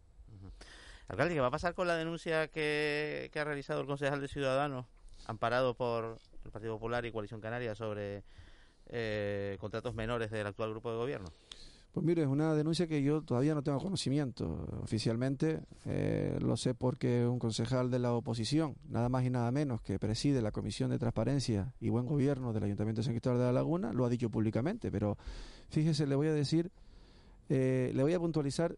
Alcalde, 1.11 1.33
¿qué 1.33 1.41
va 1.41 1.47
a 1.47 1.51
pasar 1.51 1.73
con 1.73 1.87
la 1.87 1.97
denuncia 1.97 2.47
que, 2.47 3.29
ha 3.35 3.43
realizado 3.43 3.81
el 3.81 3.85
concejal 3.85 4.21
de 4.21 4.29
Ciudadanos, 4.29 4.85
amparado 5.25 5.73
por 5.73 6.17
el 6.45 6.51
Partido 6.51 6.75
Popular 6.75 7.05
y 7.05 7.11
Coalición 7.11 7.41
Canaria, 7.41 7.75
sobre 7.75 8.23
eh, 8.85 9.57
contratos 9.59 9.93
menores 9.93 10.31
del 10.31 10.47
actual 10.47 10.69
grupo 10.69 10.89
de 10.89 10.95
gobierno? 10.95 11.27
Pues 11.91 12.05
mire, 12.05 12.21
es 12.21 12.29
una 12.29 12.55
denuncia 12.55 12.87
que 12.87 13.03
yo 13.03 13.23
todavía 13.23 13.53
no 13.53 13.61
tengo 13.61 13.79
conocimiento 13.79 14.65
oficialmente. 14.81 15.59
Eh, 15.85 16.39
lo 16.39 16.55
sé 16.55 16.75
porque 16.75 17.27
un 17.27 17.39
concejal 17.39 17.91
de 17.91 17.99
la 17.99 18.13
oposición, 18.13 18.77
nada 18.87 19.09
más 19.09 19.25
y 19.25 19.29
nada 19.29 19.51
menos, 19.51 19.81
que 19.81 19.99
preside 19.99 20.41
la 20.41 20.53
Comisión 20.53 20.91
de 20.91 20.97
Transparencia 20.97 21.73
y 21.81 21.89
Buen 21.89 22.05
Gobierno 22.05 22.53
del 22.53 22.63
Ayuntamiento 22.63 23.01
de 23.01 23.03
San 23.03 23.13
Cristóbal 23.15 23.39
de 23.39 23.45
la 23.47 23.51
Laguna, 23.51 23.91
lo 23.91 24.05
ha 24.05 24.09
dicho 24.09 24.29
públicamente. 24.29 24.89
Pero 24.89 25.17
fíjese, 25.67 26.07
le 26.07 26.15
voy 26.15 26.27
a 26.27 26.33
decir, 26.33 26.71
eh, 27.49 27.91
le 27.93 28.01
voy 28.01 28.13
a 28.13 28.19
puntualizar 28.19 28.77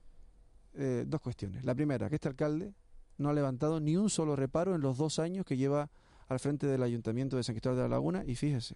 eh, 0.75 1.05
dos 1.07 1.21
cuestiones. 1.21 1.63
La 1.65 1.75
primera, 1.75 2.09
que 2.09 2.15
este 2.15 2.27
alcalde 2.29 2.73
no 3.17 3.29
ha 3.29 3.33
levantado 3.33 3.79
ni 3.79 3.95
un 3.95 4.09
solo 4.09 4.35
reparo 4.35 4.75
en 4.75 4.81
los 4.81 4.97
dos 4.97 5.19
años 5.19 5.45
que 5.45 5.57
lleva 5.57 5.89
al 6.27 6.39
frente 6.39 6.67
del 6.67 6.81
Ayuntamiento 6.83 7.37
de 7.37 7.43
San 7.43 7.53
Cristóbal 7.55 7.77
de 7.77 7.83
la 7.83 7.89
Laguna 7.89 8.23
y 8.25 8.35
fíjese 8.35 8.75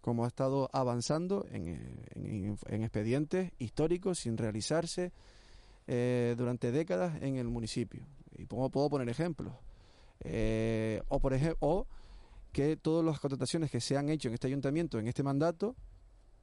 cómo 0.00 0.24
ha 0.24 0.28
estado 0.28 0.70
avanzando 0.72 1.46
en, 1.50 1.68
eh, 1.68 2.06
en- 2.14 2.58
en 2.68 2.82
expedientes 2.82 3.52
históricos 3.58 4.18
sin 4.20 4.36
realizarse 4.38 5.12
eh, 5.86 6.34
durante 6.38 6.70
décadas 6.72 7.20
en 7.20 7.36
el 7.36 7.48
municipio. 7.48 8.06
Y 8.38 8.46
puedo, 8.46 8.70
puedo 8.70 8.88
poner 8.88 9.08
ejemplos. 9.08 9.52
Eh, 10.20 11.02
o, 11.08 11.18
por 11.20 11.34
ejemplo, 11.34 11.56
o 11.60 11.86
que 12.52 12.76
todas 12.76 13.04
las 13.04 13.20
contrataciones 13.20 13.70
que 13.70 13.80
se 13.80 13.96
han 13.96 14.08
hecho 14.08 14.28
en 14.28 14.34
este 14.34 14.46
ayuntamiento, 14.46 14.98
en 14.98 15.08
este 15.08 15.22
mandato, 15.22 15.76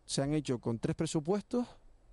se 0.05 0.21
han 0.21 0.33
hecho 0.33 0.59
con 0.59 0.79
tres 0.79 0.95
presupuestos, 0.95 1.67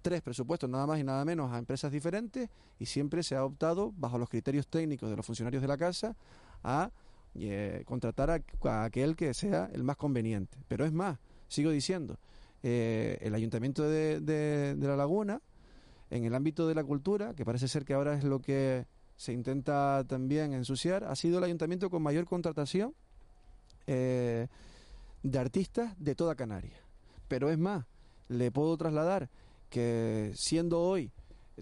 tres 0.05 0.21
presupuestos 0.21 0.69
nada 0.69 0.87
más 0.87 1.01
y 1.01 1.03
nada 1.03 1.25
menos 1.25 1.51
a 1.51 1.57
empresas 1.59 1.90
diferentes 1.90 2.51
y 2.79 2.85
siempre 2.85 3.23
se 3.23 3.37
ha 3.37 3.43
optado, 3.45 3.90
bajo 3.97 4.19
los 4.19 4.29
criterios 4.29 4.67
técnicos 4.69 5.09
de 5.09 5.17
los 5.17 5.25
funcionarios 5.25 5.62
de 5.62 5.69
la 5.69 5.79
casa, 5.79 6.14
a 6.62 6.90
eh, 7.35 7.83
contratar 7.87 8.31
a, 8.31 8.85
aquel 8.85 9.17
que 9.17 9.33
sea 9.33 9.71
el 9.73 9.83
más 9.83 9.97
conveniente. 9.97 10.59
Pero 10.69 10.85
es 10.85 10.93
más, 10.93 11.19
sigo 11.49 11.71
diciendo, 11.71 12.19
eh, 12.62 13.17
el 13.23 13.35
ayuntamiento 13.35 13.83
de, 13.83 14.21
de- 14.21 14.75
de 14.75 14.87
La 14.87 14.95
Laguna, 14.97 15.40
en 16.11 16.25
el 16.25 16.35
ámbito 16.35 16.69
de 16.69 16.75
la 16.75 16.85
cultura, 16.85 17.33
que 17.35 17.47
parece 17.47 17.67
ser 17.67 17.87
que 17.87 17.95
ahora 17.95 18.12
es 18.14 18.25
lo 18.25 18.40
que 18.40 18.85
se 19.17 19.33
intenta 19.33 20.05
también 20.07 20.53
ensuciar, 20.53 21.05
ha 21.05 21.17
sido 21.17 21.38
el 21.38 21.45
ayuntamiento 21.45 21.88
con 21.88 22.03
mayor 22.03 22.27
contratación 22.27 22.95
eh, 23.87 24.49
de 25.23 25.38
artistas 25.38 25.95
de 25.99 26.14
toda 26.14 26.35
Canarias. 26.35 26.79
Pero 27.27 27.49
es 27.49 27.57
más, 27.59 27.87
le 28.29 28.51
puedo 28.51 28.77
trasladar 28.77 29.31
que 29.74 30.30
siendo 30.37 30.80
hoy 30.80 31.10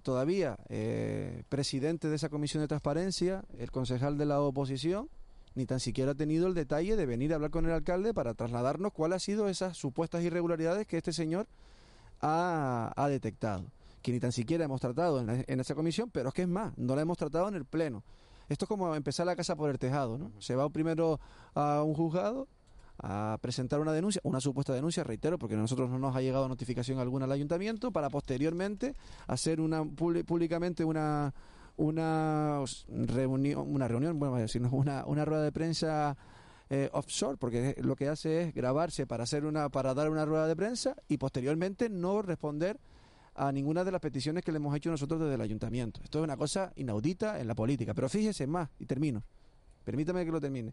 todavía 0.02 0.58
eh, 0.68 1.44
presidente 1.48 2.08
de 2.10 2.16
esa 2.16 2.28
comisión 2.28 2.62
de 2.62 2.68
transparencia, 2.68 3.42
el 3.58 3.70
concejal 3.70 4.18
de 4.18 4.26
la 4.26 4.38
oposición, 4.42 5.08
ni 5.54 5.64
tan 5.64 5.80
siquiera 5.80 6.10
ha 6.10 6.14
tenido 6.14 6.46
el 6.46 6.52
detalle 6.52 6.94
de 6.94 7.06
venir 7.06 7.32
a 7.32 7.36
hablar 7.36 7.50
con 7.50 7.64
el 7.64 7.72
alcalde 7.72 8.12
para 8.12 8.34
trasladarnos 8.34 8.92
cuáles 8.92 9.14
han 9.16 9.20
sido 9.20 9.48
esas 9.48 9.78
supuestas 9.78 10.22
irregularidades 10.24 10.86
que 10.86 10.98
este 10.98 11.14
señor 11.14 11.46
ha, 12.20 12.92
ha 12.96 13.08
detectado. 13.08 13.64
Que 14.02 14.12
ni 14.12 14.20
tan 14.20 14.32
siquiera 14.32 14.64
hemos 14.66 14.80
tratado 14.82 15.20
en, 15.20 15.26
la- 15.26 15.44
en 15.46 15.60
esa 15.60 15.74
comisión, 15.74 16.10
pero 16.10 16.28
es 16.28 16.34
que 16.34 16.42
es 16.42 16.48
más, 16.48 16.76
no 16.76 16.94
la 16.94 17.02
hemos 17.02 17.16
tratado 17.16 17.48
en 17.48 17.54
el 17.54 17.64
pleno. 17.64 18.02
Esto 18.50 18.66
es 18.66 18.68
como 18.68 18.94
empezar 18.94 19.24
la 19.24 19.36
casa 19.36 19.56
por 19.56 19.70
el 19.70 19.78
tejado, 19.78 20.18
¿no? 20.18 20.32
Se 20.38 20.54
va 20.54 20.68
primero 20.68 21.18
a 21.54 21.82
un 21.82 21.94
juzgado 21.94 22.46
a 23.02 23.36
presentar 23.40 23.80
una 23.80 23.92
denuncia, 23.92 24.20
una 24.24 24.40
supuesta 24.40 24.72
denuncia, 24.72 25.02
reitero, 25.04 25.38
porque 25.38 25.56
nosotros 25.56 25.90
no 25.90 25.98
nos 25.98 26.14
ha 26.14 26.22
llegado 26.22 26.48
notificación 26.48 26.98
alguna 26.98 27.24
al 27.24 27.32
ayuntamiento, 27.32 27.90
para 27.90 28.08
posteriormente 28.08 28.94
hacer 29.26 29.60
una 29.60 29.84
públicamente 29.84 30.84
una 30.84 31.34
una 31.76 32.62
reunión, 32.88 33.64
una 33.66 33.88
reunión, 33.88 34.18
bueno, 34.18 34.32
vamos 34.32 34.38
a 34.38 34.42
decir, 34.42 34.62
una, 34.70 35.04
una 35.06 35.24
rueda 35.24 35.42
de 35.42 35.52
prensa 35.52 36.16
eh, 36.70 36.88
offshore, 36.92 37.36
porque 37.36 37.76
lo 37.82 37.96
que 37.96 38.08
hace 38.08 38.42
es 38.42 38.54
grabarse 38.54 39.06
para 39.06 39.24
hacer 39.24 39.44
una, 39.44 39.68
para 39.68 39.94
dar 39.94 40.10
una 40.10 40.24
rueda 40.24 40.46
de 40.46 40.56
prensa 40.56 40.94
y 41.08 41.18
posteriormente 41.18 41.88
no 41.88 42.22
responder 42.22 42.78
a 43.34 43.50
ninguna 43.50 43.84
de 43.84 43.92
las 43.92 44.00
peticiones 44.00 44.44
que 44.44 44.52
le 44.52 44.56
hemos 44.56 44.76
hecho 44.76 44.90
nosotros 44.90 45.20
desde 45.20 45.34
el 45.34 45.40
ayuntamiento. 45.40 46.00
Esto 46.04 46.18
es 46.18 46.24
una 46.24 46.36
cosa 46.36 46.72
inaudita 46.76 47.40
en 47.40 47.46
la 47.46 47.54
política. 47.54 47.94
Pero 47.94 48.08
fíjese 48.08 48.46
más, 48.46 48.68
y 48.78 48.86
termino. 48.86 49.22
Permítame 49.84 50.24
que 50.24 50.30
lo 50.30 50.40
termine. 50.40 50.72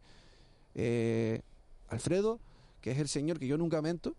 Eh, 0.76 1.42
Alfredo, 1.89 2.39
que 2.82 2.91
es 2.91 2.99
el 2.99 3.08
señor 3.08 3.39
que 3.39 3.47
yo 3.47 3.58
nunca 3.58 3.82
mento, 3.82 4.15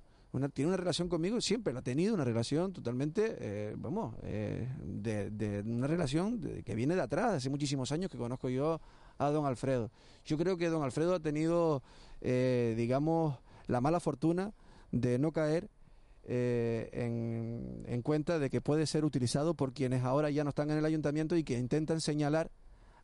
tiene 0.54 0.68
una 0.68 0.76
relación 0.76 1.08
conmigo, 1.08 1.40
siempre 1.40 1.72
la 1.72 1.80
ha 1.80 1.82
tenido, 1.82 2.14
una 2.14 2.24
relación 2.24 2.72
totalmente, 2.72 3.36
eh, 3.40 3.74
vamos, 3.76 4.14
eh, 4.22 4.68
de, 4.84 5.62
una 5.66 5.88
relación 5.88 6.40
de- 6.40 6.62
que 6.62 6.76
viene 6.76 6.94
de 6.94 7.00
atrás, 7.02 7.32
hace 7.32 7.50
muchísimos 7.50 7.90
años 7.90 8.10
que 8.10 8.16
conozco 8.18 8.48
yo 8.48 8.80
a 9.18 9.30
don 9.30 9.44
Alfredo. 9.44 9.90
Yo 10.24 10.38
creo 10.38 10.56
que 10.56 10.68
don 10.68 10.84
Alfredo 10.84 11.14
ha 11.14 11.20
tenido, 11.20 11.82
eh, 12.20 12.74
digamos, 12.76 13.38
la 13.66 13.80
mala 13.80 13.98
fortuna 13.98 14.52
de 14.92 15.18
no 15.18 15.32
caer 15.32 15.68
en, 16.92 17.82
en 17.86 18.02
cuenta 18.02 18.38
de 18.38 18.50
que 18.50 18.60
puede 18.60 18.86
ser 18.86 19.04
utilizado 19.04 19.54
por 19.54 19.72
quienes 19.72 20.04
ahora 20.04 20.30
ya 20.30 20.44
no 20.44 20.50
están 20.50 20.70
en 20.70 20.78
el 20.78 20.84
ayuntamiento 20.84 21.34
y 21.36 21.42
que 21.42 21.58
intentan 21.58 22.00
señalar 22.00 22.50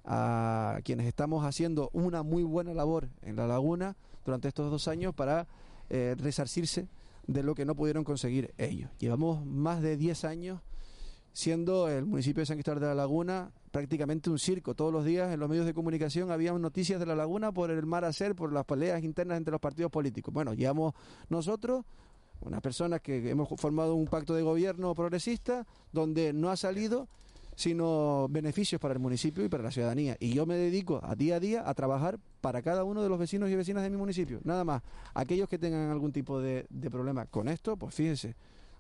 a 0.05 0.79
quienes 0.85 1.07
estamos 1.07 1.45
haciendo 1.45 1.91
una 1.93 2.23
muy 2.23 2.45
buena 2.45 2.73
labor 2.73 3.09
en 3.23 3.35
la 3.37 3.49
laguna 3.49 3.97
durante 4.27 4.49
estos 4.49 4.71
dos 4.71 4.89
años 4.89 5.15
para 5.15 5.47
eh, 5.89 6.15
resarcirse 6.19 6.89
de 7.27 7.43
lo 7.43 7.55
que 7.55 7.65
no 7.65 7.75
pudieron 7.75 8.05
conseguir 8.05 8.53
ellos. 8.59 8.91
Llevamos 8.99 9.47
más 9.47 9.81
de 9.81 9.97
10 9.97 10.25
años 10.25 10.61
siendo 11.33 11.89
el 11.89 12.07
municipio 12.07 12.41
de 12.41 12.47
San 12.47 12.57
Cristóbal 12.57 12.81
de 12.81 12.87
la 12.87 12.95
Laguna 12.95 13.51
prácticamente 13.71 14.31
un 14.31 14.39
circo. 14.39 14.75
Todos 14.75 14.93
los 14.93 15.05
días 15.05 15.33
en 15.33 15.39
los 15.39 15.49
medios 15.49 15.67
de 15.67 15.75
comunicación 15.75 16.31
había 16.31 16.53
noticias 16.53 16.99
de 16.99 17.07
la 17.07 17.15
Laguna 17.15 17.53
por 17.53 17.71
el 17.71 17.85
mar 17.85 18.05
a 18.05 18.13
ser, 18.13 18.35
por 18.35 18.53
las 18.53 18.65
peleas 18.65 19.05
internas 19.05 19.37
entre 19.37 19.53
los 19.53 19.61
partidos 19.61 19.91
políticos. 19.91 20.33
Bueno, 20.33 20.55
llevamos 20.55 20.95
nosotros, 21.29 21.85
unas 22.41 22.61
personas 22.63 23.01
que 23.03 23.29
hemos 23.29 23.49
formado 23.61 23.95
un 23.95 24.07
pacto 24.07 24.35
de 24.35 24.43
gobierno 24.43 24.95
progresista, 24.95 25.67
donde 25.93 26.33
no 26.33 26.51
ha 26.51 26.57
salido 26.57 27.09
sino 27.57 28.29
beneficios 28.31 28.81
para 28.81 28.95
el 28.95 29.01
municipio 29.01 29.45
y 29.45 29.49
para 29.49 29.65
la 29.65 29.73
ciudadanía. 29.73 30.17
Y 30.21 30.33
yo 30.33 30.47
me 30.47 30.55
dedico 30.55 31.01
a 31.03 31.17
día 31.17 31.37
a 31.37 31.41
día 31.41 31.69
a 31.69 31.75
trabajar 31.75 32.19
para 32.41 32.63
cada 32.63 32.85
uno 32.85 33.03
de 33.03 33.09
los 33.09 33.19
vecinos 33.19 33.51
y 33.51 33.57
vecinas 33.57 33.83
de 33.83 33.91
mi 33.91 33.97
municipio. 33.97 34.41
Nada 34.45 34.63
más. 34.63 34.83
Aquellos 35.15 35.49
que 35.49 35.59
tengan 35.59 35.91
algún 35.91 36.13
tipo 36.13 36.41
de, 36.41 36.67
de 36.71 36.91
problema 36.91 37.27
con 37.27 37.49
esto, 37.49 37.77
pues 37.77 37.95
fíjense, 37.95 38.37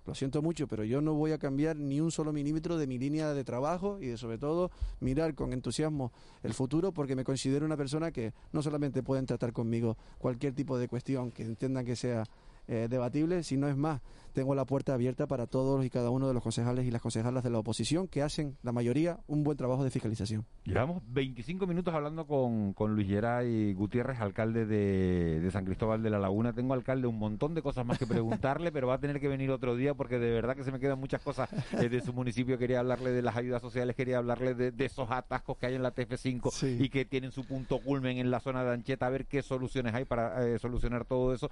lo 0.06 0.14
siento 0.14 0.40
mucho, 0.40 0.68
pero 0.68 0.84
yo 0.84 1.00
no 1.00 1.14
voy 1.14 1.32
a 1.32 1.38
cambiar 1.38 1.76
ni 1.76 2.00
un 2.00 2.12
solo 2.12 2.32
milímetro 2.32 2.76
de 2.76 2.86
mi 2.86 2.96
línea 2.96 3.34
de 3.34 3.42
trabajo 3.42 3.98
y 4.00 4.06
de 4.06 4.16
sobre 4.16 4.38
todo 4.38 4.70
mirar 5.00 5.34
con 5.34 5.52
entusiasmo 5.52 6.12
el 6.44 6.54
futuro 6.54 6.92
porque 6.92 7.16
me 7.16 7.24
considero 7.24 7.66
una 7.66 7.76
persona 7.76 8.12
que 8.12 8.32
no 8.52 8.62
solamente 8.62 9.02
pueden 9.02 9.26
tratar 9.26 9.52
conmigo 9.52 9.96
cualquier 10.18 10.54
tipo 10.54 10.78
de 10.78 10.86
cuestión 10.86 11.32
que 11.32 11.42
entiendan 11.42 11.84
que 11.84 11.96
sea 11.96 12.24
eh, 12.68 12.86
debatible, 12.88 13.42
sino 13.42 13.68
es 13.68 13.76
más, 13.76 14.00
tengo 14.36 14.54
la 14.54 14.66
puerta 14.66 14.92
abierta 14.92 15.26
para 15.26 15.46
todos 15.46 15.82
y 15.82 15.88
cada 15.88 16.10
uno 16.10 16.28
de 16.28 16.34
los 16.34 16.42
concejales 16.42 16.84
y 16.84 16.90
las 16.90 17.00
concejalas 17.00 17.42
de 17.42 17.48
la 17.48 17.58
oposición 17.58 18.06
que 18.06 18.22
hacen, 18.22 18.58
la 18.62 18.70
mayoría, 18.70 19.18
un 19.26 19.42
buen 19.42 19.56
trabajo 19.56 19.82
de 19.82 19.90
fiscalización. 19.90 20.44
Llevamos 20.64 21.02
25 21.08 21.66
minutos 21.66 21.94
hablando 21.94 22.26
con, 22.26 22.74
con 22.74 22.94
Luis 22.94 23.08
Geray 23.08 23.72
Gutiérrez, 23.72 24.20
alcalde 24.20 24.66
de, 24.66 25.40
de 25.40 25.50
San 25.50 25.64
Cristóbal 25.64 26.02
de 26.02 26.10
la 26.10 26.18
Laguna. 26.18 26.52
Tengo, 26.52 26.74
alcalde, 26.74 27.06
un 27.06 27.18
montón 27.18 27.54
de 27.54 27.62
cosas 27.62 27.86
más 27.86 27.98
que 27.98 28.06
preguntarle, 28.06 28.70
pero 28.72 28.88
va 28.88 28.96
a 28.96 29.00
tener 29.00 29.20
que 29.20 29.28
venir 29.28 29.50
otro 29.50 29.74
día 29.74 29.94
porque 29.94 30.18
de 30.18 30.30
verdad 30.30 30.54
que 30.54 30.64
se 30.64 30.70
me 30.70 30.80
quedan 30.80 31.00
muchas 31.00 31.22
cosas 31.22 31.48
eh, 31.72 31.88
de 31.88 32.02
su 32.02 32.12
municipio. 32.12 32.58
Quería 32.58 32.80
hablarle 32.80 33.12
de 33.12 33.22
las 33.22 33.36
ayudas 33.36 33.62
sociales, 33.62 33.96
quería 33.96 34.18
hablarle 34.18 34.54
de, 34.54 34.70
de 34.70 34.84
esos 34.84 35.10
atascos 35.10 35.56
que 35.56 35.64
hay 35.64 35.76
en 35.76 35.82
la 35.82 35.94
TF5 35.94 36.78
y 36.78 36.90
que 36.90 37.06
tienen 37.06 37.32
su 37.32 37.46
punto 37.46 37.78
culmen 37.78 38.18
en 38.18 38.30
la 38.30 38.40
zona 38.40 38.64
de 38.64 38.74
Ancheta, 38.74 39.06
a 39.06 39.10
ver 39.10 39.24
qué 39.24 39.40
soluciones 39.40 39.94
hay 39.94 40.04
para 40.04 40.46
eh, 40.46 40.58
solucionar 40.58 41.06
todo 41.06 41.32
eso. 41.32 41.48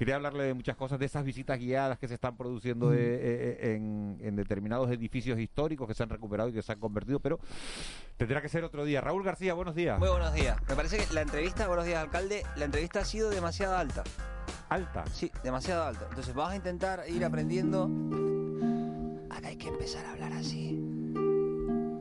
Quería 0.00 0.16
hablarle 0.16 0.42
de 0.42 0.54
muchas 0.54 0.74
cosas, 0.74 0.98
de 0.98 1.06
esas 1.06 1.24
visitas 1.24 1.60
guiadas 1.60 1.96
que 1.96 2.08
se 2.08 2.14
están 2.14 2.23
produciendo 2.32 2.90
de- 2.90 2.98
eh, 3.14 3.20
eh, 3.60 3.74
en, 3.76 4.18
en 4.20 4.36
determinados 4.36 4.90
edificios 4.90 5.38
históricos 5.38 5.86
que 5.88 5.94
se 5.94 6.02
han 6.02 6.08
recuperado 6.08 6.48
y 6.48 6.52
que 6.52 6.62
se 6.62 6.72
han 6.72 6.80
convertido, 6.80 7.20
pero 7.20 7.38
tendrá 8.16 8.40
que 8.42 8.48
ser 8.48 8.64
otro 8.64 8.84
día. 8.84 9.00
Raúl 9.00 9.22
García, 9.22 9.54
buenos 9.54 9.74
días. 9.74 9.98
Muy 9.98 10.08
buenos 10.08 10.32
días. 10.34 10.56
Me 10.68 10.74
parece 10.74 10.96
que 10.98 11.12
la 11.14 11.20
entrevista, 11.22 11.66
buenos 11.68 11.84
días 11.86 12.02
alcalde, 12.02 12.42
la 12.56 12.64
entrevista 12.64 13.00
ha 13.00 13.04
sido 13.04 13.30
demasiado 13.30 13.76
alta. 13.76 14.02
¿Alta? 14.68 15.04
Sí, 15.12 15.30
demasiado 15.42 15.84
alta. 15.84 16.06
Entonces 16.08 16.34
vamos 16.34 16.52
a 16.52 16.56
intentar 16.56 17.04
ir 17.08 17.24
aprendiendo. 17.24 17.88
Acá 19.30 19.48
hay 19.48 19.56
que 19.56 19.68
empezar 19.68 20.04
a 20.06 20.12
hablar 20.12 20.32
así. 20.32 20.80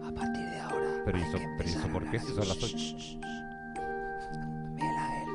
A 0.03 0.11
partir 0.13 0.45
de 0.49 0.59
ahora. 0.59 1.01
Pero 1.05 1.17
¿y 1.17 1.21
eso, 1.21 1.37
pero 1.57 1.69
¿y 1.69 1.71
eso 1.73 1.87
por 1.89 2.09
qué? 2.09 2.19
Si 2.19 2.27
son 2.27 2.47
las 2.47 2.63
ocho. 2.63 2.77
Miguel 4.75 4.95
Ángel. 4.97 5.27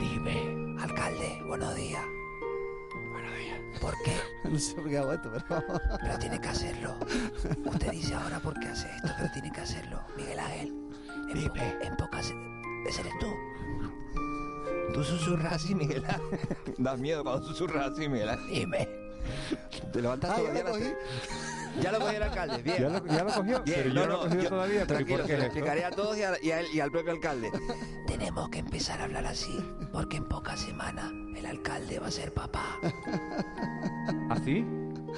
Dime. 0.00 0.82
Alcalde, 0.82 1.40
buenos 1.46 1.74
días. 1.76 2.02
¿Por 3.80 3.94
qué? 4.04 4.16
no 4.48 4.58
sé 4.58 4.74
por 4.74 4.88
qué 4.88 4.98
hago 4.98 5.12
esto, 5.12 5.30
pero... 5.32 5.64
Pero 6.00 6.18
tiene 6.18 6.40
que 6.40 6.48
hacerlo. 6.48 6.96
Usted 7.64 7.90
dice 7.90 8.14
ahora 8.14 8.38
por 8.40 8.58
qué 8.60 8.68
hace 8.68 8.88
esto, 8.96 9.08
pero 9.18 9.30
tiene 9.32 9.52
que 9.52 9.60
hacerlo. 9.60 10.00
Miguel 10.16 10.38
Ángel. 10.38 10.74
En, 11.34 11.48
po- 11.48 11.54
en 11.86 11.96
pocas... 11.96 12.32
¿Ese 12.88 13.00
eres 13.00 13.12
tú? 13.18 13.32
¿Tú 14.92 15.02
susurras 15.02 15.54
así, 15.54 15.74
Miguel 15.74 16.04
Ángel? 16.06 16.38
Da 16.78 16.96
miedo 16.96 17.24
cuando 17.24 17.46
susurras 17.46 17.92
así, 17.92 18.08
Miguel 18.08 18.28
Ángel. 18.30 18.48
Dime. 18.48 18.88
¿Te 19.92 20.02
levantas 20.02 20.30
Ah, 20.30 20.36
todavía? 20.36 20.96
Ya 21.80 21.92
lo 21.92 21.98
cogió 22.00 22.16
el 22.16 22.22
alcalde, 22.22 22.62
bien. 22.62 22.76
¿Ya 22.78 22.88
lo- 22.88 23.06
ya 23.06 23.24
lo 23.24 23.32
cogió? 23.34 23.62
Bien, 23.62 23.80
Pero 23.82 23.88
yo 23.94 23.94
no 23.94 24.06
lo 24.06 24.14
he 24.14 24.28
cogido 24.28 24.48
todavía, 24.48 24.84
pero 24.86 25.00
¿y 25.00 25.04
Tranquilo, 25.04 25.26
se 25.26 25.36
lo 25.38 25.42
explicaré 25.44 25.84
a 25.84 25.90
todos 25.90 26.16
y, 26.18 26.22
a- 26.22 26.38
y 26.42 26.50
a 26.50 26.60
él- 26.60 26.66
y 26.72 26.80
al 26.80 26.90
propio 26.90 27.12
alcalde. 27.12 27.50
Tenemos 28.06 28.48
que 28.50 28.58
empezar 28.60 29.00
a 29.00 29.04
hablar 29.04 29.26
así, 29.26 29.58
porque 29.92 30.16
en 30.18 30.24
pocas 30.24 30.60
semanas 30.60 31.12
el 31.36 31.46
alcalde 31.46 31.98
va 31.98 32.06
a 32.08 32.10
ser 32.10 32.32
papá. 32.32 32.78
¿Así? 34.30 34.64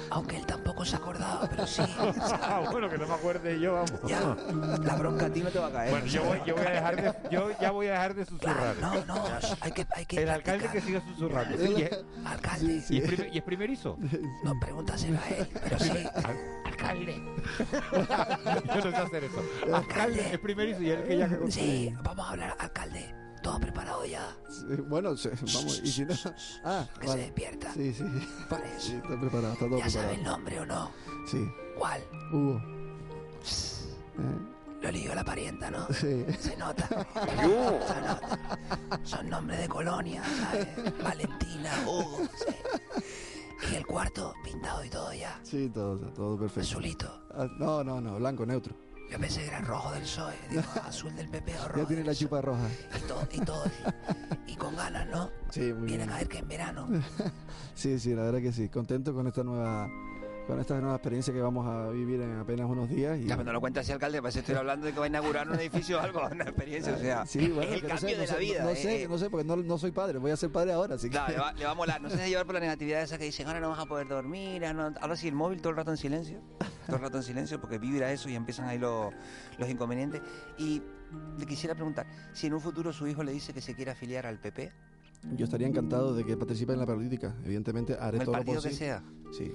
Aunque 0.09 0.37
él 0.37 0.45
tampoco 0.45 0.85
se 0.85 0.95
ha 0.95 0.99
acordado, 0.99 1.47
pero 1.49 1.65
sí. 1.67 1.81
bueno, 2.71 2.89
que 2.89 2.97
no 2.97 3.07
me 3.07 3.13
acuerde 3.13 3.59
yo, 3.59 3.73
vamos. 3.73 3.91
Ya, 4.07 4.19
la 4.83 4.95
bronca 4.95 5.25
a 5.25 5.29
ti 5.29 5.41
no 5.41 5.49
te 5.49 5.59
va 5.59 5.67
a 5.67 5.71
caer. 5.71 5.91
Bueno, 5.91 6.05
yo, 6.07 6.23
voy, 6.23 6.39
yo 6.45 6.55
voy 6.55 6.65
a 6.65 6.69
dejar 6.71 6.95
de, 7.01 7.29
yo 7.29 7.49
ya 7.59 7.71
voy 7.71 7.87
a 7.87 7.91
dejar 7.91 8.13
de 8.15 8.25
susurrar. 8.25 8.75
No, 8.81 9.05
no, 9.05 9.25
hay 9.61 9.71
que, 9.71 9.87
hay 9.93 10.05
que 10.05 10.21
El 10.23 10.29
alcalde 10.29 10.67
que 10.69 10.81
siga 10.81 11.01
susurrando. 11.01 11.57
Sí, 11.57 11.73
y, 11.77 11.81
es, 11.83 11.99
Alcalde. 12.25 12.83
y 12.89 12.97
es 12.97 13.07
primer- 13.07 13.33
y 13.33 13.37
es 13.37 13.43
primerizo. 13.43 13.97
No, 14.43 14.59
pregúntaselo 14.59 15.19
a 15.19 15.29
él, 15.29 15.47
pero 15.63 15.79
sí. 15.79 15.91
Alcalde. 16.65 17.15
yo 18.67 18.75
no 18.75 18.91
sé 18.91 18.97
hacer 18.97 19.23
eso. 19.25 19.43
Alcalde 19.73 20.29
es 20.33 20.39
primerizo 20.39 20.81
y 20.81 20.89
él 20.91 21.03
que 21.03 21.17
ya 21.17 21.27
que 21.29 21.51
Sí, 21.51 21.93
vamos 22.03 22.25
a 22.25 22.29
hablar, 22.31 22.55
alcalde. 22.59 23.15
¿Todo 23.47 23.59
preparado 23.61 24.03
ya? 24.05 24.35
Sí, 24.49 24.65
Bueno, 24.89 25.15
vamos, 25.15 25.81
y 25.81 25.87
si 25.87 26.03
no... 26.03 26.13
Ah, 26.65 26.85
Que 26.99 27.07
vale. 27.07 27.21
se 27.21 27.25
despierta. 27.27 27.73
Sí, 27.73 27.93
sí. 27.93 28.03
Por 28.49 28.59
eso. 28.59 28.79
Sí, 28.79 28.93
está 28.95 29.17
preparado, 29.17 29.53
está 29.53 29.69
todo 29.69 29.79
¿Ya 29.79 29.89
sabe 29.89 30.15
el 30.15 30.23
nombre 30.23 30.59
o 30.59 30.65
no? 30.65 30.91
Sí. 31.25 31.49
¿Cuál? 31.77 32.03
Hugo. 32.33 32.61
Lo 34.81 34.91
ligo 34.91 35.15
la 35.15 35.23
parienta, 35.23 35.71
¿no? 35.71 35.87
Sí. 35.93 36.25
Se 36.37 36.57
nota. 36.57 36.89
Yo. 37.41 37.79
Se 37.87 38.01
nota. 38.01 38.59
Son 39.03 39.29
nombres 39.29 39.61
de 39.61 39.69
colonia, 39.69 40.21
¿sabes? 40.41 40.67
Valentina, 41.01 41.71
Hugo, 41.85 42.27
sí. 42.35 42.53
Y 43.71 43.75
el 43.75 43.87
cuarto 43.87 44.33
pintado 44.43 44.83
y 44.83 44.89
todo 44.89 45.13
ya. 45.13 45.39
Sí, 45.43 45.69
todo, 45.73 45.97
todo 46.11 46.37
perfecto. 46.37 46.67
Azulito. 46.69 47.21
Ah, 47.33 47.47
no, 47.57 47.81
no, 47.81 48.01
no, 48.01 48.17
blanco, 48.17 48.45
neutro. 48.45 48.75
Yo 49.09 49.17
pensé 49.19 49.41
que 49.41 49.47
era 49.47 49.59
rojo 49.61 49.91
del 49.91 50.01
PSOE. 50.01 50.33
Digo, 50.49 50.63
azul 50.85 51.15
del 51.15 51.29
PP 51.29 51.53
o 51.53 51.57
Ya 51.61 51.67
rojo. 51.69 51.87
tiene 51.87 52.03
la 52.03 52.13
chupa 52.15 52.41
roja. 52.41 52.67
Y 52.97 53.07
todo, 53.07 53.27
y 53.31 53.39
todo. 53.39 53.63
Y 54.47 54.55
con 54.55 54.75
ganas, 54.75 55.07
¿no? 55.07 55.29
Sí, 55.49 55.61
muy 55.73 55.87
Viene 55.87 56.03
bien. 56.05 56.09
a 56.09 56.13
caer 56.13 56.27
que 56.27 56.37
en 56.39 56.47
verano. 56.47 56.87
Sí, 57.75 57.99
sí, 57.99 58.15
la 58.15 58.23
verdad 58.23 58.39
que 58.41 58.51
sí. 58.51 58.69
Contento 58.69 59.13
con 59.13 59.27
esta 59.27 59.43
nueva 59.43 59.87
con 60.47 60.59
esta 60.61 60.79
nueva 60.79 60.95
experiencia 60.95 61.33
que 61.33 61.41
vamos 61.41 61.67
a 61.67 61.89
vivir 61.89 62.21
en 62.21 62.37
apenas 62.39 62.67
unos 62.69 62.87
días. 62.89 63.19
Y, 63.19 63.25
Ya, 63.25 63.35
pero 63.35 63.45
no 63.47 63.53
lo 63.53 63.59
cuenta 63.59 63.81
así, 63.81 63.91
alcalde, 63.91 64.21
parece 64.21 64.37
que 64.39 64.41
estoy 64.45 64.55
hablando 64.55 64.85
de 64.87 64.93
que 64.93 64.99
va 64.99 65.05
a 65.05 65.09
inaugurar 65.09 65.47
un 65.49 65.55
edificio 65.59 65.97
o 65.97 66.01
algo, 66.01 66.21
una 66.31 66.45
experiencia, 66.45 66.93
o 66.95 66.97
sea, 66.97 67.25
Sí, 67.25 67.49
bueno, 67.49 67.63
es 67.63 67.73
el 67.75 67.81
que 67.81 67.87
no 67.87 67.93
cambio 67.95 68.15
no 68.15 68.21
de 68.21 68.27
la 68.27 68.33
sé, 68.33 68.39
vida. 68.39 68.63
No, 68.63 68.69
eh, 68.69 68.75
sé, 68.77 69.03
eh. 69.03 69.07
no 69.09 69.17
sé, 69.17 69.29
porque 69.29 69.45
no, 69.45 69.55
no 69.57 69.77
soy 69.77 69.91
padre, 69.91 70.19
voy 70.19 70.31
a 70.31 70.37
ser 70.37 70.49
padre 70.51 70.71
ahora, 70.71 70.95
así 70.95 71.09
que... 71.09 71.17
Claro, 71.17 71.33
le 71.33 71.39
va, 71.39 71.53
le 71.53 71.65
va 71.65 71.71
a 71.71 71.75
molar. 71.75 72.01
No 72.01 72.09
se 72.09 72.29
llevar 72.29 72.45
por 72.45 72.55
la 72.55 72.61
negatividad 72.61 73.01
esa 73.01 73.17
que 73.17 73.25
dicen, 73.25 73.45
ahora 73.47 73.59
no 73.59 73.69
vas 73.69 73.79
a 73.79 73.85
poder 73.85 74.07
dormir. 74.07 74.63
ah, 74.65 74.73
no". 74.73 74.93
Ahora 75.01 75.15
sí, 75.15 75.27
el 75.27 75.35
móvil 75.35 75.59
todo 75.61 75.71
el 75.71 75.77
rato 75.77 75.91
en 75.91 75.97
silencio. 75.97 76.41
Todo 76.85 76.95
el 76.95 77.01
rato 77.01 77.17
en 77.17 77.23
silencio 77.23 77.59
porque 77.59 77.77
vibra 77.77 78.11
eso 78.13 78.29
y 78.29 78.35
empiezan 78.35 78.67
ahí 78.69 78.77
los, 78.79 79.13
los 79.57 79.69
inconvenientes. 79.69 80.21
Y 80.57 80.81
le 81.37 81.45
quisiera 81.45 81.75
preguntar, 81.75 82.07
si 82.33 82.47
en 82.47 82.53
un 82.53 82.61
futuro 82.61 82.93
su 82.93 83.05
hijo 83.07 83.23
le 83.23 83.33
dice 83.33 83.53
que 83.53 83.59
se 83.61 83.75
quiere 83.75 83.91
afiliar 83.91 84.25
al 84.25 84.39
PP, 84.39 84.71
Yo 85.35 85.43
estaría 85.45 85.67
encantado 85.67 86.15
de 86.15 86.23
que 86.23 86.37
participe 86.37 86.71
en 86.73 86.79
la 86.79 86.85
política. 86.85 87.35
Evidentemente 87.43 87.97
haré 87.99 88.19
el 88.19 88.23
todo 88.23 88.33
lo 88.33 88.37
partido 88.39 88.61
que 88.61 88.69
posible. 88.69 88.85
sea. 88.85 89.03
Sí. 89.31 89.51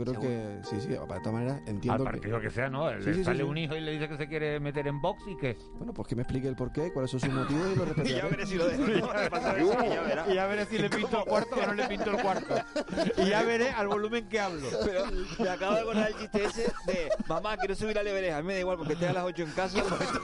Yo 0.00 0.12
creo 0.12 0.20
¿Seguro? 0.22 0.60
que 0.62 0.68
sí, 0.68 0.80
sí, 0.80 0.88
de 0.88 0.96
todas 0.96 1.32
maneras 1.32 1.60
entiendo 1.66 1.92
Al 1.92 2.04
partido 2.12 2.38
que... 2.40 2.46
que 2.48 2.50
sea, 2.54 2.70
¿no? 2.70 2.88
Sí, 2.90 2.96
Le 2.96 3.02
sí, 3.04 3.14
sí, 3.14 3.24
sale 3.24 3.38
sí. 3.38 3.42
un 3.44 3.58
hijo 3.58 3.76
y 3.76 3.80
le 3.80 3.92
dice 3.92 4.08
que 4.08 4.16
se 4.16 4.28
quiere 4.28 4.58
meter 4.60 4.86
en 4.86 5.00
box 5.00 5.22
y 5.28 5.36
que... 5.36 5.56
Bueno, 5.74 5.92
pues 5.92 6.08
que 6.08 6.16
me 6.16 6.22
explique 6.22 6.48
el 6.48 6.56
porqué, 6.56 6.90
cuáles 6.92 7.10
son 7.10 7.20
sus 7.20 7.30
motivos 7.32 7.66
y 7.72 7.76
lo 7.76 7.84
respetaré. 7.86 8.16
ya 8.16 8.26
veré 8.26 8.46
si 8.46 8.54
lo 8.56 8.66
dejo. 8.66 8.82
Y 10.30 10.34
ya 10.34 10.46
veré 10.46 10.66
si 10.66 10.78
le 10.78 10.88
pinto 10.90 11.18
el 11.18 11.24
cuarto 11.24 11.56
o 11.56 11.66
no 11.66 11.74
le 11.74 11.86
pinto 11.86 12.10
el 12.10 12.22
cuarto. 12.22 12.54
Y 13.18 13.28
ya 13.28 13.42
veré 13.42 13.70
al 13.70 13.88
volumen 13.88 14.28
que 14.28 14.40
hablo. 14.40 14.66
Pero 14.84 15.04
me 15.38 15.48
acabo 15.48 15.74
de 15.74 15.80
acordar 15.80 16.08
el 16.08 16.16
chiste 16.16 16.44
ese 16.44 16.72
de 16.86 17.08
mamá, 17.28 17.56
quiero 17.58 17.74
subir 17.74 17.98
al 17.98 18.06
Everest. 18.06 18.36
A 18.36 18.40
mí 18.40 18.46
me 18.48 18.54
da 18.54 18.60
igual 18.60 18.78
porque 18.78 18.94
esté 18.94 19.08
a 19.08 19.12
las 19.12 19.24
8 19.24 19.42
en 19.42 19.50
casa. 19.52 19.82
Pues 19.90 20.00
esto, 20.02 20.20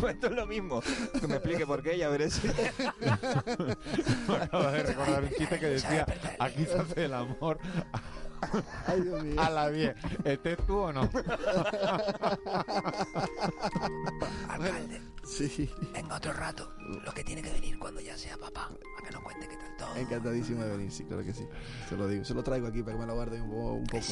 pues 0.00 0.14
esto 0.14 0.26
es 0.28 0.32
lo 0.32 0.46
mismo. 0.46 0.80
Que 1.20 1.26
me 1.26 1.34
explique 1.36 1.66
por 1.66 1.82
qué, 1.82 1.98
ya 1.98 2.08
veré 2.08 2.30
si. 2.30 2.46
Me 2.46 4.36
acabo 4.36 4.70
de 4.70 4.82
recordar 4.82 5.22
un 5.24 5.30
chiste 5.30 5.58
que 5.58 5.66
decía, 5.66 6.06
aquí 6.38 6.64
se 6.64 6.78
hace 6.78 7.04
el 7.06 7.14
amor 7.14 7.58
Ay, 8.86 9.00
Dios 9.02 9.22
mío. 9.24 9.40
A 9.40 9.50
la 9.50 9.70
10. 9.70 9.94
¿Este 10.24 10.56
tú 10.56 10.76
o 10.78 10.92
no? 10.92 11.02
Alcalde, 14.48 15.00
Sí. 15.24 15.68
venga 15.92 16.16
otro 16.16 16.32
rato. 16.32 16.70
Lo 17.04 17.12
que 17.12 17.24
tiene 17.24 17.42
que 17.42 17.50
venir 17.52 17.76
cuando 17.80 18.00
ya 18.00 18.16
sea 18.16 18.36
papá. 18.36 18.68
Para 18.96 19.08
que 19.08 19.12
nos 19.14 19.22
cuente 19.24 19.48
qué 19.48 19.56
tal 19.56 19.76
todo. 19.76 19.96
Encantadísimo 19.96 20.62
de 20.62 20.70
venir, 20.76 20.92
sí, 20.92 21.04
claro 21.04 21.24
que 21.24 21.32
sí. 21.34 21.44
Se 21.88 21.96
lo 21.96 22.06
digo, 22.06 22.24
se 22.24 22.32
lo 22.32 22.44
traigo 22.44 22.68
aquí 22.68 22.80
para 22.82 22.94
que 22.96 23.00
me 23.00 23.06
lo 23.06 23.14
guarden 23.14 23.42
un, 23.42 23.50
po- 23.50 23.72
un 23.72 23.86
poco. 23.86 24.04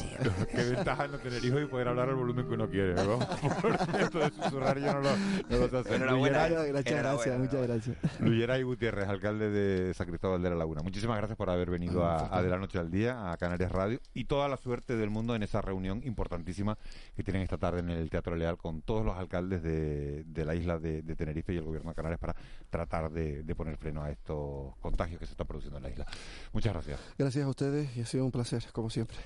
Qué 0.51 0.63
ventaja 0.63 1.07
no 1.07 1.17
tener 1.19 1.43
hijos 1.43 1.61
y 1.63 1.65
poder 1.67 1.87
hablar 1.87 2.09
al 2.09 2.15
volumen 2.15 2.45
que 2.47 2.53
uno 2.53 2.69
quiere, 2.69 2.95
¿no? 2.95 3.19
Porque 3.61 4.01
esto 4.03 4.19
de 4.19 4.29
susurrar 4.31 4.77
yo 4.77 4.93
no 4.93 4.99
lo, 5.01 5.09
no 5.49 5.57
lo 5.57 5.69
sé 5.69 5.77
hacer. 5.77 5.93
Enhorabuena, 5.95 6.49
Luyeray- 6.49 6.73
muchas 6.73 6.93
gracias, 6.97 7.39
muchas 7.39 7.61
gracias. 7.67 7.97
Luyeray 8.19 8.63
Gutiérrez, 8.63 9.07
alcalde 9.07 9.49
de 9.49 9.93
San 9.93 10.07
Cristóbal 10.07 10.41
de 10.43 10.49
la 10.49 10.55
Laguna. 10.57 10.81
Muchísimas 10.83 11.17
gracias 11.17 11.37
por 11.37 11.49
haber 11.49 11.69
venido 11.71 12.05
a, 12.05 12.35
a 12.35 12.41
De 12.43 12.49
la 12.49 12.57
Noche 12.57 12.77
al 12.77 12.91
Día, 12.91 13.31
a 13.31 13.37
Canarias 13.37 13.71
Radio, 13.71 13.99
y 14.13 14.24
toda 14.25 14.47
la 14.47 14.57
suerte 14.57 14.95
del 14.95 15.09
mundo 15.09 15.35
en 15.35 15.43
esa 15.43 15.61
reunión 15.61 16.01
importantísima 16.03 16.77
que 17.15 17.23
tienen 17.23 17.41
esta 17.43 17.57
tarde 17.57 17.79
en 17.79 17.89
el 17.89 18.09
Teatro 18.09 18.35
Leal 18.35 18.57
con 18.57 18.81
todos 18.81 19.05
los 19.05 19.15
alcaldes 19.17 19.63
de, 19.63 20.23
de 20.23 20.45
la 20.45 20.55
isla 20.55 20.77
de, 20.77 21.01
de 21.01 21.15
Tenerife 21.15 21.53
y 21.53 21.57
el 21.57 21.63
gobierno 21.63 21.89
de 21.89 21.95
Canarias 21.95 22.19
para 22.19 22.35
tratar 22.69 23.11
de, 23.11 23.43
de 23.43 23.55
poner 23.55 23.77
freno 23.77 24.03
a 24.03 24.11
estos 24.11 24.75
contagios 24.77 25.19
que 25.19 25.25
se 25.25 25.33
están 25.33 25.47
produciendo 25.47 25.77
en 25.77 25.83
la 25.83 25.89
isla. 25.89 26.05
Muchas 26.53 26.73
gracias. 26.73 26.99
Gracias 27.17 27.45
a 27.45 27.49
ustedes 27.49 27.95
y 27.95 28.01
ha 28.01 28.05
sido 28.05 28.25
un 28.25 28.31
placer, 28.31 28.63
como 28.71 28.89
siempre. 28.89 29.17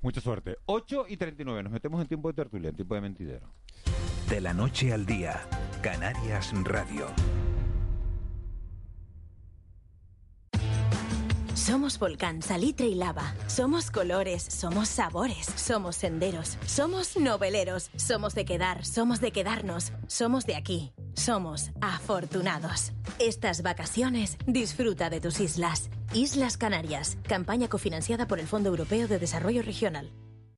Mucha 0.00 0.20
suerte. 0.20 0.58
8 0.66 1.06
y 1.08 1.16
39, 1.16 1.62
nos 1.62 1.72
metemos 1.72 2.00
en 2.00 2.06
tiempo 2.06 2.28
de 2.28 2.34
tertulia, 2.34 2.68
en 2.68 2.76
tiempo 2.76 2.94
de 2.94 3.00
mentidero. 3.00 3.48
De 4.28 4.40
la 4.40 4.52
noche 4.52 4.92
al 4.92 5.06
día, 5.06 5.46
Canarias 5.82 6.52
Radio. 6.64 7.06
Somos 11.64 11.98
volcán, 11.98 12.42
salitre 12.42 12.88
y 12.88 12.94
lava. 12.94 13.34
Somos 13.46 13.90
colores, 13.90 14.42
somos 14.42 14.86
sabores, 14.86 15.46
somos 15.56 15.96
senderos, 15.96 16.58
somos 16.66 17.16
noveleros, 17.16 17.90
somos 17.96 18.34
de 18.34 18.44
quedar, 18.44 18.84
somos 18.84 19.22
de 19.22 19.30
quedarnos, 19.30 19.90
somos 20.06 20.44
de 20.44 20.56
aquí, 20.56 20.92
somos 21.14 21.70
afortunados. 21.80 22.92
Estas 23.18 23.62
vacaciones 23.62 24.36
disfruta 24.46 25.08
de 25.08 25.22
tus 25.22 25.40
islas. 25.40 25.88
Islas 26.12 26.58
Canarias, 26.58 27.16
campaña 27.26 27.68
cofinanciada 27.68 28.28
por 28.28 28.40
el 28.40 28.46
Fondo 28.46 28.68
Europeo 28.68 29.08
de 29.08 29.18
Desarrollo 29.18 29.62
Regional. 29.62 30.12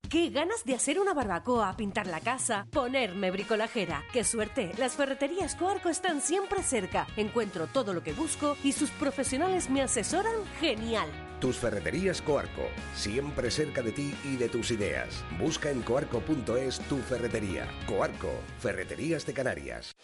¿Qué 0.08 0.30
ganas 0.30 0.64
de 0.64 0.74
hacer 0.74 1.00
una 1.00 1.14
barbacoa, 1.14 1.76
pintar 1.76 2.06
la 2.06 2.20
casa, 2.20 2.66
ponerme 2.70 3.32
bricolajera? 3.32 4.04
¡Qué 4.12 4.22
suerte! 4.22 4.70
Las 4.78 4.94
ferreterías 4.94 5.56
Coarco 5.56 5.88
están 5.88 6.20
siempre 6.20 6.62
cerca. 6.62 7.08
Encuentro 7.16 7.66
todo 7.66 7.92
lo 7.92 8.04
que 8.04 8.12
busco 8.12 8.56
y 8.62 8.72
sus 8.72 8.90
profesionales 8.90 9.68
me 9.68 9.82
asesoran 9.82 10.36
genial. 10.60 11.08
Tus 11.40 11.58
ferreterías 11.58 12.22
Coarco, 12.22 12.62
siempre 12.94 13.50
cerca 13.50 13.82
de 13.82 13.92
ti 13.92 14.14
y 14.24 14.36
de 14.36 14.48
tus 14.48 14.70
ideas. 14.70 15.22
Busca 15.38 15.70
en 15.70 15.82
coarco.es 15.82 16.80
tu 16.88 16.96
ferretería. 16.98 17.68
Coarco, 17.86 18.30
Ferreterías 18.58 19.26
de 19.26 19.34
Canarias. 19.34 19.96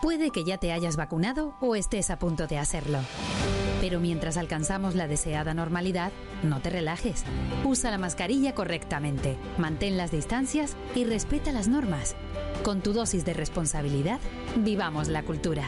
Puede 0.00 0.30
que 0.30 0.44
ya 0.44 0.56
te 0.56 0.72
hayas 0.72 0.96
vacunado 0.96 1.56
o 1.60 1.76
estés 1.76 2.10
a 2.10 2.18
punto 2.18 2.46
de 2.46 2.58
hacerlo. 2.58 3.00
Pero 3.82 4.00
mientras 4.00 4.38
alcanzamos 4.38 4.94
la 4.94 5.08
deseada 5.08 5.52
normalidad, 5.52 6.10
no 6.42 6.60
te 6.60 6.70
relajes. 6.70 7.24
Usa 7.64 7.90
la 7.90 7.98
mascarilla 7.98 8.54
correctamente, 8.54 9.36
mantén 9.58 9.98
las 9.98 10.10
distancias 10.10 10.76
y 10.94 11.04
respeta 11.04 11.52
las 11.52 11.68
normas. 11.68 12.16
Con 12.62 12.80
tu 12.80 12.94
dosis 12.94 13.26
de 13.26 13.34
responsabilidad, 13.34 14.20
vivamos 14.56 15.08
la 15.08 15.22
cultura. 15.22 15.64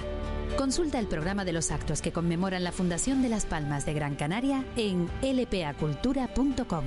Consulta 0.57 0.99
el 0.99 1.07
programa 1.07 1.45
de 1.45 1.53
los 1.53 1.71
actos 1.71 2.01
que 2.01 2.13
conmemoran 2.13 2.65
la 2.65 2.73
Fundación 2.73 3.23
de 3.23 3.29
Las 3.29 3.45
Palmas 3.45 3.85
de 3.85 3.95
Gran 3.95 4.15
Canaria 4.15 4.65
en 4.77 5.09
lpacultura.com. 5.21 6.85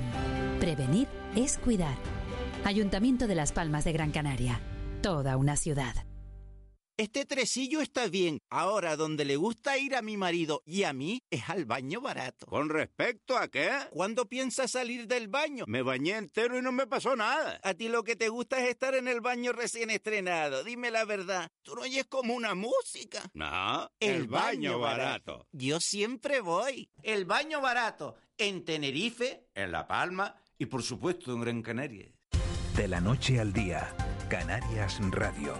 Prevenir 0.58 1.06
es 1.36 1.58
cuidar. 1.58 1.96
Ayuntamiento 2.64 3.26
de 3.26 3.34
Las 3.34 3.52
Palmas 3.52 3.84
de 3.84 3.92
Gran 3.92 4.10
Canaria. 4.10 4.60
Toda 5.02 5.36
una 5.36 5.56
ciudad. 5.56 6.07
Este 6.98 7.24
tresillo 7.24 7.80
está 7.80 8.08
bien. 8.08 8.42
Ahora, 8.50 8.96
donde 8.96 9.24
le 9.24 9.36
gusta 9.36 9.78
ir 9.78 9.94
a 9.94 10.02
mi 10.02 10.16
marido 10.16 10.64
y 10.66 10.82
a 10.82 10.92
mí 10.92 11.22
es 11.30 11.48
al 11.48 11.64
baño 11.64 12.00
barato. 12.00 12.46
¿Con 12.46 12.68
respecto 12.70 13.38
a 13.38 13.46
qué? 13.46 13.70
¿Cuándo 13.92 14.28
piensas 14.28 14.72
salir 14.72 15.06
del 15.06 15.28
baño? 15.28 15.64
Me 15.68 15.82
bañé 15.82 16.16
entero 16.16 16.58
y 16.58 16.62
no 16.62 16.72
me 16.72 16.88
pasó 16.88 17.14
nada. 17.14 17.60
A 17.62 17.74
ti 17.74 17.88
lo 17.88 18.02
que 18.02 18.16
te 18.16 18.28
gusta 18.28 18.58
es 18.60 18.68
estar 18.68 18.96
en 18.96 19.06
el 19.06 19.20
baño 19.20 19.52
recién 19.52 19.90
estrenado. 19.90 20.64
Dime 20.64 20.90
la 20.90 21.04
verdad. 21.04 21.52
Tú 21.62 21.76
no 21.76 21.82
oyes 21.82 22.06
como 22.06 22.34
una 22.34 22.56
música. 22.56 23.22
No, 23.32 23.88
el, 24.00 24.26
baño, 24.26 24.80
barato. 24.80 25.46
Yo 25.52 25.78
siempre 25.78 26.40
voy. 26.40 26.90
El 27.04 27.26
baño 27.26 27.60
barato. 27.60 28.16
En 28.36 28.64
Tenerife, 28.64 29.46
en 29.54 29.70
La 29.70 29.86
Palma 29.86 30.34
y 30.58 30.66
por 30.66 30.82
supuesto 30.82 31.32
en 31.32 31.42
Gran 31.42 31.62
Canaria. 31.62 32.10
De 32.74 32.88
la 32.88 33.00
noche 33.00 33.38
al 33.38 33.52
día, 33.52 33.94
Canarias 34.28 34.98
Radio. 35.12 35.54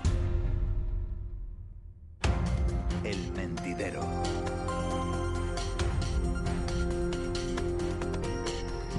El 3.05 3.32
mentidero. 3.32 4.01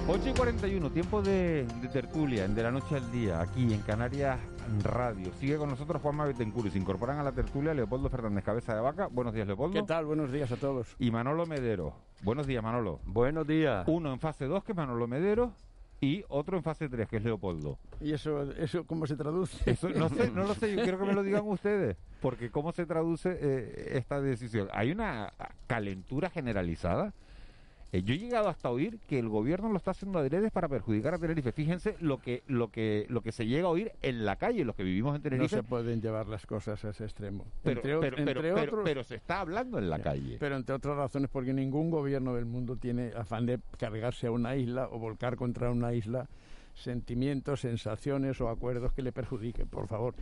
Ocho 0.07 0.29
y 0.29 0.33
41, 0.33 0.89
tiempo 0.89 1.21
de, 1.21 1.67
de 1.81 1.87
tertulia, 1.89 2.45
en 2.45 2.55
de 2.55 2.63
la 2.63 2.71
noche 2.71 2.95
al 2.95 3.11
día, 3.11 3.41
aquí 3.41 3.71
en 3.71 3.81
Canarias 3.81 4.39
Radio. 4.81 5.31
Sigue 5.39 5.57
con 5.57 5.69
nosotros 5.69 6.01
Juanma 6.01 6.25
Betancourt 6.25 6.67
y 6.67 6.71
se 6.71 6.79
incorporan 6.79 7.19
a 7.19 7.23
la 7.23 7.31
tertulia 7.31 7.73
Leopoldo 7.73 8.09
Fernández 8.09 8.43
Cabeza 8.43 8.73
de 8.73 8.81
Vaca. 8.81 9.07
Buenos 9.07 9.33
días, 9.33 9.45
Leopoldo. 9.45 9.79
¿Qué 9.79 9.85
tal? 9.85 10.05
Buenos 10.05 10.31
días 10.31 10.51
a 10.51 10.57
todos. 10.57 10.95
Y 10.97 11.11
Manolo 11.11 11.45
Medero. 11.45 11.93
Buenos 12.23 12.47
días, 12.47 12.63
Manolo. 12.63 12.99
Buenos 13.05 13.45
días. 13.45 13.87
Uno 13.87 14.11
en 14.11 14.19
fase 14.19 14.45
2, 14.45 14.63
que 14.63 14.71
es 14.71 14.75
Manolo 14.75 15.07
Medero, 15.07 15.53
y 16.01 16.23
otro 16.29 16.57
en 16.57 16.63
fase 16.63 16.87
3, 16.87 17.07
que 17.07 17.17
es 17.17 17.23
Leopoldo. 17.23 17.77
¿Y 17.99 18.13
eso, 18.13 18.51
eso 18.53 18.85
cómo 18.85 19.05
se 19.05 19.15
traduce? 19.15 19.69
Eso, 19.69 19.89
no 19.89 20.09
sé, 20.09 20.31
no 20.31 20.43
lo 20.43 20.53
sé, 20.53 20.75
yo 20.75 20.81
quiero 20.81 20.99
que 20.99 21.05
me 21.05 21.13
lo 21.13 21.23
digan 21.23 21.43
ustedes, 21.45 21.97
porque 22.21 22.49
cómo 22.49 22.71
se 22.71 22.85
traduce 22.85 23.37
eh, 23.39 23.97
esta 23.97 24.21
decisión. 24.21 24.69
Hay 24.71 24.91
una 24.91 25.33
calentura 25.67 26.29
generalizada. 26.29 27.13
Eh, 27.91 28.03
yo 28.03 28.13
he 28.13 28.19
llegado 28.19 28.49
hasta 28.49 28.69
oír 28.69 28.99
que 29.07 29.17
el 29.17 29.29
gobierno 29.29 29.69
lo 29.69 29.77
está 29.77 29.91
haciendo 29.91 30.19
adrede 30.19 30.51
para 30.51 30.67
perjudicar 30.67 31.15
a 31.15 31.17
Tenerife. 31.17 31.51
Fíjense 31.51 31.95
lo 31.99 32.19
que 32.19 32.43
lo 32.47 32.69
que 32.69 33.07
lo 33.09 33.21
que 33.21 33.31
se 33.31 33.47
llega 33.47 33.67
a 33.67 33.71
oír 33.71 33.91
en 34.03 34.25
la 34.25 34.35
calle, 34.35 34.63
los 34.63 34.75
que 34.75 34.83
vivimos 34.83 35.15
en 35.15 35.21
No 35.21 35.23
Tenerife. 35.23 35.55
se 35.55 35.63
pueden 35.63 35.99
llevar 36.01 36.27
las 36.27 36.45
cosas 36.45 36.85
a 36.85 36.89
ese 36.89 37.03
extremo. 37.05 37.45
pero, 37.63 37.79
Entre 37.81 37.99
pero, 37.99 38.17
entre 38.19 38.33
pero- 38.35 38.55
otros- 38.61 38.81
pero 38.83 39.03
se 39.03 39.15
está 39.15 39.39
hablando 39.41 39.79
en 39.79 39.89
la 39.89 39.99
calle. 39.99 40.37
Pero 40.39 40.55
entre 40.55 40.75
otras 40.75 40.95
razones 40.97 41.29
porque 41.31 41.51
ningún 41.53 41.89
gobierno 41.89 42.35
del 42.35 42.45
mundo 42.45 42.75
tiene 42.75 43.11
afán 43.15 43.45
de 43.47 43.59
cargarse 43.79 44.27
a 44.27 44.31
una 44.31 44.55
isla 44.55 44.87
o 44.91 44.99
volcar 44.99 45.35
contra 45.35 45.71
una 45.71 45.93
isla 45.93 46.27
sentimientos, 46.75 47.61
sensaciones 47.61 48.39
o 48.39 48.49
acuerdos 48.49 48.93
que 48.93 49.01
le 49.01 49.11
perjudiquen. 49.11 49.67
Por 49.67 49.87
favor, 49.87 50.13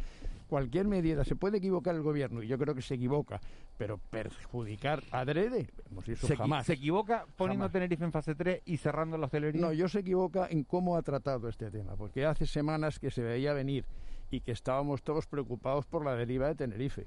cualquier 0.48 0.88
medida 0.88 1.24
se 1.24 1.36
puede 1.36 1.58
equivocar 1.58 1.96
el 1.96 2.02
gobierno 2.02 2.42
y 2.42 2.48
yo 2.48 2.58
creo 2.58 2.74
que 2.74 2.82
se 2.82 2.96
equivoca, 2.96 3.40
pero 3.78 3.98
perjudicar 4.10 5.04
adrede, 5.12 5.68
hemos 5.92 6.06
dicho 6.06 6.26
se, 6.28 6.36
jamás. 6.36 6.66
se 6.66 6.74
equivoca 6.74 7.26
poniendo 7.36 7.64
Jamás. 7.66 7.74
Tenerife 7.74 8.04
en 8.06 8.12
fase 8.12 8.36
3 8.36 8.62
y 8.66 8.78
cerrando 8.78 9.18
la 9.18 9.26
hostelería. 9.26 9.62
No, 9.62 9.74
yo 9.74 9.88
se 9.88 10.00
equivoca 10.00 10.48
en 10.50 10.64
cómo 10.64 10.96
ha 10.98 11.02
tratado 11.02 11.48
este 11.50 11.70
tema, 11.72 11.96
porque 11.96 12.26
hace 12.26 12.46
semanas 12.46 13.00
que 13.00 13.12
se 13.12 13.22
veía 13.22 13.54
venir 13.54 13.86
y 14.32 14.42
que 14.42 14.52
estábamos 14.52 15.04
todos 15.04 15.28
preocupados 15.28 15.86
por 15.86 16.04
la 16.04 16.16
deriva 16.16 16.48
de 16.48 16.56
Tenerife. 16.56 17.06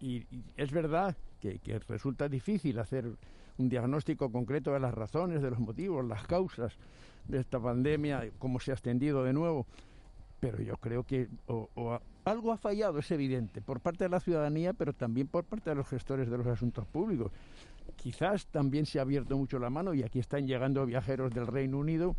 Y, 0.00 0.26
y 0.30 0.44
es 0.56 0.70
verdad 0.72 1.16
que, 1.40 1.58
que 1.58 1.78
resulta 1.80 2.28
difícil 2.28 2.78
hacer 2.78 3.06
un 3.58 3.68
diagnóstico 3.68 4.30
concreto 4.30 4.72
de 4.72 4.80
las 4.80 4.92
razones, 4.92 5.40
de 5.42 5.50
los 5.50 5.58
motivos, 5.58 6.04
las 6.04 6.26
causas 6.26 6.76
de 7.26 7.38
esta 7.40 7.58
pandemia, 7.58 8.28
cómo 8.38 8.60
se 8.60 8.70
ha 8.70 8.74
extendido 8.74 9.24
de 9.24 9.32
nuevo. 9.32 9.66
Pero 10.40 10.60
yo 10.62 10.76
creo 10.76 11.02
que 11.04 11.28
o- 11.46 11.70
o 11.74 11.98
algo 12.26 12.52
ha 12.52 12.56
fallado, 12.56 12.98
es 12.98 13.10
evidente, 13.12 13.62
por 13.62 13.80
parte 13.80 14.04
de 14.04 14.10
la 14.10 14.18
ciudadanía, 14.18 14.72
pero 14.72 14.92
también 14.92 15.28
por 15.28 15.44
parte 15.44 15.70
de 15.70 15.76
los 15.76 15.88
gestores 15.88 16.28
de 16.28 16.36
los 16.36 16.46
asuntos 16.48 16.84
públicos. 16.84 17.30
Quizás 17.94 18.46
también 18.48 18.84
se 18.84 18.98
ha 18.98 19.02
abierto 19.02 19.36
mucho 19.38 19.60
la 19.60 19.70
mano 19.70 19.94
y 19.94 20.02
aquí 20.02 20.18
están 20.18 20.44
llegando 20.44 20.84
viajeros 20.84 21.32
del 21.32 21.46
Reino 21.46 21.78
Unido 21.78 22.16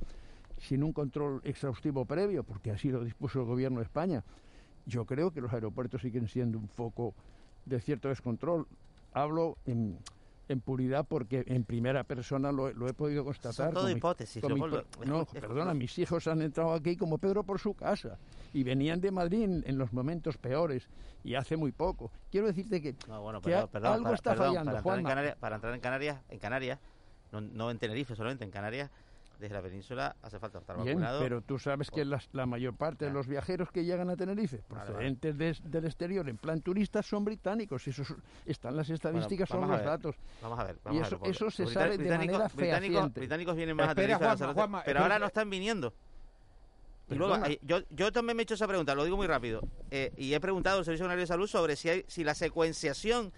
sin 0.60 0.82
un 0.84 0.93
control 0.93 1.41
exhaustivo 1.43 2.05
previo, 2.05 2.43
porque 2.43 2.72
así 2.72 2.89
lo 2.89 3.03
dispuso 3.03 3.41
el 3.41 3.45
gobierno 3.45 3.80
de 3.80 3.84
España. 3.84 4.24
Yo 4.86 5.05
creo 5.05 5.32
que 5.32 5.41
los 5.41 5.51
aeropuertos 5.51 6.01
siguen 6.01 6.30
siendo 6.30 6.58
un 6.58 6.70
foco 6.70 7.14
de 7.66 7.82
cierto 7.82 8.08
descontrol. 8.08 8.66
Hablo 9.12 9.58
en, 9.66 9.97
en 10.50 10.62
puridad 10.62 11.06
porque 11.08 11.43
en 11.48 11.64
primera 11.64 12.04
persona 12.04 12.52
lo, 12.52 12.72
lo 12.74 12.88
he 12.88 12.93
podido 12.93 13.24
constatar. 13.26 13.68
Son 13.68 13.74
todo 13.74 13.86
mi- 13.88 13.93
hipótesis, 13.93 14.41
mi 14.43 14.60
no, 15.06 15.26
perdona, 15.26 15.74
mis 15.74 15.98
hijos 16.00 16.28
han 16.28 16.41
entrado 16.41 16.74
aquí 16.74 16.95
como 16.95 17.18
Pedro 17.18 17.43
por 17.43 17.60
su 17.60 17.74
casa 17.74 18.18
y 18.54 18.64
venían 18.64 19.02
de 19.02 19.12
Madrid 19.12 19.43
en, 19.66 19.78
los 19.78 19.91
momentos 19.93 20.38
peores 20.38 20.88
y 21.24 21.36
hace 21.36 21.58
muy 21.58 21.72
poco. 21.72 22.12
Quiero 22.32 22.48
decirte 22.48 22.82
que, 22.82 22.95
No, 23.08 23.22
bueno, 23.22 23.41
que 23.41 23.50
perdón, 23.50 23.64
a- 23.64 23.68
perdón, 23.68 23.91
algo 23.93 24.04
para- 24.06 24.16
está 24.16 24.30
perdón, 24.32 24.48
fallando, 24.48 24.72
para 24.72 24.78
entrar, 24.78 25.00
en. 25.00 25.06
Canarias, 25.06 25.36
para 25.38 25.56
entrar 25.56 25.74
en 25.74 25.80
Canarias, 25.82 26.18
en 26.30 26.39
Canarias, 26.39 26.80
no, 27.32 27.41
no 27.41 27.72
en 27.72 27.78
Tenerife 27.78 28.16
solamente, 28.16 28.45
en 28.45 28.52
Canarias, 28.52 28.89
desde 29.40 29.54
la 29.54 29.62
península 29.62 30.16
hace 30.22 30.40
falta 30.40 30.60
estar 30.60 30.76
Bien, 30.78 30.96
vacunado. 31.00 31.20
pero 31.20 31.42
tú 31.42 31.60
sabes 31.60 31.92
que 31.92 32.04
las- 32.06 32.28
la 32.34 32.46
mayor 32.46 32.76
parte 32.76 33.06
de 33.06 33.12
los 33.12 33.28
viajeros 33.28 33.72
que 33.72 33.86
llegan 33.86 34.10
a 34.10 34.16
Tenerife, 34.16 34.64
vale. 34.70 34.86
procedentes 34.92 35.38
de- 35.38 35.58
del 35.70 35.86
exterior 35.86 36.28
en 36.28 36.38
plan 36.38 36.62
turistas, 36.62 37.06
son 37.06 37.24
británicos. 37.26 37.86
Y 37.88 37.92
eso 37.92 38.02
es- 38.02 38.14
están 38.46 38.76
las 38.76 38.90
estadísticas, 38.90 39.50
Bueno, 39.50 39.62
son 39.68 39.70
vamos 39.70 39.70
los 39.70 39.88
a 39.88 39.90
ver, 39.92 40.00
datos. 40.00 40.16
Vamos 40.42 40.60
a 40.60 40.64
ver. 40.64 40.76
y 40.76 40.80
Vamos 40.84 41.02
a 41.04 41.08
eso, 41.08 41.20
ver, 41.20 41.32
eso 41.32 41.52
se 41.52 41.68
sabe 41.68 41.90
de 41.92 41.98
británicos- 41.98 42.38
manera 42.40 42.54
británicos, 42.56 42.96
fehaciente. 42.96 43.20
británicos 43.20 43.56
vienen 43.56 43.76
más 43.76 43.90
Espera, 43.90 43.94
a 43.94 43.96
Tenerife 43.96 44.14
a 44.16 44.18
Juanma, 44.18 44.30
Lanzarote, 44.32 44.60
Juanma, 44.60 44.84
pero 44.86 45.00
ahora 45.02 45.20
no 45.20 45.26
están 45.28 45.50
viniendo. 45.50 45.94
Y 47.10 47.16
luego, 47.16 47.38
eh, 47.46 47.60
yo, 47.62 47.80
yo 47.92 48.12
también 48.12 48.36
me 48.36 48.42
he 48.42 48.44
hecho 48.44 48.56
esa 48.56 48.68
pregunta, 48.68 48.94
lo 48.94 49.06
digo 49.06 49.16
muy 49.16 49.28
rápido, 49.28 49.62
eh, 49.92 50.12
y 50.18 50.34
he 50.34 50.40
preguntado 50.42 50.80
al 50.80 50.84
Servicio 50.86 51.06
Canario 51.06 51.22
de 51.22 51.28
Salud 51.28 51.48
sobre 51.48 51.78
si, 51.78 51.88
hay, 51.90 52.04
si 52.08 52.26
la 52.26 52.34
secuenciación 52.36 53.32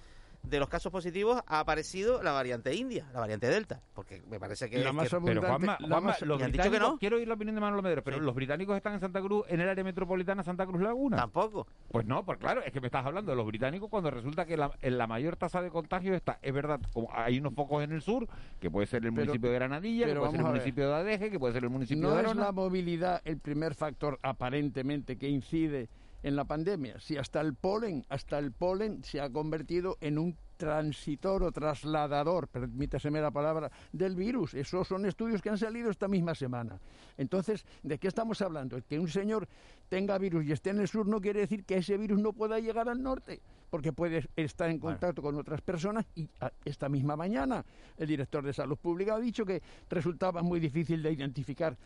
de 0.43 0.59
los 0.59 0.69
casos 0.69 0.91
positivos 0.91 1.41
ha 1.47 1.59
aparecido 1.59 2.23
la 2.23 2.31
variante 2.31 2.73
india, 2.73 3.07
la 3.13 3.19
variante 3.19 3.47
delta, 3.47 3.81
porque 3.93 4.23
me 4.29 4.39
parece 4.39 4.69
que... 4.69 4.77
La 4.79 4.85
que- 4.85 4.93
más 4.93 5.09
Pero 5.09 5.41
Juanma, 5.41 5.77
Juanma, 5.79 6.15
los 6.21 6.39
y 6.39 6.43
han 6.43 6.51
dicho 6.51 6.63
que 6.63 6.69
británicos, 6.69 6.91
no. 6.93 6.97
quiero 6.97 7.17
oír 7.17 7.27
la 7.27 7.33
opinión 7.35 7.55
de 7.55 7.61
Manuel 7.61 7.83
Medero, 7.83 8.03
pero 8.03 8.19
los 8.19 8.33
británicos 8.33 8.75
están 8.77 8.93
en 8.93 8.99
Santa 8.99 9.21
Cruz, 9.21 9.45
en 9.49 9.59
el 9.61 9.69
área 9.69 9.83
metropolitana 9.83 10.43
Santa 10.43 10.65
Cruz 10.65 10.81
Laguna. 10.81 11.17
Tampoco. 11.17 11.67
Pues 11.91 12.05
no, 12.05 12.25
pues 12.25 12.37
claro, 12.39 12.61
es 12.63 12.71
que 12.71 12.79
me 12.81 12.87
estás 12.87 13.05
hablando 13.05 13.31
de 13.31 13.35
los 13.37 13.45
británicos 13.45 13.89
cuando 13.89 14.09
resulta 14.11 14.45
que 14.45 14.57
la, 14.57 14.71
en 14.81 14.97
la 14.97 15.07
mayor 15.07 15.35
tasa 15.35 15.61
de 15.61 15.69
contagio 15.69 16.15
está, 16.15 16.39
es 16.41 16.53
verdad, 16.53 16.79
como 16.93 17.09
hay 17.13 17.37
unos 17.39 17.53
focos 17.53 17.83
en 17.83 17.91
el 17.91 18.01
sur, 18.01 18.27
que 18.59 18.71
puede 18.71 18.87
ser 18.87 19.03
el 19.05 19.11
Pero- 19.13 19.25
municipio 19.25 19.49
de 19.49 19.55
Granadilla, 19.55 20.05
que 20.07 20.15
puede 20.15 20.31
ser 20.31 20.39
el 20.39 20.45
municipio 20.47 20.87
de 20.87 20.95
Adeje, 20.95 21.29
que 21.29 21.39
puede 21.39 21.53
ser 21.53 21.63
el 21.63 21.69
municipio 21.69 22.01
No 22.01 22.15
de 22.15 22.21
es 22.21 22.25
Arona. 22.27 22.45
la 22.45 22.51
movilidad 22.51 23.21
el 23.25 23.37
primer 23.39 23.75
factor 23.75 24.17
aparentemente 24.23 25.17
que 25.17 25.27
incide 25.29 25.89
en 26.23 26.35
la 26.35 26.45
pandemia. 26.45 26.99
Si 26.99 27.17
hasta 27.17 27.41
el 27.41 27.55
polen, 27.55 28.05
hasta 28.09 28.37
el 28.39 28.51
polen 28.51 29.03
se 29.03 29.21
ha 29.21 29.29
convertido 29.29 29.97
en 30.01 30.17
un 30.17 30.37
transitor 30.57 31.41
o 31.43 31.51
trasladador, 31.53 32.49
permítaseme 32.49 33.21
la 33.21 33.31
palabra, 33.31 33.71
del 33.93 34.15
virus. 34.15 34.53
Esos 34.53 34.87
son 34.87 35.05
estudios 35.05 35.41
que 35.41 35.49
han 35.49 35.57
salido 35.57 35.89
esta 35.89 36.09
misma 36.09 36.35
semana. 36.35 36.79
Entonces, 37.17 37.65
¿de 37.81 37.97
qué 37.97 38.09
estamos 38.09 38.41
hablando? 38.41 38.77
Que 38.87 38.99
un 38.99 39.07
señor 39.07 39.47
tenga 39.87 40.17
virus 40.17 40.45
y 40.45 40.51
esté 40.51 40.71
en 40.71 40.81
el 40.81 40.89
sur 40.89 41.07
no 41.07 41.21
quiere 41.21 41.39
decir 41.39 41.63
que 41.63 41.77
ese 41.77 41.97
virus 41.97 42.19
no 42.19 42.33
pueda 42.33 42.59
llegar 42.59 42.89
al 42.89 43.01
norte, 43.01 43.41
porque 43.69 43.93
puede 43.93 44.27
estar 44.35 44.69
en 44.69 44.79
contacto 44.79 45.21
con 45.21 45.35
otras 45.35 45.61
personas 45.61 46.05
y 46.15 46.29
esta 46.65 46.89
misma 46.89 47.15
mañana 47.15 47.63
el 47.97 48.07
director 48.07 48.43
de 48.43 48.53
Salud 48.53 48.77
Pública 48.77 49.15
ha 49.15 49.19
dicho 49.19 49.45
que 49.45 49.61
resultaba 49.89 50.41
muy 50.41 50.59
difícil 50.59 51.01
de 51.03 51.11
identificar 51.11 51.77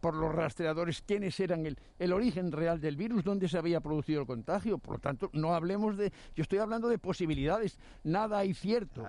por 0.00 0.14
los 0.14 0.34
rastreadores 0.34 1.02
quiénes 1.02 1.38
eran 1.40 1.66
el, 1.66 1.78
el 1.98 2.12
origen 2.12 2.52
real 2.52 2.80
del 2.80 2.96
virus, 2.96 3.24
dónde 3.24 3.48
se 3.48 3.58
había 3.58 3.80
producido 3.80 4.20
el 4.20 4.26
contagio. 4.26 4.78
Por 4.78 4.94
lo 4.94 4.98
tanto, 5.00 5.30
no 5.32 5.54
hablemos 5.54 5.96
de... 5.96 6.12
Yo 6.34 6.42
estoy 6.42 6.58
hablando 6.58 6.88
de 6.88 6.98
posibilidades. 6.98 7.78
Nada 8.04 8.38
hay 8.38 8.54
cierto. 8.54 9.04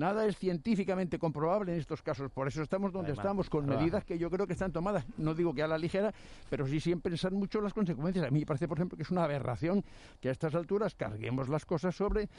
Nada 0.00 0.24
es 0.24 0.38
científicamente 0.38 1.18
comprobable 1.18 1.74
en 1.74 1.78
estos 1.78 2.00
casos. 2.00 2.30
Por 2.30 2.48
eso 2.48 2.62
estamos 2.62 2.90
donde 2.90 3.08
Además, 3.08 3.22
estamos, 3.22 3.50
con 3.50 3.66
claro. 3.66 3.80
medidas 3.82 4.02
que 4.02 4.16
yo 4.16 4.30
creo 4.30 4.46
que 4.46 4.54
están 4.54 4.72
tomadas. 4.72 5.04
No 5.18 5.34
digo 5.34 5.52
que 5.52 5.62
a 5.62 5.68
la 5.68 5.76
ligera, 5.76 6.14
pero 6.48 6.66
sí 6.66 6.80
sin 6.80 7.02
pensar 7.02 7.32
mucho 7.32 7.58
en 7.58 7.64
las 7.64 7.74
consecuencias. 7.74 8.24
A 8.24 8.30
mí 8.30 8.40
me 8.40 8.46
parece, 8.46 8.66
por 8.66 8.78
ejemplo, 8.78 8.96
que 8.96 9.02
es 9.02 9.10
una 9.10 9.24
aberración 9.24 9.84
que 10.18 10.30
a 10.30 10.32
estas 10.32 10.54
alturas 10.54 10.94
carguemos 10.94 11.50
las 11.50 11.66
cosas 11.66 11.94
sobre 11.94 12.30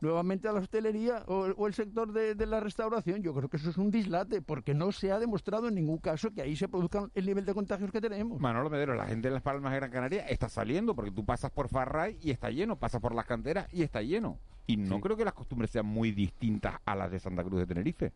nuevamente 0.00 0.48
a 0.48 0.52
la 0.52 0.60
hostelería 0.60 1.22
o, 1.26 1.40
o 1.58 1.66
el 1.66 1.74
sector 1.74 2.10
de, 2.10 2.34
de 2.34 2.46
la 2.46 2.58
restauración. 2.58 3.22
Yo 3.22 3.34
creo 3.34 3.50
que 3.50 3.58
eso 3.58 3.68
es 3.68 3.76
un 3.76 3.90
dislate, 3.90 4.40
porque 4.40 4.72
no 4.72 4.90
se 4.90 5.12
ha 5.12 5.18
demostrado 5.18 5.68
en 5.68 5.74
ningún 5.74 5.98
caso 5.98 6.30
que 6.30 6.40
ahí 6.40 6.56
se 6.56 6.68
produzca 6.68 7.10
el 7.14 7.26
nivel 7.26 7.44
de 7.44 7.52
contagios 7.52 7.90
que 7.92 8.00
tenemos. 8.00 8.40
Manolo 8.40 8.70
Medero, 8.70 8.94
la 8.94 9.04
gente 9.04 9.28
de 9.28 9.34
Las 9.34 9.42
Palmas 9.42 9.72
de 9.72 9.76
Gran 9.76 9.90
Canaria 9.90 10.26
está 10.26 10.48
saliendo 10.48 10.94
porque 10.94 11.10
tú 11.10 11.22
pasas 11.26 11.50
por 11.50 11.68
Farray 11.68 12.16
y 12.22 12.30
está 12.30 12.48
lleno, 12.48 12.76
pasas 12.76 13.02
por 13.02 13.14
las 13.14 13.26
canteras 13.26 13.68
y 13.74 13.82
está 13.82 14.00
lleno. 14.00 14.38
Y 14.72 14.76
no 14.76 15.00
creo 15.00 15.16
que 15.16 15.24
las 15.24 15.34
costumbres 15.34 15.70
sean 15.70 15.86
muy 15.86 16.12
distintas 16.12 16.76
a 16.84 16.94
las 16.94 17.10
de 17.10 17.18
Santa 17.18 17.42
Cruz 17.42 17.60
de 17.60 17.66
Tenerife. 17.66 18.12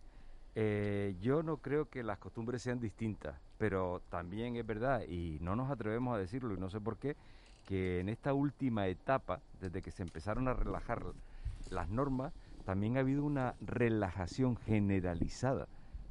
Eh, 0.55 1.17
yo 1.21 1.43
no 1.43 1.57
creo 1.57 1.89
que 1.89 2.03
las 2.05 2.19
costumbres 2.19 2.63
sean 2.63 2.79
distintas, 2.79 3.35
pero 3.59 4.03
también 4.09 4.55
es 4.57 4.65
verdad, 4.65 5.03
y 5.09 5.39
no 5.41 5.57
nos 5.57 5.71
atrevemos 5.71 6.15
a 6.15 6.19
decirlo, 6.19 6.55
y 6.55 6.59
no 6.59 6.71
sé 6.71 6.81
por 6.81 6.97
qué, 6.97 7.17
que 7.67 7.99
en 7.99 8.09
esta 8.09 8.35
última 8.35 8.87
etapa, 8.87 9.41
desde 9.61 9.83
que 9.83 9.91
se 9.91 10.03
empezaron 10.03 10.47
a 10.47 10.55
relajar 10.55 11.03
las 11.71 11.89
normas, 11.89 12.33
también 12.65 12.97
ha 12.97 13.01
habido 13.01 13.25
una 13.25 13.55
relajación 13.61 14.57
generalizada 14.57 15.67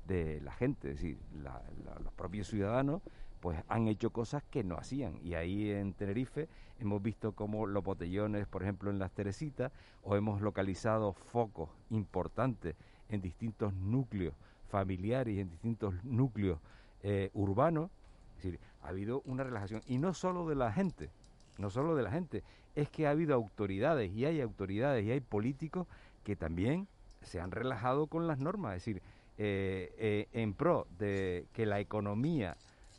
de 0.07 0.41
la 0.41 0.51
gente, 0.51 0.89
es 0.91 0.95
decir, 0.95 1.17
la- 1.41 1.61
la- 1.85 1.99
los 2.03 2.11
propios 2.13 2.47
ciudadanos 2.47 3.01
pues 3.43 3.61
han 3.67 3.89
hecho 3.89 4.11
cosas 4.11 4.41
que 4.49 4.63
no 4.63 4.77
hacían. 4.77 5.19
Y 5.21 5.33
ahí 5.33 5.69
en 5.69 5.91
Tenerife 5.91 6.47
hemos 6.79 7.03
visto 7.03 7.33
como 7.33 7.67
los 7.67 7.83
botellones, 7.83 8.47
por 8.47 8.63
ejemplo, 8.63 8.89
en 8.89 8.99
las 8.99 9.11
Teresitas, 9.11 9.69
o 10.01 10.15
hemos 10.15 10.39
localizado 10.39 11.11
focos 11.11 11.69
importantes 11.89 12.77
en 13.09 13.19
distintos 13.21 13.73
núcleos 13.73 14.33
familiares 14.69 15.35
y 15.35 15.41
en 15.41 15.49
distintos 15.49 15.93
núcleos 16.05 16.57
eh, 17.01 17.31
urbanos. 17.33 17.91
Es 18.37 18.43
decir, 18.43 18.59
ha 18.81 18.87
habido 18.87 19.21
una 19.25 19.43
relajación. 19.43 19.81
Y 19.87 19.97
no 19.97 20.13
solo 20.13 20.47
de 20.47 20.55
la 20.55 20.71
gente, 20.71 21.09
no 21.57 21.69
solo 21.69 21.97
de 21.97 22.03
la 22.03 22.11
gente, 22.11 22.43
es 22.75 22.87
que 22.87 23.07
ha 23.07 23.09
habido 23.09 23.35
autoridades 23.35 24.09
y 24.13 24.23
hay 24.23 24.39
autoridades 24.39 25.03
y 25.03 25.11
hay 25.11 25.19
políticos 25.19 25.85
que 26.23 26.37
también 26.37 26.87
se 27.23 27.41
han 27.41 27.51
relajado 27.51 28.07
con 28.07 28.25
las 28.25 28.39
normas, 28.39 28.77
es 28.77 28.85
decir, 28.85 29.01
eh, 29.37 29.93
eh, 29.97 30.27
en 30.31 30.53
pro 30.53 30.87
de 30.97 31.45
que 31.51 31.65
la 31.65 31.81
economía 31.81 32.55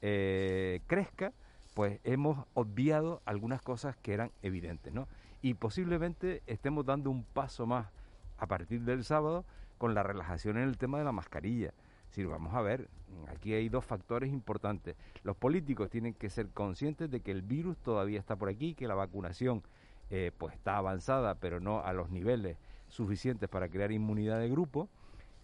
eh, 0.06 0.82
crezca, 0.86 1.32
pues 1.72 1.98
hemos 2.04 2.46
obviado 2.52 3.22
algunas 3.24 3.62
cosas 3.62 3.96
que 3.96 4.12
eran 4.12 4.32
evidentes, 4.42 4.92
¿no? 4.92 5.08
Y 5.40 5.54
posiblemente 5.54 6.42
estemos 6.46 6.84
dando 6.84 7.10
un 7.10 7.24
paso 7.24 7.66
más 7.66 7.88
a 8.36 8.46
partir 8.46 8.82
del 8.82 9.02
sábado 9.02 9.46
con 9.78 9.94
la 9.94 10.02
relajación 10.02 10.58
en 10.58 10.64
el 10.64 10.76
tema 10.76 10.98
de 10.98 11.04
la 11.04 11.12
mascarilla. 11.12 11.72
Decir, 12.08 12.26
vamos 12.26 12.52
a 12.52 12.60
ver, 12.60 12.90
aquí 13.28 13.54
hay 13.54 13.70
dos 13.70 13.82
factores 13.86 14.30
importantes. 14.30 14.94
Los 15.22 15.36
políticos 15.36 15.88
tienen 15.88 16.12
que 16.12 16.28
ser 16.28 16.50
conscientes 16.50 17.10
de 17.10 17.20
que 17.20 17.30
el 17.30 17.40
virus 17.40 17.78
todavía 17.78 18.20
está 18.20 18.36
por 18.36 18.50
aquí, 18.50 18.74
que 18.74 18.86
la 18.86 18.94
vacunación 18.94 19.62
eh, 20.10 20.32
pues 20.36 20.54
está 20.54 20.76
avanzada, 20.76 21.36
pero 21.36 21.60
no 21.60 21.80
a 21.80 21.94
los 21.94 22.10
niveles 22.10 22.58
suficientes 22.88 23.48
para 23.48 23.70
crear 23.70 23.90
inmunidad 23.90 24.38
de 24.38 24.50
grupo. 24.50 24.90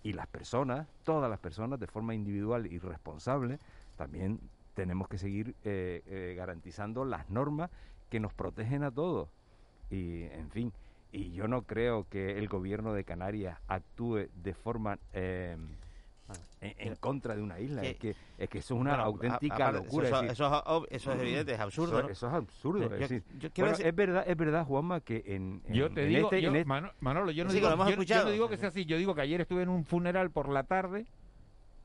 Y 0.02 0.12
las 0.12 0.26
personas, 0.26 0.86
todas 1.02 1.30
las 1.30 1.40
personas, 1.40 1.80
de 1.80 1.86
forma 1.86 2.14
individual 2.14 2.66
y 2.66 2.78
responsable, 2.78 3.58
también 4.04 4.40
tenemos 4.72 5.08
que 5.08 5.18
seguir 5.18 5.54
eh, 5.62 6.00
eh, 6.06 6.34
garantizando 6.34 7.04
las 7.04 7.28
normas 7.28 7.70
que 8.08 8.18
nos 8.18 8.32
protegen 8.32 8.82
a 8.82 8.90
todos. 8.90 9.28
Y, 9.90 10.22
en 10.22 10.48
fin, 10.50 10.72
y 11.12 11.32
yo 11.32 11.48
no 11.48 11.62
creo 11.64 12.06
que 12.08 12.38
el 12.38 12.48
gobierno 12.48 12.94
de 12.94 13.04
Canarias 13.04 13.58
actúe 13.68 14.28
de 14.34 14.54
forma 14.54 14.98
eh, 15.12 15.54
en, 16.62 16.74
en 16.78 16.94
contra 16.96 17.36
de 17.36 17.42
una 17.42 17.60
isla. 17.60 17.82
que- 17.82 17.90
Es 17.90 17.96
que, 17.98 18.14
es 18.38 18.48
que 18.48 18.58
eso 18.60 18.74
es 18.74 18.80
una 18.80 18.90
Bueno, 18.92 19.02
a- 19.02 19.06
auténtica 19.06 19.70
locura. 19.72 20.06
eso- 20.06 20.16
es 20.16 20.22
decir, 20.22 20.30
eso 20.32 20.46
es 20.46 20.52
ob- 20.62 20.86
eso 20.88 21.12
es 21.12 21.20
evidente, 21.20 21.52
es 21.52 21.60
absurdo, 21.60 21.98
Eso, 21.98 22.02
¿no? 22.06 22.08
eso 22.12 22.26
es 22.28 22.32
absurdo. 22.32 22.78
Yo- 22.88 22.94
es, 22.94 23.00
decir, 23.00 23.22
yo 23.38 23.50
quiero 23.50 23.66
bueno, 23.70 23.70
decir- 23.76 23.86
es 23.86 23.94
verdad, 23.94 24.24
es 24.26 24.36
verdad, 24.38 24.64
Juanma, 24.64 25.00
que 25.00 25.22
en, 25.26 25.60
en- 25.66 25.74
Yo 25.74 25.90
te 25.90 26.04
en 26.04 26.08
digo, 26.08 26.28
este- 26.28 26.40
yo- 26.40 26.48
en 26.50 26.56
este- 26.56 26.68
Mano- 26.68 26.92
Manolo, 27.00 27.32
yo 27.32 27.44
no, 27.44 27.50
Sí, 27.50 27.56
digo, 27.56 27.68
yo- 27.70 28.24
no 28.24 28.30
digo 28.30 28.48
que 28.48 28.56
sea 28.56 28.68
así, 28.70 28.86
yo 28.86 28.96
digo 28.96 29.14
que 29.14 29.20
ayer 29.20 29.42
estuve 29.42 29.62
en 29.62 29.68
un 29.68 29.84
funeral 29.84 30.30
por 30.30 30.48
la 30.48 30.62
tarde 30.64 31.04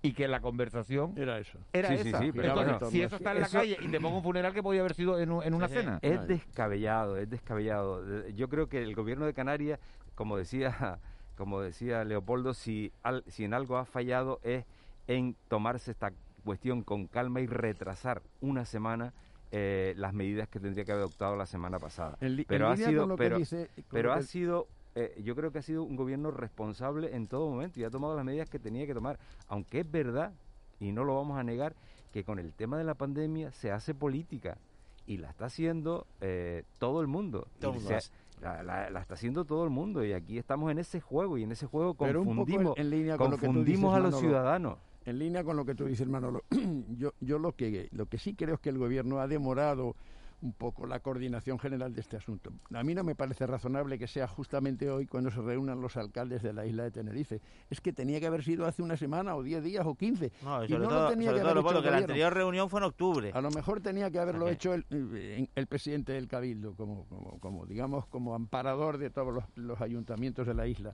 y 0.07 0.13
que 0.13 0.27
la 0.27 0.39
conversación 0.39 1.13
era 1.17 1.37
eso. 1.39 1.57
Era 1.73 1.89
Sí, 1.89 1.97
sí, 2.03 2.09
esa. 2.09 2.19
sí, 2.19 2.31
pero 2.31 2.49
Entonces, 2.49 2.73
bueno, 2.79 2.91
si 2.91 3.01
eso 3.01 3.15
está 3.17 3.31
en 3.31 3.39
la 3.41 3.45
eso- 3.47 3.57
calle 3.59 3.77
y 3.81 3.87
te 3.87 3.99
pongo 3.99 4.17
un 4.17 4.23
funeral 4.23 4.53
que 4.53 4.63
podía 4.63 4.81
haber 4.81 4.93
sido 4.93 5.19
en, 5.19 5.31
un- 5.31 5.43
en 5.43 5.53
una 5.53 5.67
cena. 5.67 5.99
Es 6.01 6.27
descabellado, 6.27 7.17
es 7.17 7.29
descabellado. 7.29 8.27
Yo 8.29 8.47
creo 8.49 8.67
que 8.67 8.81
el 8.83 8.95
gobierno 8.95 9.25
de 9.25 9.33
Canarias, 9.33 9.79
como 10.15 10.37
decía, 10.37 10.99
como 11.37 11.61
decía 11.61 12.03
Leopoldo, 12.03 12.53
si, 12.53 12.91
al- 13.03 13.23
si 13.27 13.43
en 13.43 13.53
algo 13.53 13.77
ha 13.77 13.85
fallado 13.85 14.39
es 14.43 14.65
en 15.07 15.35
tomarse 15.49 15.91
esta 15.91 16.11
cuestión 16.43 16.83
con 16.83 17.07
calma 17.07 17.41
y 17.41 17.47
retrasar 17.47 18.21
una 18.41 18.65
semana 18.65 19.13
eh, 19.51 19.93
las 19.97 20.13
medidas 20.13 20.47
que 20.49 20.59
tendría 20.59 20.83
que 20.85 20.91
haber 20.91 21.03
adoptado 21.03 21.35
la 21.35 21.45
semana 21.45 21.79
pasada. 21.79 22.17
En 22.19 22.43
pero 22.47 22.67
ha 22.67 22.75
pero, 23.15 23.37
dice- 23.37 23.69
pero 23.91 24.21
sido, 24.23 24.67
eh, 24.95 25.21
yo 25.23 25.35
creo 25.35 25.51
que 25.51 25.59
ha 25.59 25.61
sido 25.61 25.83
un 25.83 25.95
gobierno 25.95 26.31
responsable 26.31 27.15
en 27.15 27.27
todo 27.27 27.49
momento 27.49 27.79
y 27.79 27.83
ha 27.83 27.89
tomado 27.89 28.15
las 28.15 28.25
medidas 28.25 28.49
que 28.49 28.59
tenía 28.59 28.85
que 28.87 28.93
tomar. 28.93 29.19
Aunque 29.47 29.81
es 29.81 29.91
verdad 29.91 30.33
y 30.79 30.91
no 30.91 31.03
lo 31.03 31.15
vamos 31.15 31.37
a 31.37 31.43
negar 31.43 31.75
que 32.13 32.23
con 32.23 32.39
el 32.39 32.53
tema 32.53 32.77
de 32.77 32.83
la 32.85 32.93
pandemia 32.95 33.51
se 33.51 33.71
hace 33.71 33.93
política 33.93 34.57
y 35.05 35.17
la 35.17 35.29
está 35.29 35.45
haciendo 35.45 36.07
eh, 36.21 36.63
todo 36.79 37.01
el 37.01 37.07
mundo. 37.07 37.47
Todo 37.59 37.71
el 37.73 37.77
Y 37.77 37.79
mundo 37.81 37.99
se- 37.99 38.11
la, 38.41 38.63
la- 38.63 38.89
la 38.89 38.99
está 39.01 39.13
haciendo 39.15 39.45
todo 39.45 39.63
el 39.63 39.69
mundo 39.69 40.03
y 40.03 40.13
aquí 40.13 40.37
estamos 40.37 40.71
en 40.71 40.79
ese 40.79 40.99
juego 41.01 41.37
y 41.37 41.43
en 41.43 41.51
ese 41.51 41.65
juego 41.67 41.93
Pero 41.95 42.23
confundimos, 42.23 42.77
en, 42.77 42.83
en 42.85 42.89
línea 42.89 43.17
con 43.17 43.31
lo 43.31 43.37
que 43.37 43.41
tú 43.47 43.53
confundimos 43.53 43.81
dices, 43.81 43.95
a 43.95 43.99
los 43.99 44.11
Manolo, 44.11 44.19
ciudadanos. 44.19 44.77
En 45.05 45.19
línea 45.19 45.43
con 45.43 45.55
lo 45.55 45.65
que 45.65 45.75
tú 45.75 45.85
dices, 45.85 46.07
Manolo, 46.07 46.41
yo, 46.97 47.11
yo 47.21 47.37
lo 47.37 47.51
que 47.53 47.89
lo 47.91 48.07
que 48.07 48.17
sí 48.17 48.33
creo 48.33 48.55
es 48.55 48.59
que 48.61 48.69
el 48.69 48.77
gobierno 48.79 49.19
ha 49.19 49.27
demorado 49.27 49.95
un 50.41 50.53
poco 50.53 50.85
la 50.85 50.99
coordinación 50.99 51.57
general 51.57 51.93
de 51.95 52.01
este 52.01 52.17
asunto. 52.17 52.51
A 52.73 52.83
mí 52.83 52.93
no 52.93 53.03
me 53.03 53.15
parece 53.15 53.47
razonable 53.47 53.97
que 53.97 54.05
sea 54.07 54.27
justamente 54.27 54.89
hoy 54.89 55.07
cuando 55.07 55.31
se 55.31 55.41
reúnan 55.41 55.81
los 55.81 55.97
alcaldes 55.97 56.43
de 56.43 56.53
la 56.53 56.65
isla 56.65 56.83
de 56.83 56.91
Tenerife. 56.91 57.41
Es 57.69 57.81
que 57.81 57.93
tenía 57.93 58.19
que 58.19 58.27
haber 58.27 58.43
sido 58.43 58.65
hace 58.65 58.83
una 58.83 58.95
semana 58.97 59.35
o 59.35 59.41
10 59.43 59.63
días 59.63 59.85
o 59.87 59.95
15. 59.95 60.31
No, 60.43 60.63
y 60.63 60.67
sobre 60.67 60.83
no 60.83 60.89
todo, 60.89 61.03
lo 61.03 61.09
tenía 61.09 61.29
sobre 61.31 61.41
que 61.41 61.41
todo, 61.41 61.51
haber 61.51 61.63
hecho 61.71 61.81
que 61.83 61.91
la 61.91 61.97
anterior 61.97 62.33
reunión 62.33 62.69
fue 62.69 62.79
en 62.79 62.83
octubre. 62.85 63.31
A 63.33 63.41
lo 63.41 63.49
mejor 63.51 63.81
tenía 63.81 64.11
que 64.11 64.19
haberlo 64.19 64.47
hecho 64.49 64.73
el, 64.73 64.85
en- 64.91 65.49
el 65.55 65.67
presidente 65.67 66.13
del 66.13 66.27
Cabildo, 66.27 66.75
como, 66.75 67.05
como, 67.05 67.39
como, 67.39 67.65
digamos, 67.65 68.05
como 68.07 68.35
amparador 68.35 68.97
de 68.97 69.09
todos 69.09 69.33
los, 69.33 69.43
los 69.55 69.81
ayuntamientos 69.81 70.45
de 70.45 70.53
la 70.53 70.67
isla. 70.67 70.93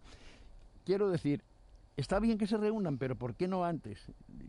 Quiero 0.86 1.10
decir, 1.10 1.44
está 1.98 2.20
bien 2.20 2.38
que 2.38 2.48
se 2.48 2.58
reúnan, 2.58 2.98
pero 2.98 3.16
¿por 3.16 3.36
qué 3.36 3.48
no 3.48 3.64
antes? 3.66 4.00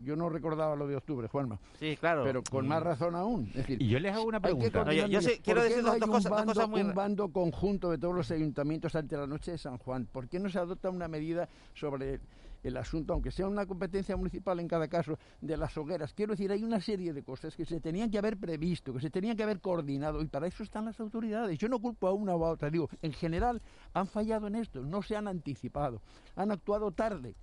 Yo 0.03 0.15
no 0.15 0.29
recordaba 0.29 0.75
lo 0.75 0.87
de 0.87 0.95
octubre, 0.95 1.27
Juanma. 1.27 1.59
Sí, 1.79 1.95
claro. 1.97 2.23
Pero 2.23 2.43
con 2.43 2.65
Mm. 2.65 2.69
más 2.69 2.83
razón 2.83 3.15
aún. 3.15 3.47
Es 3.49 3.55
decir, 3.55 3.81
Y 3.81 3.87
yo 3.89 3.99
les 3.99 4.13
hago 4.13 4.25
una 4.25 4.39
pregunta. 4.39 4.83
No, 4.83 4.91
yo- 4.91 5.07
bien. 5.07 5.21
quiero 5.21 5.37
¿Por 5.43 5.55
qué 5.55 5.61
decir 5.63 5.77
no 5.77 5.83
dos- 5.83 5.93
hay 5.93 5.99
dos 5.99 6.09
un 6.09 6.13
cosas- 6.15 6.29
dos 6.31 6.39
bando- 6.39 6.53
cosas 6.53 6.69
muy 6.69 6.81
un 6.81 6.93
bando 6.93 7.27
conjunto 7.31 7.91
de 7.91 7.97
todos 7.97 8.15
los 8.15 8.31
ayuntamientos 8.31 8.95
ante 8.95 9.15
la 9.17 9.27
noche 9.27 9.51
de 9.51 9.57
San 9.57 9.77
Juan? 9.77 10.05
¿Por 10.11 10.27
qué 10.27 10.39
no 10.39 10.49
se 10.49 10.59
adopta 10.59 10.89
una 10.89 11.07
medida 11.07 11.47
sobre 11.73 12.19
el 12.63 12.77
asunto, 12.77 13.13
aunque 13.13 13.31
sea 13.31 13.47
una 13.47 13.65
competencia 13.65 14.15
municipal 14.15 14.59
en 14.59 14.67
cada 14.67 14.87
caso, 14.87 15.17
de 15.41 15.57
las 15.57 15.77
hogueras. 15.77 16.13
Quiero 16.13 16.33
decir, 16.33 16.51
hay 16.51 16.63
una 16.63 16.79
serie 16.79 17.13
de 17.13 17.23
cosas 17.23 17.55
que 17.55 17.65
se 17.65 17.79
tenían 17.79 18.09
que 18.09 18.17
haber 18.17 18.37
previsto, 18.37 18.93
que 18.93 19.01
se 19.01 19.09
tenían 19.09 19.35
que 19.35 19.43
haber 19.43 19.59
coordinado, 19.59 20.21
y 20.21 20.27
para 20.27 20.47
eso 20.47 20.63
están 20.63 20.85
las 20.85 20.99
autoridades. 20.99 21.57
Yo 21.57 21.67
no 21.67 21.79
culpo 21.79 22.07
a 22.07 22.13
una 22.13 22.35
o 22.35 22.45
a 22.45 22.51
otra, 22.51 22.69
digo, 22.69 22.89
en 23.01 23.13
general 23.13 23.61
han 23.93 24.07
fallado 24.07 24.47
en 24.47 24.55
esto, 24.55 24.81
no 24.81 25.01
se 25.01 25.15
han 25.15 25.27
anticipado, 25.27 26.01
han 26.35 26.51
actuado 26.51 26.91
tarde. 26.91 27.35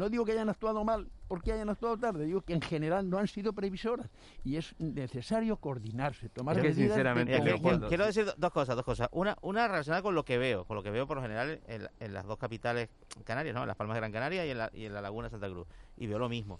No 0.00 0.08
digo 0.08 0.24
que 0.24 0.32
hayan 0.32 0.48
actuado 0.48 0.82
mal 0.82 1.10
porque 1.28 1.52
hayan 1.52 1.68
actuado 1.68 1.98
tarde, 1.98 2.24
digo 2.24 2.40
que 2.40 2.54
en 2.54 2.62
general 2.62 3.08
no 3.10 3.18
han 3.18 3.28
sido 3.28 3.52
previsoras 3.52 4.08
y 4.44 4.56
es 4.56 4.74
necesario 4.78 5.58
coordinarse, 5.58 6.30
tomar 6.30 6.56
Es 6.56 6.62
que 6.62 6.68
medidas. 6.70 6.78
de 6.88 6.94
sinceramente, 6.94 7.36
conjunto. 7.38 7.60
quiero, 7.68 7.88
quiero 7.88 8.06
decir 8.06 8.24
do- 8.24 8.34
dos 8.38 8.50
cosas, 8.50 8.76
dos 8.76 8.84
cosas. 8.86 9.08
Una, 9.12 9.36
una 9.42 9.68
relacionada 9.68 10.00
con 10.02 10.14
lo 10.14 10.24
que 10.24 10.38
veo, 10.38 10.64
con 10.64 10.74
lo 10.76 10.82
que 10.82 10.90
veo 10.90 11.06
por 11.06 11.18
lo 11.18 11.22
general 11.22 11.60
en, 11.66 11.86
en 12.00 12.14
las 12.14 12.24
dos 12.24 12.38
capitales 12.38 12.88
canarias, 13.24 13.54
¿no? 13.54 13.60
En 13.60 13.68
Las 13.68 13.76
Palmas 13.76 13.94
de 13.96 14.00
Gran 14.00 14.10
Canaria 14.12 14.46
y 14.46 14.50
en 14.50 14.58
la, 14.58 14.70
y 14.72 14.86
en 14.86 14.94
la 14.94 15.02
Laguna 15.02 15.26
de 15.26 15.32
Santa 15.32 15.48
Cruz. 15.50 15.68
Y 15.98 16.06
veo 16.06 16.18
lo 16.18 16.30
mismo. 16.30 16.58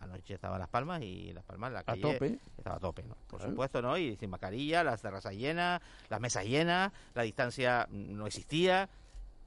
Anoche 0.00 0.34
estaba 0.34 0.56
en 0.56 0.60
Las 0.60 0.68
Palmas 0.68 1.00
y 1.00 1.32
Las 1.32 1.44
Palmas, 1.44 1.72
la 1.72 1.82
calle 1.84 2.02
tope. 2.02 2.38
estaba 2.58 2.76
a 2.76 2.80
tope, 2.80 3.04
¿no? 3.04 3.14
Por 3.28 3.38
Claro. 3.38 3.52
supuesto, 3.52 3.80
¿no? 3.80 3.96
Y 3.96 4.16
sin 4.16 4.28
mascarilla, 4.30 4.82
las 4.84 5.00
terrazas 5.00 5.32
llenas, 5.34 5.80
las 6.10 6.20
mesas 6.20 6.44
llenas, 6.44 6.92
la 7.14 7.22
distancia 7.22 7.86
no 7.90 8.26
existía, 8.26 8.88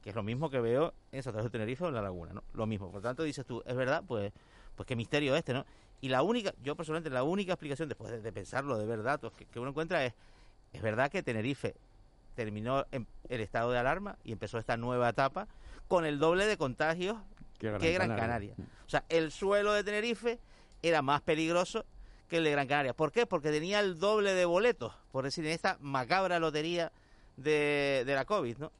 que 0.02 0.10
es 0.12 0.16
lo 0.16 0.24
mismo 0.24 0.50
que 0.50 0.60
veo 0.60 0.94
en 1.12 1.24
Santa 1.24 1.40
Cruz 1.40 1.52
de 1.52 1.58
Tenerife 1.58 1.84
o 1.84 1.88
en 1.88 1.96
la 1.96 2.02
Laguna, 2.02 2.34
¿no? 2.34 2.44
Lo 2.54 2.66
mismo. 2.66 2.92
Por 2.92 3.02
tanto, 3.02 3.24
dices 3.24 3.46
tú, 3.46 3.64
es 3.66 3.76
verdad, 3.76 4.04
pues, 4.08 4.32
pues 4.76 4.86
qué 4.88 4.96
misterio 4.96 5.36
este, 5.36 5.54
¿no? 5.54 5.66
Y 6.02 6.10
la 6.10 6.22
única, 6.22 6.54
yo 6.64 6.76
personalmente, 6.76 7.10
la 7.10 7.24
única 7.24 7.54
explicación, 7.54 7.90
después 7.90 8.12
de, 8.12 8.22
de 8.22 8.32
pensarlo, 8.32 8.78
de 8.78 8.86
ver 8.86 9.04
datos, 9.04 9.34
que, 9.34 9.46
que 9.46 9.60
uno 9.60 9.70
encuentra 9.70 10.06
es, 10.06 10.14
es 10.74 10.82
verdad 10.82 11.10
que 11.10 11.24
Tenerife 11.24 11.76
terminó 12.36 12.86
en 12.92 13.08
el 13.30 13.42
estado 13.42 13.72
de 13.72 13.80
alarma 13.80 14.18
y 14.24 14.32
empezó 14.32 14.60
esta 14.60 14.78
nueva 14.78 15.10
etapa 15.10 15.48
con 15.88 16.06
el 16.06 16.20
doble 16.20 16.46
de 16.46 16.56
contagios 16.58 17.18
Que 17.58 17.68
Gran 17.68 17.82
Gran 17.82 18.10
Canaria. 18.10 18.54
Canaria. 18.54 18.56
O 18.86 18.90
sea, 18.90 19.04
el 19.10 19.32
suelo 19.32 19.74
de 19.74 19.84
Tenerife 19.84 20.40
era 20.84 21.02
más 21.02 21.22
peligroso 21.22 21.84
que 22.28 22.38
el 22.38 22.44
de 22.44 22.52
Gran 22.52 22.68
Canaria. 22.68 22.94
¿Por 22.94 23.12
qué? 23.12 23.26
Porque 23.26 23.50
tenía 23.50 23.80
el 23.80 23.98
doble 23.98 24.36
de 24.36 24.46
boletos, 24.46 24.94
por 25.12 25.24
decir, 25.24 25.46
en 25.46 25.52
esta 25.52 25.78
macabra 25.82 26.38
lotería 26.40 26.92
de, 27.38 28.04
de 28.06 28.16
la 28.16 28.26
COVID, 28.26 28.58
¿no? 28.58 28.72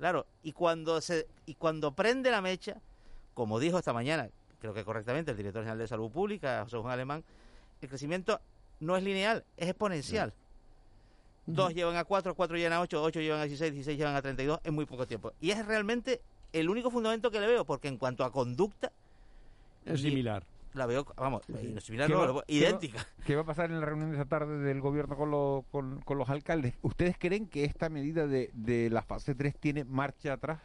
Claro, 0.00 0.24
y 0.42 0.52
cuando, 0.52 0.98
se, 1.02 1.26
y 1.44 1.54
cuando 1.56 1.92
prende 1.92 2.30
la 2.30 2.40
mecha, 2.40 2.78
como 3.34 3.60
dijo 3.60 3.78
esta 3.78 3.92
mañana, 3.92 4.30
creo 4.58 4.72
que 4.72 4.82
correctamente 4.82 5.32
el 5.32 5.36
director 5.36 5.60
general 5.60 5.78
de 5.78 5.86
Salud 5.86 6.10
Pública, 6.10 6.62
José 6.64 6.78
Juan 6.78 6.94
Alemán, 6.94 7.22
el 7.82 7.88
crecimiento 7.90 8.40
no 8.80 8.96
es 8.96 9.04
lineal, 9.04 9.44
es 9.58 9.68
exponencial. 9.68 10.32
Dos 11.44 11.74
llevan 11.74 11.96
a 11.96 12.04
cuatro, 12.04 12.34
cuatro 12.34 12.56
llevan 12.56 12.72
a 12.72 12.80
ocho, 12.80 13.02
ocho 13.02 13.20
llevan 13.20 13.40
a 13.40 13.44
16, 13.44 13.74
16 13.74 13.98
llevan 13.98 14.16
a 14.16 14.22
32 14.22 14.60
en 14.64 14.72
muy 14.72 14.86
poco 14.86 15.06
tiempo. 15.06 15.34
Y 15.38 15.50
es 15.50 15.66
realmente 15.66 16.22
el 16.54 16.70
único 16.70 16.90
fundamento 16.90 17.30
que 17.30 17.38
le 17.38 17.46
veo, 17.46 17.66
porque 17.66 17.88
en 17.88 17.98
cuanto 17.98 18.24
a 18.24 18.32
conducta, 18.32 18.92
Es 19.84 20.00
similar. 20.00 20.44
La 20.74 20.86
veo, 20.86 21.04
vamos, 21.16 21.42
no, 21.48 21.80
similar 21.80 22.06
¿Qué 22.08 22.12
no, 22.14 22.20
va- 22.20 22.26
lo 22.26 22.44
idéntica. 22.46 22.98
va- 22.98 23.24
¿Qué 23.26 23.34
va 23.36 23.42
a 23.42 23.44
pasar 23.44 23.70
en 23.70 23.80
la 23.80 23.86
reunión 23.86 24.10
de 24.10 24.16
esta 24.16 24.28
tarde 24.28 24.58
del 24.58 24.80
gobierno 24.80 25.16
con, 25.16 25.30
los- 25.30 25.64
con, 25.70 26.00
con 26.02 26.18
los 26.18 26.28
alcaldes? 26.30 26.74
¿Ustedes 26.82 27.16
creen 27.18 27.46
que 27.46 27.64
esta 27.64 27.88
medida 27.88 28.26
de, 28.26 28.50
de 28.54 28.88
la 28.90 29.02
fase 29.02 29.34
3 29.34 29.54
tiene 29.58 29.84
marcha 29.84 30.34
atrás? 30.34 30.60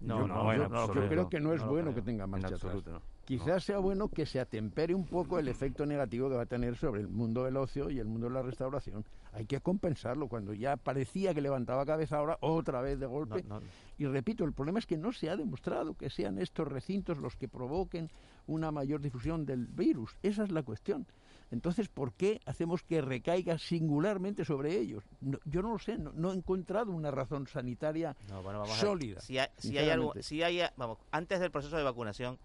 No, 0.00 0.20
yo, 0.20 0.26
no, 0.28 0.54
yo- 0.54 0.68
no 0.68 0.86
lo 0.86 0.94
yo 0.94 1.08
creo. 1.08 1.28
que 1.28 1.40
no 1.40 1.52
es 1.52 1.60
No 1.60 1.66
lo 1.66 1.72
bueno 1.72 1.90
creo. 1.92 2.02
que 2.04 2.10
tenga 2.10 2.24
En 2.24 2.30
marcha 2.30 2.54
atrás. 2.54 2.76
Quizás 3.24 3.64
sea 3.64 3.78
bueno 3.78 4.08
que 4.08 4.26
se 4.26 4.38
atempere 4.40 4.94
un 4.94 5.06
poco 5.06 5.38
el 5.38 5.48
efecto 5.48 5.86
negativo 5.86 6.28
que 6.28 6.36
va 6.36 6.42
a 6.42 6.46
tener 6.46 6.76
sobre 6.76 7.00
el 7.00 7.08
mundo 7.08 7.44
del 7.44 7.56
ocio 7.56 7.88
y 7.90 7.98
el 7.98 8.06
mundo 8.06 8.28
de 8.28 8.34
la 8.34 8.42
restauración. 8.42 9.04
Hay 9.32 9.46
que 9.46 9.60
compensarlo. 9.60 10.28
Cuando 10.28 10.52
ya 10.52 10.76
parecía 10.76 11.32
que 11.34 11.40
levantaba 11.40 11.86
cabeza 11.86 12.18
ahora, 12.18 12.36
otra 12.40 12.80
vez 12.82 13.00
de 13.00 13.06
golpe. 13.06 13.42
No, 13.44 13.60
no. 13.60 13.66
Y 13.98 14.06
repito, 14.06 14.44
el 14.44 14.52
problema 14.52 14.78
es 14.78 14.86
que 14.86 14.98
no 14.98 15.12
se 15.12 15.30
ha 15.30 15.36
demostrado 15.36 15.94
que 15.94 16.10
sean 16.10 16.38
estos 16.38 16.68
recintos 16.68 17.18
los 17.18 17.36
que 17.36 17.48
provoquen 17.48 18.10
una 18.46 18.70
mayor 18.70 19.00
difusión 19.00 19.46
del 19.46 19.66
virus. 19.66 20.16
Esa 20.22 20.44
es 20.44 20.52
la 20.52 20.62
cuestión. 20.62 21.06
Entonces, 21.50 21.88
¿por 21.88 22.12
qué 22.12 22.40
hacemos 22.46 22.82
que 22.82 23.00
recaiga 23.00 23.58
singularmente 23.58 24.44
sobre 24.44 24.76
ellos? 24.78 25.04
No- 25.20 25.38
yo 25.44 25.62
no 25.62 25.72
lo 25.72 25.78
sé, 25.78 25.96
no, 25.98 26.12
no 26.12 26.32
he 26.32 26.36
encontrado 26.36 26.90
una 26.92 27.10
razón 27.10 27.46
sanitaria 27.46 28.16
No, 28.28 28.42
bueno, 28.42 28.60
vamos 28.60 28.72
a 28.78 28.82
ver. 28.82 28.90
sólida. 28.90 29.20
Si 29.20 29.38
hay, 29.38 29.48
si 29.58 29.78
hay 29.78 29.88
algo, 29.90 30.12
si 30.20 30.42
hay, 30.42 30.60
vamos, 30.76 30.98
antes 31.12 31.40
del 31.40 31.50
proceso 31.50 31.76
de 31.76 31.82
vacunación, 31.84 32.38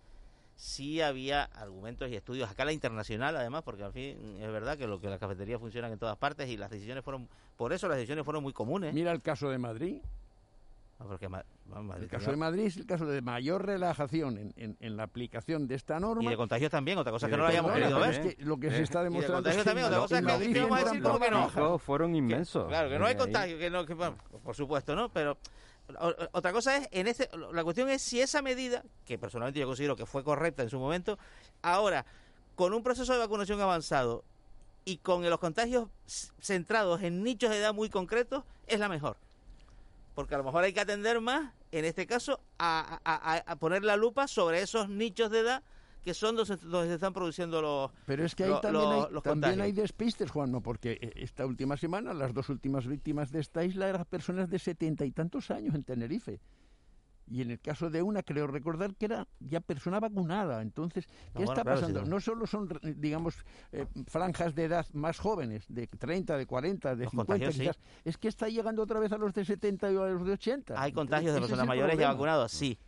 sí 0.61 0.99
había 1.01 1.43
argumentos 1.45 2.09
y 2.09 2.15
estudios 2.17 2.47
a 2.49 2.51
escala 2.51 2.73
internacional, 2.73 3.33
además, 3.37 3.63
porque 3.63 3.81
al 3.83 3.93
fin 3.93 4.37
es 4.41 4.51
verdad 4.51 4.77
que 4.77 4.87
lo 4.87 4.99
que 4.99 5.07
las 5.07 5.17
cafeterías 5.17 5.57
funcionan 5.57 5.93
en 5.93 5.99
todas 5.99 6.17
partes 6.17 6.49
y 6.49 6.57
las 6.57 6.69
decisiones 6.69 7.01
fueron, 7.01 7.29
por 7.55 7.71
eso 7.71 7.87
las 7.87 7.95
decisiones 7.95 8.25
fueron 8.25 8.43
muy 8.43 8.51
comunes. 8.51 8.93
Mira 8.93 9.13
el 9.13 9.21
caso 9.21 9.49
de 9.49 9.57
Madrid. 9.57 10.01
No, 10.99 11.07
porque 11.07 11.29
Ma- 11.29 11.45
vamos, 11.67 11.85
Madrid 11.85 12.03
El 12.03 12.09
caso 12.09 12.25
tenía- 12.25 12.31
de 12.31 12.37
Madrid 12.51 12.63
es 12.65 12.75
el 12.75 12.85
caso 12.85 13.05
de 13.05 13.21
mayor 13.21 13.65
relajación 13.65 14.37
en, 14.37 14.53
en- 14.57 14.75
en 14.81 14.97
la 14.97 15.03
aplicación 15.03 15.65
de 15.65 15.75
esta 15.75 15.97
norma. 15.97 16.25
Y 16.25 16.27
de 16.27 16.35
contagios 16.35 16.69
también, 16.69 16.97
otra 16.97 17.13
cosa 17.13 17.27
que 17.29 17.37
no 17.37 17.43
lo 17.43 17.47
hayamos 17.47 17.71
querido 17.71 17.97
ver. 17.97 18.11
también. 18.15 18.27
Es 18.27 18.35
que 18.35 18.43
lo 18.43 18.59
que 18.59 18.69
se 18.69 18.81
está 18.83 18.99
Y 18.99 19.03
de 19.03 19.09
demostrando 19.11 19.37
contagios 19.37 19.57
es 19.59 19.63
que 19.63 19.69
también, 19.69 19.85
otra 19.87 19.99
cosa 19.99 20.15
es 20.15 20.21
que, 20.25 20.27
Madrid 20.33 20.53
que 20.53 20.59
vamos 20.59 20.75
a 20.75 20.79
entran 20.81 20.93
decir 20.95 21.03
como 21.31 21.49
que 21.53 21.59
no. 21.61 21.77
fueron 21.79 22.15
inmensos. 22.17 22.67
Claro, 22.67 22.89
que 22.89 22.99
no 22.99 23.05
hay 23.05 23.15
contagio, 23.15 23.57
que 23.57 23.69
no, 23.69 23.85
que, 23.85 23.93
bueno, 23.93 24.17
por 24.43 24.55
supuesto, 24.57 24.93
¿no? 24.93 25.07
Pero 25.07 25.37
otra 26.31 26.51
cosa 26.53 26.77
es, 26.77 26.87
en 26.91 27.07
este, 27.07 27.29
la 27.51 27.63
cuestión 27.63 27.89
es 27.89 28.01
si 28.01 28.21
esa 28.21 28.41
medida, 28.41 28.83
que 29.05 29.17
personalmente 29.17 29.59
yo 29.59 29.65
considero 29.67 29.95
que 29.95 30.05
fue 30.05 30.23
correcta 30.23 30.63
en 30.63 30.69
su 30.69 30.79
momento, 30.79 31.17
ahora, 31.61 32.05
con 32.55 32.73
un 32.73 32.83
proceso 32.83 33.13
de 33.13 33.19
vacunación 33.19 33.59
avanzado 33.61 34.23
y 34.85 34.97
con 34.97 35.27
los 35.29 35.39
contagios 35.39 35.87
centrados 36.41 37.01
en 37.01 37.23
nichos 37.23 37.49
de 37.49 37.57
edad 37.57 37.73
muy 37.73 37.89
concretos, 37.89 38.43
es 38.67 38.79
la 38.79 38.89
mejor. 38.89 39.17
Porque 40.15 40.35
a 40.35 40.37
lo 40.37 40.43
mejor 40.43 40.63
hay 40.63 40.73
que 40.73 40.81
atender 40.81 41.21
más, 41.21 41.53
en 41.71 41.85
este 41.85 42.05
caso, 42.07 42.39
a- 42.57 42.99
a 43.45 43.55
poner 43.55 43.83
la 43.83 43.95
lupa 43.95 44.27
sobre 44.27 44.61
esos 44.61 44.89
nichos 44.89 45.31
de 45.31 45.39
edad 45.39 45.63
que 46.03 46.13
son 46.13 46.35
donde, 46.35 46.57
se- 46.57 46.93
están 46.93 47.13
produciendo 47.13 47.61
los 47.61 47.91
Pero 48.05 48.25
es 48.25 48.35
que 48.35 48.45
ahí 48.45 48.53
también, 48.61 48.91
hay, 48.91 49.05
los 49.11 49.23
también 49.23 49.61
hay 49.61 49.71
despistes, 49.71 50.31
Juanma, 50.31 50.61
porque 50.61 50.97
eh, 51.01 51.11
esta 51.15 51.45
última 51.45 51.77
semana 51.77 52.13
las 52.13 52.33
dos 52.33 52.49
últimas 52.49 52.87
víctimas 52.87 53.31
de 53.31 53.39
esta 53.41 53.63
isla 53.63 53.87
eran 53.89 54.05
personas 54.05 54.49
de 54.49 54.59
setenta 54.59 55.05
y 55.05 55.11
tantos 55.11 55.51
años 55.51 55.75
en 55.75 55.83
Tenerife. 55.83 56.39
Y 57.31 57.43
en 57.43 57.51
el 57.51 57.59
caso 57.59 57.91
de 57.91 58.01
una, 58.01 58.23
creo 58.23 58.47
recordar 58.47 58.95
que 58.95 59.05
era 59.05 59.27
ya 59.39 59.59
persona 59.61 59.99
vacunada. 59.99 60.63
Entonces, 60.63 61.05
¿qué 61.05 61.13
No, 61.13 61.45
bueno, 61.45 61.51
está 61.51 61.61
claro, 61.61 61.79
pasando? 61.79 61.99
sí, 61.99 62.05
no. 62.09 62.15
No 62.15 62.21
solo 62.21 62.47
son, 62.47 62.67
digamos, 62.81 63.35
eh, 63.71 63.85
franjas 64.07 64.55
de 64.55 64.63
edad 64.63 64.87
más 64.93 65.19
jóvenes, 65.19 65.63
de 65.69 65.85
30, 65.85 66.37
de 66.39 66.47
40, 66.47 66.95
de 66.95 67.03
Los 67.03 67.11
50 67.11 67.31
contagios, 67.33 67.53
sí. 67.53 67.61
quizás. 67.61 67.79
Es 68.03 68.17
que 68.17 68.29
está 68.29 68.49
llegando 68.49 68.81
otra 68.81 68.99
vez 68.99 69.11
a 69.11 69.19
los 69.19 69.31
de 69.35 69.45
70 69.45 69.91
y 69.91 69.95
a 69.97 70.05
los 70.07 70.25
de 70.25 70.31
80. 70.33 70.81
Hay 70.81 70.91
contagios 70.91 71.35
de 71.35 71.39
personas 71.41 71.67
mayores 71.67 71.99
ya 71.99 72.11
vacunados, 72.11 72.51
sí. 72.51 72.79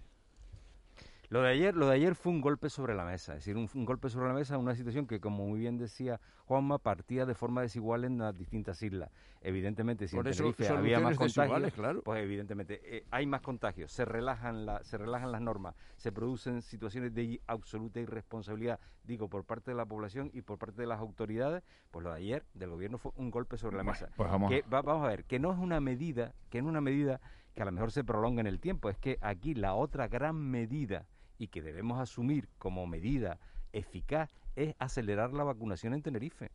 Lo 1.31 1.41
de 1.41 1.47
ayer, 1.47 1.77
lo 1.77 1.87
de 1.87 1.95
ayer 1.95 2.13
fue 2.13 2.33
un 2.33 2.41
golpe 2.41 2.69
sobre 2.69 2.93
la 2.93 3.05
mesa, 3.05 3.31
es 3.31 3.45
decir, 3.45 3.55
un, 3.55 3.69
un 3.73 3.85
golpe 3.85 4.09
sobre 4.09 4.27
la 4.27 4.33
mesa, 4.33 4.57
una 4.57 4.75
situación 4.75 5.07
que, 5.07 5.21
como 5.21 5.47
muy 5.47 5.61
bien 5.61 5.77
decía 5.77 6.19
Juanma, 6.43 6.77
partía 6.77 7.25
de 7.25 7.33
forma 7.35 7.61
desigual 7.61 8.03
en 8.03 8.17
las 8.17 8.37
distintas 8.37 8.83
islas. 8.83 9.09
Evidentemente, 9.39 10.09
si 10.09 10.17
Por 10.17 10.27
en 10.27 10.31
eso, 10.33 10.43
Tenerife 10.43 10.67
había 10.67 10.99
más 10.99 11.17
contagios, 11.17 11.71
claro. 11.73 12.01
pues 12.03 12.21
evidentemente 12.21 12.81
eh, 12.83 13.05
hay 13.11 13.27
más 13.27 13.39
contagios, 13.39 13.93
se 13.93 14.03
relajan, 14.03 14.65
la, 14.65 14.83
se 14.83 14.97
relajan 14.97 15.31
las 15.31 15.39
normas, 15.39 15.73
se 15.95 16.11
producen 16.11 16.61
situaciones 16.61 17.13
de 17.13 17.39
absoluta 17.47 18.01
irresponsabilidad, 18.01 18.81
digo, 19.05 19.29
por 19.29 19.45
parte 19.45 19.71
de 19.71 19.77
la 19.77 19.85
población 19.85 20.31
y 20.33 20.41
por 20.41 20.57
parte 20.57 20.81
de 20.81 20.87
las 20.87 20.99
autoridades, 20.99 21.63
pues 21.91 22.03
lo 22.03 22.09
de 22.11 22.17
ayer 22.17 22.45
del 22.53 22.71
gobierno 22.71 22.97
fue 22.97 23.13
un 23.15 23.31
golpe 23.31 23.55
sobre 23.55 23.77
la 23.77 23.83
mesa. 23.83 24.09
pues 24.17 24.29
vamos 24.29 24.49
Que 24.51 24.63
va- 24.63 24.81
vamos 24.81 25.05
a 25.05 25.07
ver, 25.07 25.23
que 25.23 25.39
no 25.39 25.53
es 25.53 25.59
una 25.59 25.79
medida, 25.79 26.33
que 26.49 26.61
no 26.61 26.67
es 26.67 26.71
una 26.71 26.81
medida 26.81 27.21
que 27.55 27.61
a 27.61 27.65
lo 27.65 27.71
mejor 27.71 27.93
se 27.93 28.03
prolonga 28.03 28.41
en 28.41 28.47
el 28.47 28.59
tiempo, 28.59 28.89
es 28.89 28.97
que 28.97 29.17
aquí 29.21 29.53
la 29.53 29.75
otra 29.75 30.09
gran 30.09 30.35
medida 30.35 31.05
y 31.41 31.47
que 31.47 31.63
debemos 31.63 31.99
asumir 31.99 32.47
como 32.59 32.85
medida 32.85 33.39
eficaz 33.73 34.29
es 34.55 34.75
acelerar 34.77 35.33
la 35.33 35.43
vacunación 35.43 35.95
en 35.95 36.03
Tenerife. 36.03 36.51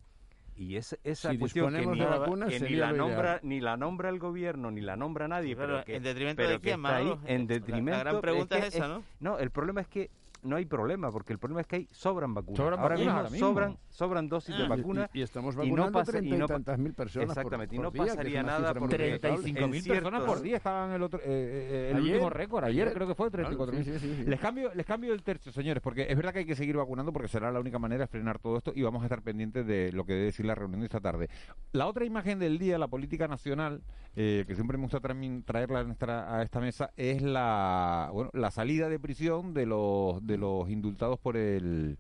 Y 0.55 0.77
es, 0.77 0.97
esa 1.03 1.33
Si 1.33 1.39
cuestión 1.39 1.73
que, 1.73 1.79
disponemos 1.81 1.99
ni, 1.99 2.13
de 2.15 2.19
vacunas, 2.19 2.49
que 2.51 2.61
ni 2.61 2.77
la 2.77 2.93
nombra 2.93 3.23
ideal. 3.33 3.41
ni 3.43 3.61
la 3.61 3.77
nombra 3.77 4.09
el 4.11 4.19
gobierno 4.21 4.71
ni 4.71 4.81
la 4.81 4.95
nombra 4.97 5.27
nadie, 5.27 5.57
Claro, 5.57 5.73
pero 5.73 5.85
que, 5.85 5.97
en 5.97 6.03
detrimento 6.05 6.37
pero 6.37 6.51
de 6.51 6.61
quién, 6.61 6.77
está 6.77 6.97
ahí 6.97 7.13
en 7.27 7.41
La- 7.41 7.43
la 7.43 7.47
detrimento. 7.47 7.99
gran 7.99 8.21
pregunta 8.21 8.61
que 8.61 8.67
es 8.69 8.75
esa, 8.77 8.87
¿no? 8.87 9.03
No, 9.19 9.39
el 9.41 9.51
problema 9.51 9.81
es 9.81 9.89
que 9.89 10.09
no 10.47 10.57
hay 10.57 10.65
problema, 10.65 11.11
porque 11.11 11.33
el 11.33 11.39
problema 11.39 11.61
es 11.61 11.67
que 11.67 11.77
hay 11.77 11.89
sobran 11.93 12.33
vacunas. 12.35 12.57
Sobran 12.57 12.79
ahora, 12.81 12.95
vacunas 12.95 13.01
mismo 13.05 13.17
ahora 13.19 13.31
mismo. 13.31 13.47
sobran 13.49 13.79
sobran 13.91 14.29
dosis 14.29 14.55
Ah. 14.55 14.59
de 14.59 14.65
Y- 14.65 14.69
vacunas 14.69 15.11
y- 15.13 15.19
y 15.19 15.23
estamos 15.23 15.57
no 15.57 15.63
vacunando 15.63 15.93
pasa- 15.93 16.13
treinta 16.13 16.35
y 16.35 16.39
no- 16.39 16.47
tantas 16.47 16.79
mil 16.79 16.95
personas 16.95 17.27
por- 17.29 17.37
Exactamente, 17.39 17.75
y 17.75 17.79
por 17.79 17.85
no 17.87 17.91
día, 17.91 18.03
pasaría 18.07 18.43
nada 18.43 18.73
respetable. 18.73 19.19
35.000 19.19 19.87
en 19.87 19.93
personas 19.93 20.23
por 20.23 20.41
día 20.43 20.57
estaban 20.57 20.93
el 20.93 21.03
otro 21.03 21.21
eh, 21.21 21.25
eh, 21.27 21.89
el 21.91 21.97
Ayer, 21.99 22.13
último 22.15 22.31
récord 22.31 22.65
ayer 22.65 22.83
ayer. 22.89 22.95
creo 22.95 23.09
que 23.09 23.15
fue 23.15 23.31
Claro, 23.31 23.49
34.000 23.49 23.85
sí, 23.85 23.99
sí, 23.99 24.25
les 24.25 24.41
cambio 24.41 24.71
les 24.75 24.87
cambio 24.87 25.13
el 25.13 25.23
tercio 25.23 25.51
señores 25.53 25.83
porque 25.83 26.07
es 26.09 26.17
verdad 26.17 26.33
que 26.33 26.41
hay 26.41 26.47
que 26.47 26.55
seguir 26.57 26.77
vacunando 26.77 27.13
porque 27.13 27.29
será 27.29 27.51
la 27.51 27.61
única 27.61 27.79
manera 27.79 28.05
de 28.05 28.07
frenar 28.09 28.39
todo 28.39 28.57
esto 28.59 28.73
y 28.75 28.83
vamos 28.83 29.03
a 29.03 29.07
estar 29.07 29.23
pendientes 29.23 29.67
de 29.67 29.93
lo 29.93 30.05
que 30.05 30.13
debe 30.13 30.25
decir 30.27 30.47
la 30.47 30.55
reunión 30.55 30.81
de 30.81 30.87
esta 30.87 31.01
tarde 31.01 31.29
la 31.73 31.87
otra 31.87 32.05
imagen 32.05 32.39
del 32.39 32.59
día 32.59 32.79
la 32.79 32.89
política 32.89 33.27
nacional 33.29 33.83
eh, 34.15 34.45
que 34.47 34.55
siempre 34.55 34.77
me 34.79 34.85
gusta 34.85 35.01
también 35.01 35.43
traerla 35.43 35.81
a, 35.81 35.85
nuestra- 35.85 36.37
a 36.39 36.43
esta 36.43 36.61
mesa 36.61 36.91
es 36.97 37.23
la 37.23 38.11
bueno 38.13 38.31
la 38.33 38.51
salida 38.51 38.89
de 38.89 38.99
prisión 38.99 39.55
de 39.55 39.67
los 39.67 40.27
de 40.27 40.36
los 40.37 40.69
indultados 40.71 41.19
por 41.19 41.37
el 41.37 41.99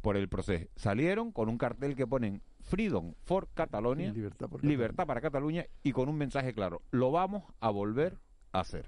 por 0.00 0.16
el 0.16 0.28
proceso. 0.28 0.66
Salieron 0.76 1.30
con 1.30 1.48
un 1.48 1.58
cartel 1.58 1.94
que 1.94 2.06
ponen 2.06 2.42
Freedom 2.60 3.14
for 3.24 3.48
Catalonia, 3.54 4.12
libertad, 4.62 5.06
para 5.06 5.20
Cataluña 5.20 5.66
y 5.82 5.92
con 5.92 6.08
un 6.08 6.16
mensaje 6.16 6.52
claro, 6.54 6.82
lo 6.90 7.10
vamos 7.10 7.44
a 7.60 7.70
volver 7.70 8.18
a 8.52 8.60
hacer. 8.60 8.86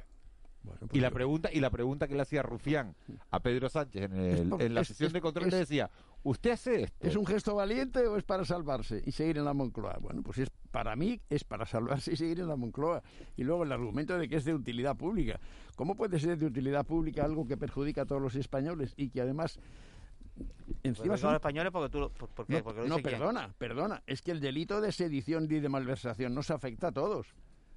Y 0.93 1.01
la 1.01 1.11
pregunta 1.11 1.51
y 1.53 1.59
la 1.59 1.71
pregunta 1.71 2.07
que 2.07 2.15
le 2.15 2.23
hacía 2.23 2.43
Rufián 2.43 2.95
a 3.31 3.41
Pedro 3.41 3.69
Sánchez 3.69 4.05
en, 4.05 4.13
el, 4.13 4.53
en 4.61 4.75
la 4.75 4.85
sesión 4.85 5.13
de 5.13 5.21
control 5.21 5.51
le 5.51 5.57
decía, 5.57 5.91
usted 6.23 6.51
hace 6.53 6.83
esto. 6.85 7.07
¿Es 7.07 7.17
un 7.17 7.27
gesto 7.27 7.55
valiente 7.55 8.07
o 8.07 8.17
es 8.17 8.25
para 8.25 8.45
salvarse 8.45 9.03
y 9.05 9.13
seguir 9.13 9.39
en 9.39 9.45
la 9.45 9.55
Moncloa? 9.55 9.99
Bueno, 10.01 10.23
pues 10.23 10.39
es 10.39 10.51
para 10.71 10.97
mí 10.97 11.21
es 11.29 11.45
para 11.45 11.67
salvarse 11.67 12.13
y 12.13 12.17
seguir 12.17 12.41
en 12.41 12.49
la 12.49 12.57
Moncloa. 12.57 13.03
Y 13.37 13.45
luego 13.45 13.65
el 13.65 13.73
argumento 13.73 14.19
de 14.19 14.29
que 14.29 14.37
es 14.37 14.45
de 14.45 14.55
utilidad 14.55 14.97
pública. 14.97 15.41
¿Cómo 15.77 15.97
puede 15.97 16.19
ser 16.19 16.39
de 16.39 16.47
utilidad 16.47 16.87
pública 16.87 17.25
algo 17.25 17.47
que 17.47 17.57
perjudica 17.57 18.03
a 18.03 18.07
todos 18.07 18.23
los 18.23 18.35
españoles 18.35 18.95
y 18.97 19.11
que 19.11 19.21
además 19.21 19.59
Encima 20.83 21.09
pues 21.09 21.21
son... 21.21 21.31
los 21.31 21.37
españoles 21.37 21.73
porque 21.73 21.91
tú 21.91 22.11
¿por, 22.11 22.29
por 22.31 22.47
qué? 22.47 22.63
No, 22.63 22.97
no 22.97 22.99
perdona, 22.99 23.53
perdona. 23.59 24.03
Es 24.07 24.23
que 24.23 24.31
el 24.31 24.41
delito 24.41 24.81
de 24.81 24.91
sedición 24.93 25.45
y 25.45 25.61
de 25.61 25.69
malversación 25.69 26.35
nos 26.35 26.51
afecta 26.51 26.89
a 26.89 26.93
todos. 26.93 27.35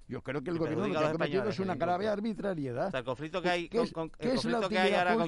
Yo 0.08 0.22
creo 0.22 0.44
que 0.44 0.52
el 0.52 0.60
gobierno 0.60 0.88
lo 0.88 1.18
que 1.18 1.38
ha 1.38 1.50
es 1.50 1.60
una 1.60 1.76
grave 1.76 2.08
arbitrariedad. 2.08 2.88
O 2.88 2.92
sea, 2.92 3.00
el 3.00 3.06
conflicto 3.06 3.42
que 3.42 3.50
hay, 3.50 3.70
con, 3.70 4.10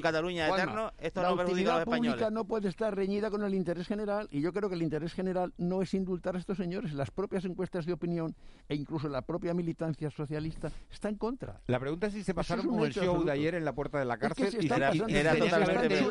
Cataluña 0.00 0.48
eterno, 0.48 0.92
esto 0.98 1.22
la 1.22 1.30
no 1.30 1.36
perjudica 1.36 1.74
a 1.74 1.78
los. 1.78 1.88
La 1.88 1.96
pública 1.96 2.30
no 2.30 2.44
puede 2.44 2.68
estar 2.68 2.94
reñida 2.94 3.30
con 3.30 3.42
el 3.42 3.54
interés 3.54 3.86
general 3.86 4.28
y 4.30 4.40
yo 4.40 4.52
creo 4.52 4.68
que 4.68 4.76
el 4.76 4.82
interés 4.82 5.12
general 5.12 5.52
no 5.58 5.82
es 5.82 5.94
indultar 5.94 6.36
a 6.36 6.38
estos 6.38 6.56
señores. 6.56 6.92
Las 6.92 7.10
propias 7.10 7.44
encuestas 7.44 7.86
de 7.86 7.92
opinión 7.92 8.34
e 8.68 8.76
incluso 8.76 9.08
la 9.08 9.22
propia 9.22 9.52
militancia 9.54 10.10
socialista 10.10 10.70
está 10.90 11.08
en 11.08 11.16
contra. 11.16 11.60
La 11.66 11.80
pregunta 11.80 12.06
es 12.06 12.12
si 12.12 12.22
se 12.22 12.34
pasaron 12.34 12.66
con 12.66 12.84
el 12.84 12.92
show 12.92 13.24
de 13.24 13.32
ayer 13.32 13.54
en 13.54 13.64
la 13.64 13.74
puerta 13.74 13.98
de 13.98 14.04
la 14.04 14.16
cárcel 14.18 14.46
es 14.46 14.64
era, 14.64 14.92
era, 15.08 15.36
totalmente... 15.36 16.02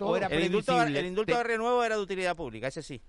O 0.00 0.10
o 0.10 0.16
el 0.16 0.44
indulto, 0.44 0.82
el 0.82 1.06
indulto 1.06 1.36
de 1.36 1.42
renuevo 1.42 1.82
era 1.82 1.96
de 1.96 2.02
utilidad 2.02 2.36
pública, 2.36 2.68
ese 2.68 2.82
sí. 2.82 3.00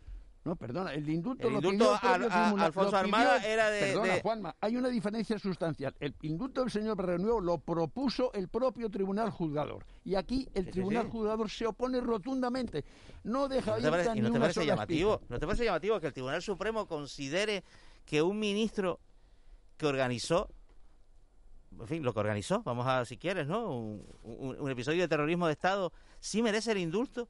No, 0.44 0.56
perdona, 0.56 0.92
el 0.94 1.08
indulto, 1.08 1.52
lo 1.52 1.62
pidió 1.62 1.94
al, 2.02 2.28
tribunal, 2.28 2.60
Alfonso 2.66 2.98
era 3.46 3.70
de... 3.70 3.80
Perdona. 3.80 4.20
Juanma, 4.24 4.56
hay 4.60 4.76
una 4.76 4.90
diferencia 4.90 5.38
sustancial. 5.38 5.96
El 6.00 6.16
indulto 6.24 6.62
del 6.62 6.72
señor 6.72 6.98
Reunió 6.98 7.40
lo 7.40 7.60
propuso 7.60 8.34
el 8.34 8.48
propio 8.48 8.90
tribunal 8.90 9.30
juzgador. 9.30 9.86
Y 10.04 10.16
aquí 10.16 10.50
el 10.56 10.72
tribunal 10.72 11.10
juzgador 11.10 11.48
se 11.48 11.68
opone 11.68 12.02
rotundamente. 12.02 12.84
No 13.24 13.48
deja 13.48 13.78
¿No 13.78 13.84
te 13.84 13.90
parece, 13.92 14.16
ni 14.16 14.22
no 14.22 14.40
parece 14.40 14.66
llamativo, 14.66 15.22
¿No 15.30 15.38
te 15.38 15.46
parece 15.46 15.66
llamativo 15.66 16.00
que 16.00 16.08
el 16.08 16.14
Tribunal 16.14 16.42
Supremo 16.42 16.88
considere 16.88 17.64
que 18.04 18.24
un 18.24 18.40
ministro 18.40 19.00
que 19.78 19.86
organizó 19.86 20.50
en 21.80 21.88
fin, 21.88 22.04
lo 22.04 22.14
que 22.14 22.20
organizó, 22.20 22.62
vamos 22.64 22.86
a, 22.86 23.06
si 23.06 23.18
quieres, 23.18 23.48
¿no? 23.48 23.74
Un, 23.74 24.06
un, 24.24 24.70
episodio 24.70 25.02
de 25.02 25.08
terrorismo 25.08 25.48
de 25.48 25.54
Estado, 25.54 25.94
sí 26.20 26.42
merece 26.42 26.74
el 26.74 26.80
indulto 26.80 27.30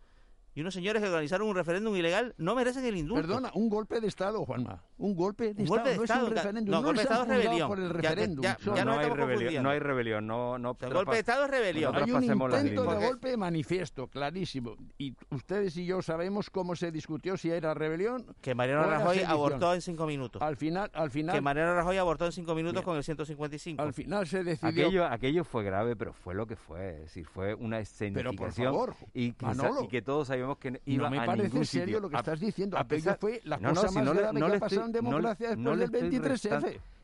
y 0.54 0.62
unos 0.62 0.74
señores 0.74 1.02
que 1.02 1.08
organizaron 1.08 1.48
un 1.48 1.56
referéndum 1.56 1.96
ilegal 1.96 2.36
no 2.38 2.56
merecen 2.56 2.86
el 2.86 2.98
indulto. 2.98 3.28
Perdona, 3.28 3.52
un 3.54 3.70
golpe 3.70 4.02
de 4.02 4.08
Estado, 4.08 4.46
Juanma. 4.46 4.84
Un 4.98 5.16
golpe 5.16 5.54
de, 5.54 5.64
Estado, 5.64 5.84
de 5.84 5.96
no 5.98 6.04
es 6.04 6.10
un 6.12 6.30
referéndum. 6.30 6.72
No, 6.72 6.82
no 6.82 6.88
golpe 6.88 6.98
de 6.98 7.04
Estado. 7.04 7.26
Por 7.68 7.80
el 7.80 8.86
no, 8.86 9.00
hay 9.00 9.10
rebelión, 9.10 9.64
no 9.64 9.70
hay 9.70 9.80
rebelión. 9.80 10.28
No, 10.28 10.58
no, 10.60 10.78
el 10.82 10.94
golpe 10.94 11.14
de 11.14 11.20
Estado 11.20 11.46
es 11.46 11.52
rebelión. 11.52 11.96
Hay 11.96 12.12
un 12.12 12.24
intento 12.24 12.86
de 12.86 13.06
golpe 13.08 13.38
manifiesto, 13.38 14.08
clarísimo. 14.08 14.76
Y 14.98 15.16
ustedes 15.30 15.78
y 15.78 15.86
yo 15.86 16.02
sabemos 16.02 16.50
cómo 16.50 16.76
se 16.76 16.92
discutió 16.92 17.38
si 17.38 17.50
era 17.50 17.74
rebelión. 17.74 18.26
Que 18.42 18.54
Mariano 18.54 18.84
Rajoy 18.84 19.22
abortó 19.22 19.74
en 19.74 19.82
cinco 19.82 20.06
minutos. 20.06 20.42
Al 20.42 20.58
final, 20.58 20.92
al 20.94 21.12
final. 21.12 21.36
Que 21.36 21.42
Mariano 21.42 21.76
Rajoy 21.76 21.98
abortó 21.98 22.26
en 22.26 22.34
cinco 22.34 22.56
minutos 22.56 22.84
con 22.84 22.98
el 22.98 23.04
155. 23.04 23.82
Al 23.82 23.94
final 23.94 24.28
se 24.28 24.44
decidió. 24.44 24.86
Aquello, 24.86 25.06
aquello 25.06 25.44
fue 25.44 25.64
grave, 25.64 25.96
pero 25.96 26.14
fue 26.14 26.36
lo 26.36 26.46
que 26.46 26.58
fue. 26.58 26.96
Es 26.96 27.02
decir, 27.02 27.26
fue 27.26 27.54
una 27.54 27.80
escenificación. 27.80 28.74
Pero 28.74 28.94
por 28.94 28.96
y, 29.14 29.34
que 29.88 30.02
todos 30.02 30.30
hay 30.30 30.41
sabíamos 30.42 30.58
que 30.58 30.98
no 30.98 31.10
me 31.10 31.26
parece 31.26 31.66
serio 31.66 32.00
lo 32.00 32.10
que 32.10 32.18
estás 32.18 32.40
diciendo. 32.40 32.78
A 32.78 32.84
pesar, 32.84 33.18
fue 33.20 33.42
la 33.44 33.58
no, 33.58 33.70
cosa 33.70 33.84
no, 33.84 33.90
si 33.90 33.96
más 33.96 34.06
no 34.06 34.14
le, 34.14 34.60
que 34.60 34.80
ha 34.80 34.88
democracia 34.88 35.56
después 35.56 35.80
del 35.80 35.90
23 35.90 36.50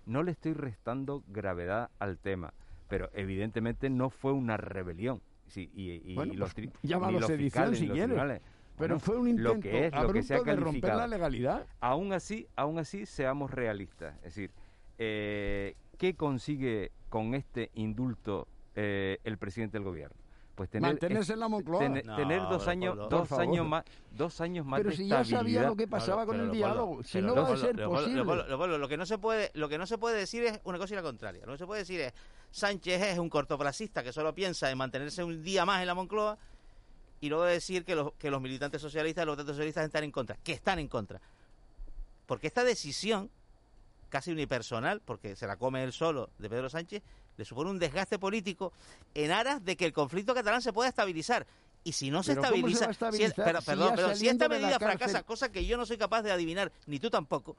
No 0.05 0.23
le 0.23 0.31
estoy 0.31 0.53
restando 0.53 1.23
gravedad 1.27 1.89
al 1.99 2.17
tema, 2.17 2.53
pero 2.87 3.09
evidentemente 3.13 3.89
no 3.89 4.09
fue 4.09 4.31
una 4.31 4.57
rebelión. 4.57 5.21
Sí, 5.47 5.71
y, 5.73 6.13
los, 6.35 6.53
pues, 6.53 6.69
llámalo 6.83 7.25
si 7.25 7.87
quieres. 7.89 8.41
Pero 8.77 8.99
fue 8.99 9.17
un 9.17 9.27
intento 9.27 9.55
lo 9.55 9.59
que 9.59 9.89
de 10.21 10.55
romper 10.55 10.95
la 10.95 11.07
legalidad. 11.07 11.65
Aún 11.79 12.13
así, 12.13 12.47
aún 12.55 12.77
así, 12.77 13.05
seamos 13.05 13.49
realistas. 13.49 14.15
Es 14.17 14.35
decir, 14.35 14.51
eh, 14.99 15.75
¿qué 15.97 16.15
consigue 16.15 16.91
con 17.09 17.33
este 17.33 17.71
indulto 17.73 18.47
eh, 18.75 19.17
el 19.23 19.37
presidente 19.37 19.77
del 19.77 19.83
gobierno? 19.83 20.15
pues 20.57 20.71
tener 20.71 20.89
mantenerse 20.89 21.33
en 21.33 21.39
la 21.39 21.47
Moncloa. 21.47 21.79
tener 21.79 22.41
dos 22.41 22.67
años 22.67 22.97
dos 23.11 23.31
años 23.33 23.67
más 23.67 23.83
dos 24.09 24.41
años 24.41 24.65
más 24.65 24.79
pero 24.79 24.91
si 24.91 25.07
ya 25.07 25.23
sabía 25.23 25.61
lo 25.61 25.75
que 25.75 25.87
pasaba 25.87 26.25
con 26.25 26.39
el 26.39 26.49
diálogo 26.49 27.03
si 27.03 27.21
no 27.21 27.35
va 27.35 27.53
a 27.53 27.57
ser 27.57 27.75
posible. 27.83 28.23
lo 28.23 28.87
que 28.89 28.97
no 28.97 29.05
se 29.05 29.19
puede 29.19 29.51
lo 29.53 29.69
que 29.69 29.77
no 29.77 29.85
se 29.85 29.99
puede 29.99 30.17
decir 30.17 30.43
es 30.43 30.59
una 30.63 30.79
cosa 30.79 30.95
y 30.95 30.97
la 30.97 31.03
contraria. 31.03 31.45
Lo 31.45 31.51
que 31.51 31.59
se 31.59 31.67
puede 31.67 31.81
decir 31.81 32.01
es 32.01 32.13
Sánchez 32.49 33.01
es 33.03 33.19
un 33.19 33.29
cortoplacista 33.29 34.03
que 34.03 34.11
solo 34.11 34.33
piensa 34.33 34.71
en 34.71 34.79
mantenerse 34.79 35.23
un 35.23 35.43
día 35.43 35.63
más 35.63 35.81
en 35.81 35.87
la 35.87 35.93
Moncloa 35.93 36.39
y 37.21 37.29
luego 37.29 37.43
decir 37.43 37.85
que 37.85 37.93
los 37.93 38.13
que 38.13 38.31
los 38.31 38.41
militantes 38.41 38.81
socialistas 38.81 39.27
los 39.27 39.33
votantes 39.33 39.55
socialistas 39.55 39.85
están 39.85 40.05
en 40.05 40.11
contra 40.11 40.37
que 40.43 40.53
están 40.53 40.79
en 40.79 40.87
contra. 40.87 41.21
Porque 42.25 42.47
esta 42.47 42.63
decisión 42.63 43.29
casi 44.09 44.31
unipersonal 44.31 45.01
porque 45.05 45.35
se 45.35 45.45
la 45.45 45.57
come 45.57 45.83
él 45.83 45.93
solo 45.93 46.31
de 46.39 46.49
Pedro 46.49 46.67
Sánchez 46.67 47.03
le 47.37 47.45
supone 47.45 47.69
un 47.69 47.79
desgaste 47.79 48.19
político 48.19 48.73
en 49.13 49.31
aras 49.31 49.63
de 49.63 49.77
que 49.77 49.85
el 49.85 49.93
conflicto 49.93 50.33
catalán 50.33 50.61
se 50.61 50.73
pueda 50.73 50.89
estabilizar. 50.89 51.45
Y 51.83 51.93
si 51.93 52.11
no 52.11 52.21
se 52.23 52.33
estabiliza. 52.33 52.91
Si 52.91 52.99
perdón, 53.31 53.91
si 53.91 53.95
pero 53.95 54.15
si 54.15 54.27
esta 54.27 54.49
medida 54.49 54.77
fracasa, 54.77 55.23
cosa 55.23 55.51
que 55.51 55.65
yo 55.65 55.77
no 55.77 55.85
soy 55.85 55.97
capaz 55.97 56.21
de 56.23 56.31
adivinar, 56.31 56.71
ni 56.85 56.99
tú 56.99 57.09
tampoco, 57.09 57.55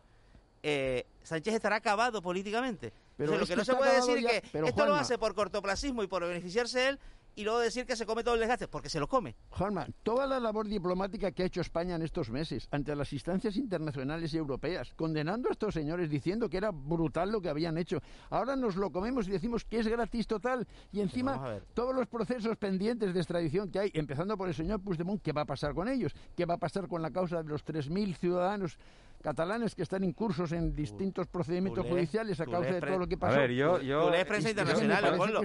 eh, 0.63 1.07
Sánchez 1.23 1.55
estará 1.55 1.77
acabado 1.77 2.21
políticamente. 2.21 2.93
Pero 3.17 3.39
lo 3.39 3.47
que 3.47 3.57
no 3.57 3.65
se 3.65 3.75
puede 3.75 3.95
decir 3.95 4.19
es 4.19 4.27
que 4.27 4.59
esto 4.67 4.87
lo 4.87 4.95
hace 4.95 5.17
por 5.17 5.35
cortoplacismo 5.35 6.03
y 6.03 6.07
por 6.07 6.27
beneficiarse 6.27 6.89
él, 6.89 6.99
y 7.39 7.45
luego 7.45 7.61
decir 7.61 7.87
que 7.87 7.95
se 7.95 8.05
come 8.05 8.25
todo 8.25 8.35
el 8.35 8.41
desgaste, 8.41 8.67
porque 8.67 8.91
se 8.91 8.99
lo 8.99 9.07
come. 9.07 9.37
Juanma, 9.51 9.87
toda 10.03 10.27
la 10.27 10.41
labor 10.41 10.67
diplomática 10.67 11.31
que 11.31 11.45
ha 11.45 11.47
hecho 11.47 11.61
España 11.61 11.95
en 11.95 12.03
estos 12.03 12.31
meses 12.31 12.67
ante 12.73 12.97
las 12.97 13.13
instancias 13.13 13.57
internacionales 13.57 14.35
y 14.35 14.39
europeas, 14.39 14.93
condenando 14.97 15.49
a 15.49 15.53
estos 15.53 15.73
señores, 15.73 16.11
diciendo 16.11 16.51
que 16.51 16.57
era 16.57 16.73
brutal 16.73 17.31
lo 17.31 17.41
que 17.41 17.49
habían 17.49 17.79
hecho, 17.79 18.03
ahora 18.31 18.57
nos 18.57 18.75
lo 18.75 18.91
comemos 18.91 19.29
y 19.29 19.31
decimos 19.31 19.65
que 19.65 19.79
es 19.79 19.87
gratis 19.87 20.27
total, 20.27 20.67
y 20.91 20.99
encima 20.99 21.61
todos 21.75 21.95
los 21.95 22.09
procesos 22.09 22.57
pendientes 22.57 23.15
de 23.15 23.21
extradición 23.21 23.71
que 23.71 23.79
hay, 23.79 23.91
empezando 23.95 24.37
por 24.37 24.49
el 24.49 24.55
señor 24.55 24.81
Puigdemont, 24.81 25.23
¿qué 25.23 25.33
va 25.33 25.43
a 25.43 25.47
pasar 25.47 25.75
con 25.75 25.87
ellos? 25.87 26.13
¿Qué 26.37 26.45
va 26.45 26.55
a 26.55 26.59
pasar 26.59 26.89
con 26.89 27.03
la 27.03 27.13
causa 27.13 27.41
de 27.45 27.49
los 27.51 27.65
3.000 27.65 28.17
ciudadanos 28.17 28.79
catalanes 29.23 29.75
que 29.75 29.83
están 29.83 30.05
incursos 30.05 30.53
en 30.53 30.75
distintos 30.75 31.27
procedimientos 31.27 31.87
judiciales 31.87 32.41
a 32.41 32.47
causa 32.47 32.73
de 32.73 32.81
todo 32.81 32.99
lo 32.99 33.07
que 33.07 33.17
pasó. 33.17 33.35
A 33.35 33.39
ver, 33.39 33.53
yo, 33.53 33.81
yo 33.81 34.13
es 34.13 34.25
prensa 34.25 34.51
internacional, 34.51 35.17
Pablo. 35.17 35.43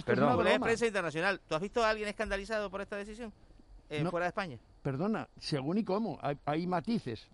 Prensa 0.62 0.86
internacional. 0.86 1.42
¿Tú 1.48 1.56
has 1.56 1.62
visto 1.62 1.84
a 1.84 1.90
alguien 1.90 2.08
escandalizado 2.10 2.70
por 2.70 2.82
esta 2.82 2.96
decisión 2.96 3.34
eh, 3.90 4.04
no, 4.04 4.12
fuera 4.12 4.26
de 4.26 4.30
España? 4.30 4.60
Perdona, 4.82 5.28
según 5.40 5.78
y 5.78 5.84
cómo, 5.84 6.20
hay, 6.22 6.38
hay 6.46 6.68
matices 6.68 7.28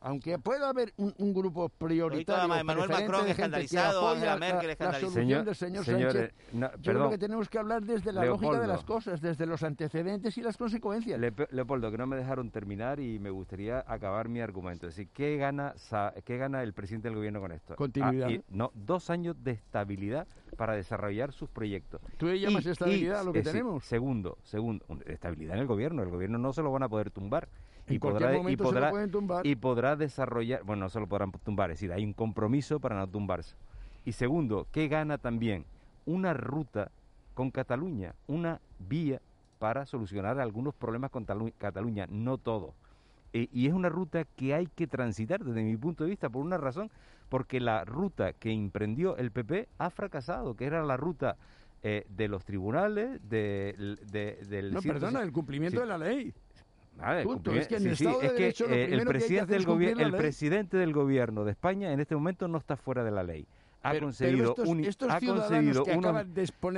aunque 0.00 0.38
pueda 0.38 0.68
haber 0.68 0.92
un, 0.96 1.34
grupo 1.34 1.68
prioritario. 1.68 2.40
Además, 2.40 2.60
Emmanuel 2.60 2.88
Macron 2.88 3.28
escandalizado, 3.28 4.08
Angela 4.08 4.36
Merkel 4.36 4.70
escandalizada. 4.70 5.08
La, 5.08 5.14
solución 5.14 5.44
del 5.44 5.54
señor 5.54 5.84
Sánchez. 5.84 6.34
Señores, 6.82 7.10
que 7.10 7.18
tenemos 7.18 7.48
que 7.48 7.58
hablar 7.58 7.82
desde 7.82 8.12
la 8.12 8.24
lógica 8.24 8.60
de 8.60 8.66
las 8.66 8.84
cosas, 8.84 9.20
desde 9.20 9.46
los 9.46 9.62
antecedentes 9.62 10.36
y 10.38 10.42
las 10.42 10.56
consecuencias. 10.56 11.20
Leopoldo, 11.50 11.90
que 11.90 11.98
no 11.98 12.06
me 12.06 12.16
dejaron 12.16 12.50
terminar 12.50 13.00
y 13.00 13.18
me 13.18 13.30
gustaría 13.30 13.84
acabar 13.86 14.28
mi 14.28 14.40
argumento. 14.40 14.86
Es 14.86 14.96
decir, 14.96 15.10
¿qué 15.12 15.36
gana, 15.36 15.74
qué 16.24 16.36
gana 16.36 16.62
el 16.62 16.72
presidente 16.72 17.08
del 17.08 17.16
gobierno 17.16 17.40
con 17.40 17.52
esto? 17.52 17.76
Continuidad. 17.76 18.30
Ah, 18.30 18.42
no, 18.48 18.70
dos 18.74 19.10
años 19.10 19.36
de 19.42 19.52
estabilidad 19.52 20.26
para 20.56 20.74
desarrollar 20.74 21.32
sus 21.32 21.48
proyectos. 21.50 22.00
¿Tú 22.16 22.26
le 22.26 22.40
llamas 22.40 22.66
estabilidad 22.66 23.20
a 23.20 23.24
lo 23.24 23.32
que 23.32 23.42
tenemos? 23.42 23.84
Segundo, 23.84 24.38
segundo, 24.42 24.84
estabilidad 25.06 25.54
en 25.54 25.60
el 25.60 25.66
gobierno. 25.66 26.02
El 26.02 26.10
gobierno 26.10 26.38
no 26.38 26.52
se 26.52 26.62
lo 26.62 26.72
van 26.72 26.82
a 26.82 26.88
poder 26.88 27.10
tumbar 27.10 27.48
y 27.88 27.98
podrá, 27.98 28.36
y 28.50 28.56
podrá, 28.56 28.92
y 29.42 29.56
podrá 29.56 29.96
desarrollar, 29.96 30.62
bueno, 30.64 30.84
no 30.84 30.88
se 30.88 31.00
lo 31.00 31.06
podrán 31.06 31.32
tumbar, 31.32 31.70
es 31.70 31.78
decir, 31.78 31.92
hay 31.92 32.04
un 32.04 32.12
compromiso 32.12 32.80
para 32.80 32.96
no 32.96 33.06
tumbarse. 33.06 33.56
Y 34.04 34.12
segundo, 34.12 34.66
¿qué 34.72 34.88
gana 34.88 35.18
también? 35.18 35.64
Una 36.04 36.34
ruta 36.34 36.90
con 37.34 37.50
Cataluña, 37.50 38.14
una 38.26 38.60
vía 38.78 39.20
para 39.58 39.86
solucionar 39.86 40.38
algunos 40.40 40.74
problemas 40.74 41.10
con 41.10 41.24
Cataluña, 41.24 42.06
no 42.10 42.38
todo 42.38 42.74
eh, 43.36 43.48
y 43.52 43.66
es 43.66 43.74
una 43.74 43.90
ruta 43.90 44.24
que 44.24 44.54
hay 44.54 44.66
que 44.66 44.86
transitar 44.86 45.44
desde 45.44 45.62
mi 45.62 45.76
punto 45.76 46.04
de 46.04 46.10
vista 46.10 46.30
por 46.30 46.42
una 46.42 46.56
razón, 46.56 46.90
porque 47.28 47.60
la 47.60 47.84
ruta 47.84 48.32
que 48.32 48.50
emprendió 48.50 49.16
el 49.18 49.30
PP 49.30 49.68
ha 49.76 49.90
fracasado, 49.90 50.54
que 50.56 50.64
era 50.64 50.82
la 50.82 50.96
ruta 50.96 51.36
eh, 51.82 52.06
de 52.08 52.28
los 52.28 52.46
tribunales, 52.46 53.20
de, 53.28 53.98
del... 54.48 54.72
No, 54.72 54.80
perdona, 54.80 55.22
el 55.22 55.32
cumplimiento 55.32 55.80
de 55.80 55.86
la 55.86 55.98
ley. 55.98 56.32
Es 57.54 57.68
que, 57.68 57.76
el, 57.76 57.86
eh, 59.00 59.04
presidente 59.06 59.52
del 60.76 60.92
gobierno, 60.92 61.44
de 61.44 61.50
España 61.50 61.92
en 61.92 62.00
este 62.00 62.14
momento 62.14 62.48
no 62.48 62.58
está 62.58 62.76
fuera 62.76 63.04
de 63.04 63.10
la 63.10 63.22
ley. 63.22 63.46
Ha 63.82 64.00
conseguido, 64.00 64.56
un, 64.66 64.84
ha 64.84 65.20
conseguido 65.20 65.84
unos, 65.84 66.16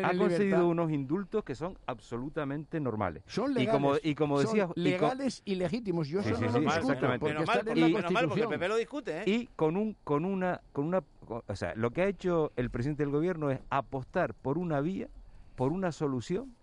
ha 0.04 0.64
unos 0.64 0.92
indultos 0.92 1.42
que 1.42 1.54
son 1.54 1.78
absolutamente 1.86 2.80
normales. 2.80 3.22
Son 3.26 3.54
legales. 3.54 4.00
Y 4.02 4.14
como, 4.14 4.38
decía, 4.40 4.68
legales 4.74 5.40
y 5.46 5.54
legítimos. 5.54 6.08
Yo 6.08 6.22
sí, 6.22 6.34
solo 6.34 6.50
no 6.50 6.60
menos 6.60 7.48
y, 7.74 8.68
lo 8.68 8.76
discute. 8.76 9.20
¿eh? 9.20 9.24
Y 9.24 9.46
con 9.56 9.78
un, 9.78 9.96
con 10.04 10.26
una, 10.26 10.60
con 10.72 10.84
una, 10.84 11.02
o 11.28 11.56
sea, 11.56 11.74
lo 11.76 11.92
que 11.92 12.02
ha 12.02 12.08
hecho 12.08 12.52
el 12.56 12.68
presidente 12.68 13.04
del 13.04 13.12
gobierno 13.12 13.50
es 13.50 13.60
apostar 13.70 14.34
por 14.34 14.58
una 14.58 14.82
vía, 14.82 15.08
por 15.56 15.72
una 15.72 15.92
solución 15.92 16.57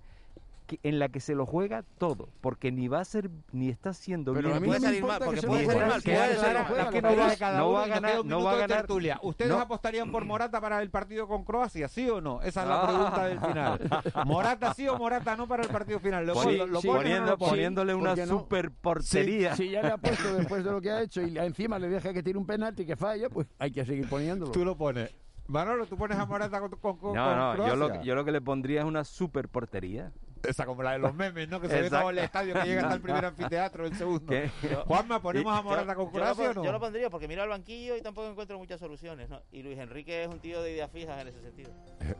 que- 0.66 0.80
en 0.84 1.00
la 1.00 1.10
que 1.10 1.20
se 1.20 1.36
lo 1.36 1.46
juega 1.46 1.84
todo, 1.98 2.30
porque 2.42 2.72
ni 2.72 2.88
va 2.88 3.00
a 3.00 3.06
ser 3.06 3.30
ni 3.52 3.70
está 3.70 3.94
siendo 3.94 4.34
Pero 4.34 4.48
bien 4.50 4.58
a 4.58 4.60
mí 4.60 4.68
no 4.68 4.72
puede 4.74 4.80
me 4.82 4.86
salir 4.88 5.04
mal, 5.04 5.22
porque 5.24 5.42
puede 5.44 5.66
salir 5.66 5.82
mal, 5.88 6.02
puede 6.02 6.36
salir 6.38 6.54
mal, 6.78 6.90
que 6.92 7.02
no 7.02 7.16
va- 7.18 7.36
cada 7.36 7.58
no 7.60 7.72
va 7.72 7.84
a 7.84 7.88
ganar- 7.88 8.26
no 8.26 8.44
va 8.44 8.52
a 8.52 8.56
ganar- 8.58 8.78
tertulia. 8.80 9.20
¿Ustedes 9.22 9.52
no. 9.52 9.60
apostarían 9.60 10.12
por 10.12 10.26
Morata 10.26 10.60
para 10.62 10.82
el 10.82 10.90
partido 10.90 11.28
con 11.28 11.44
Croacia, 11.44 11.88
sí 11.88 12.10
o 12.10 12.22
no? 12.22 12.42
Esa 12.42 12.64
es 12.64 12.68
la 12.68 12.82
Ah. 12.84 12.88
pregunta 12.88 13.26
del 13.28 13.40
final. 13.40 13.80
¿Morata 14.26 14.74
sí 14.74 14.88
o 14.88 14.98
Morata 14.98 15.36
no 15.36 15.48
para 15.48 15.64
el 15.64 15.70
partido 15.70 16.00
final? 16.00 16.26
¿Lo, 16.26 16.36
Sí, 16.36 16.58
lo- 16.58 16.68
lo 16.68 16.82
sí, 16.82 16.88
no 16.88 16.94
poniendo- 16.96 17.38
poniéndole 17.38 17.94
una 17.96 18.16
super 18.26 18.72
portería. 18.72 19.56
Si, 19.56 19.70
ya 19.70 19.82
le 19.82 19.90
ha 19.90 19.98
puesto 19.98 20.34
después 20.52 20.64
de 20.64 20.72
lo 20.72 20.82
que 20.82 20.92
ha 20.92 21.02
hecho 21.02 21.22
y 21.22 21.38
encima 21.38 21.78
le 21.80 21.90
deja 21.90 22.14
que 22.14 22.24
tire 22.24 22.38
un 22.38 22.46
penalti 22.46 22.86
que 22.86 22.96
falla, 22.96 23.30
pues 23.30 23.48
hay 23.60 23.72
que 23.72 23.86
seguir 23.86 24.08
poniéndolo. 24.10 24.52
Tú 24.52 24.66
lo 24.66 24.76
pones. 24.76 25.14
Manolo, 25.48 25.86
tú 25.86 25.96
pones 25.96 26.18
a 26.18 26.26
Morata 26.26 26.60
con, 26.60 26.72
con, 26.72 26.98
con 26.98 27.14
No, 27.14 27.56
no, 27.56 27.68
yo 27.68 27.76
lo, 27.76 28.02
yo 28.02 28.16
lo 28.16 28.26
que 28.26 28.32
le 28.32 28.42
pondría 28.42 28.80
es 28.82 28.86
una 28.88 29.04
super 29.04 29.48
portería. 29.48 30.12
Esa 30.48 30.66
como 30.66 30.84
la 30.84 30.92
de 30.94 31.00
los 31.00 31.14
memes, 31.14 31.48
¿no? 31.50 31.60
Que 31.60 31.68
se 31.68 31.82
ve 31.82 31.90
todo 31.90 32.10
el 32.10 32.20
estadio 32.20 32.54
que 32.54 32.64
llega 32.68 32.82
hasta 32.84 32.96
el 32.96 33.02
primer 33.02 33.26
anfiteatro, 33.26 33.86
el 33.86 33.96
segundo. 33.96 34.30
¿Qué? 34.32 34.50
Juanma, 34.86 35.22
¿ponemos 35.22 35.58
a 35.58 35.62
Morata 35.62 35.96
con 35.96 36.10
Croacia 36.12 36.52
o 36.52 36.54
no? 36.54 36.64
Yo 36.64 36.72
lo 36.72 36.80
pondría 36.80 37.10
porque 37.10 37.28
miro 37.28 37.44
al 37.44 37.50
banquillo 37.50 37.96
y 37.98 38.02
tampoco 38.02 38.28
encuentro 38.30 38.58
muchas 38.58 38.80
soluciones. 38.80 39.30
¿no? 39.30 39.42
Y 39.52 39.64
Luis 39.64 39.78
Enrique 39.78 40.24
es 40.24 40.28
un 40.28 40.40
tío 40.40 40.62
de 40.62 40.72
ideas 40.74 40.90
fijas 40.92 41.20
en 41.22 41.28
ese 41.30 41.42
sentido. 41.42 41.72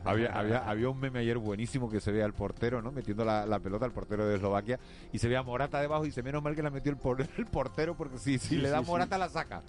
Había, 0.04 0.32
había, 0.38 0.58
había 0.68 0.88
un 0.88 0.98
meme 0.98 1.20
ayer 1.20 1.38
buenísimo 1.38 1.90
que 1.90 2.00
se 2.00 2.12
ve 2.12 2.22
al 2.22 2.32
portero, 2.32 2.82
¿no? 2.82 2.92
Metiendo 2.92 3.24
la, 3.24 3.46
la 3.46 3.58
pelota 3.60 3.84
al 3.84 3.92
portero 3.92 4.26
de 4.26 4.36
Eslovaquia 4.36 4.78
y 5.12 5.18
se 5.18 5.28
ve 5.28 5.36
a 5.36 5.42
Morata 5.42 5.80
debajo 5.80 6.04
y 6.04 6.08
dice, 6.08 6.22
menos 6.22 6.42
mal 6.42 6.54
que 6.54 6.62
la 6.62 6.70
metió 6.70 6.90
el, 6.92 6.98
por- 6.98 7.20
el 7.38 7.46
portero 7.46 7.96
porque 7.96 8.18
si, 8.18 8.38
si 8.38 8.48
Sí, 8.48 8.56
le 8.56 8.70
da 8.70 8.78
sí, 8.78 8.84
sí. 8.84 8.90
Morata 8.90 9.18
la 9.18 9.28
saca. 9.28 9.62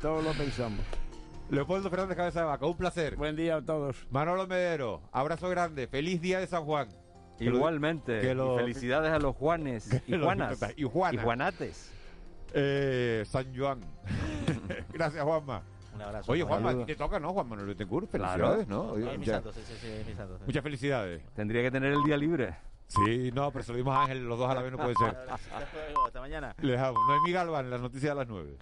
Todos 0.00 0.24
lo 0.24 0.32
pensamos. 0.32 0.80
Leopoldo 1.50 1.90
Fernández 1.90 2.16
Cabeza 2.16 2.40
de 2.40 2.46
Vaca, 2.46 2.64
un 2.64 2.76
placer. 2.78 3.16
Buen 3.16 3.36
día 3.36 3.56
a 3.56 3.62
todos. 3.62 4.06
Manolo 4.10 4.46
Medero, 4.46 5.02
abrazo 5.12 5.50
grande, 5.50 5.86
feliz 5.86 6.20
día 6.22 6.38
de 6.40 6.46
San 6.46 6.64
Juan. 6.64 6.88
Que 7.38 7.44
lo- 7.46 7.56
Igualmente. 7.56 8.18
y 8.18 8.34
felicidades 8.58 9.12
a 9.12 9.18
los 9.18 9.34
Juanes 9.36 9.88
y 10.06 10.18
Juanas. 10.18 10.58
y 10.76 10.84
Juanates. 10.84 11.92
Eh, 12.54 13.24
San 13.26 13.56
Juan. 13.56 13.80
Gracias, 14.92 15.24
Juanma. 15.24 15.62
Un 15.94 16.02
abrazo. 16.02 16.32
Oye, 16.32 16.42
Juanma, 16.42 16.70
a 16.70 16.86
te 16.86 16.94
toca, 16.96 17.18
¿no? 17.20 17.32
Juan 17.32 17.48
Manuel 17.48 17.68
Betancourt, 17.68 18.10
Claro. 18.10 18.32
felicidades, 18.32 18.68
¿no? 18.68 18.82
Oye, 18.92 19.12
Es 19.12 19.18
mi 19.18 19.24
ya- 19.26 19.34
santo, 19.34 19.52
sí, 19.52 19.60
sí, 19.66 19.74
sí, 19.80 19.86
es 19.88 20.06
mi 20.06 20.14
santo. 20.14 20.38
sí. 20.38 20.44
Muchas 20.46 20.62
felicidades. 20.62 21.22
Tendría 21.34 21.62
que 21.62 21.70
tener 21.70 21.92
el 21.92 22.02
día 22.04 22.16
libre. 22.16 22.54
Sí, 22.88 23.30
no, 23.32 23.50
pero 23.50 23.64
se 23.64 23.72
lo 23.72 23.78
dimos 23.78 23.96
a 23.96 24.02
Ángel, 24.02 24.24
los 24.26 24.38
dos 24.38 24.50
a 24.50 24.54
la 24.54 24.62
vez 24.62 24.70
no 24.72 24.76
puede 24.78 24.94
ser. 24.94 25.08
Hasta 25.30 25.66
luego, 25.86 26.06
hasta 26.06 26.20
mañana. 26.20 26.54
Les 26.60 26.78
amo. 26.78 26.98
Noemí 27.08 27.32
Galván, 27.32 27.70
las 27.70 27.80
noticias 27.80 28.12
a 28.12 28.14
las 28.14 28.28
9. 28.28 28.56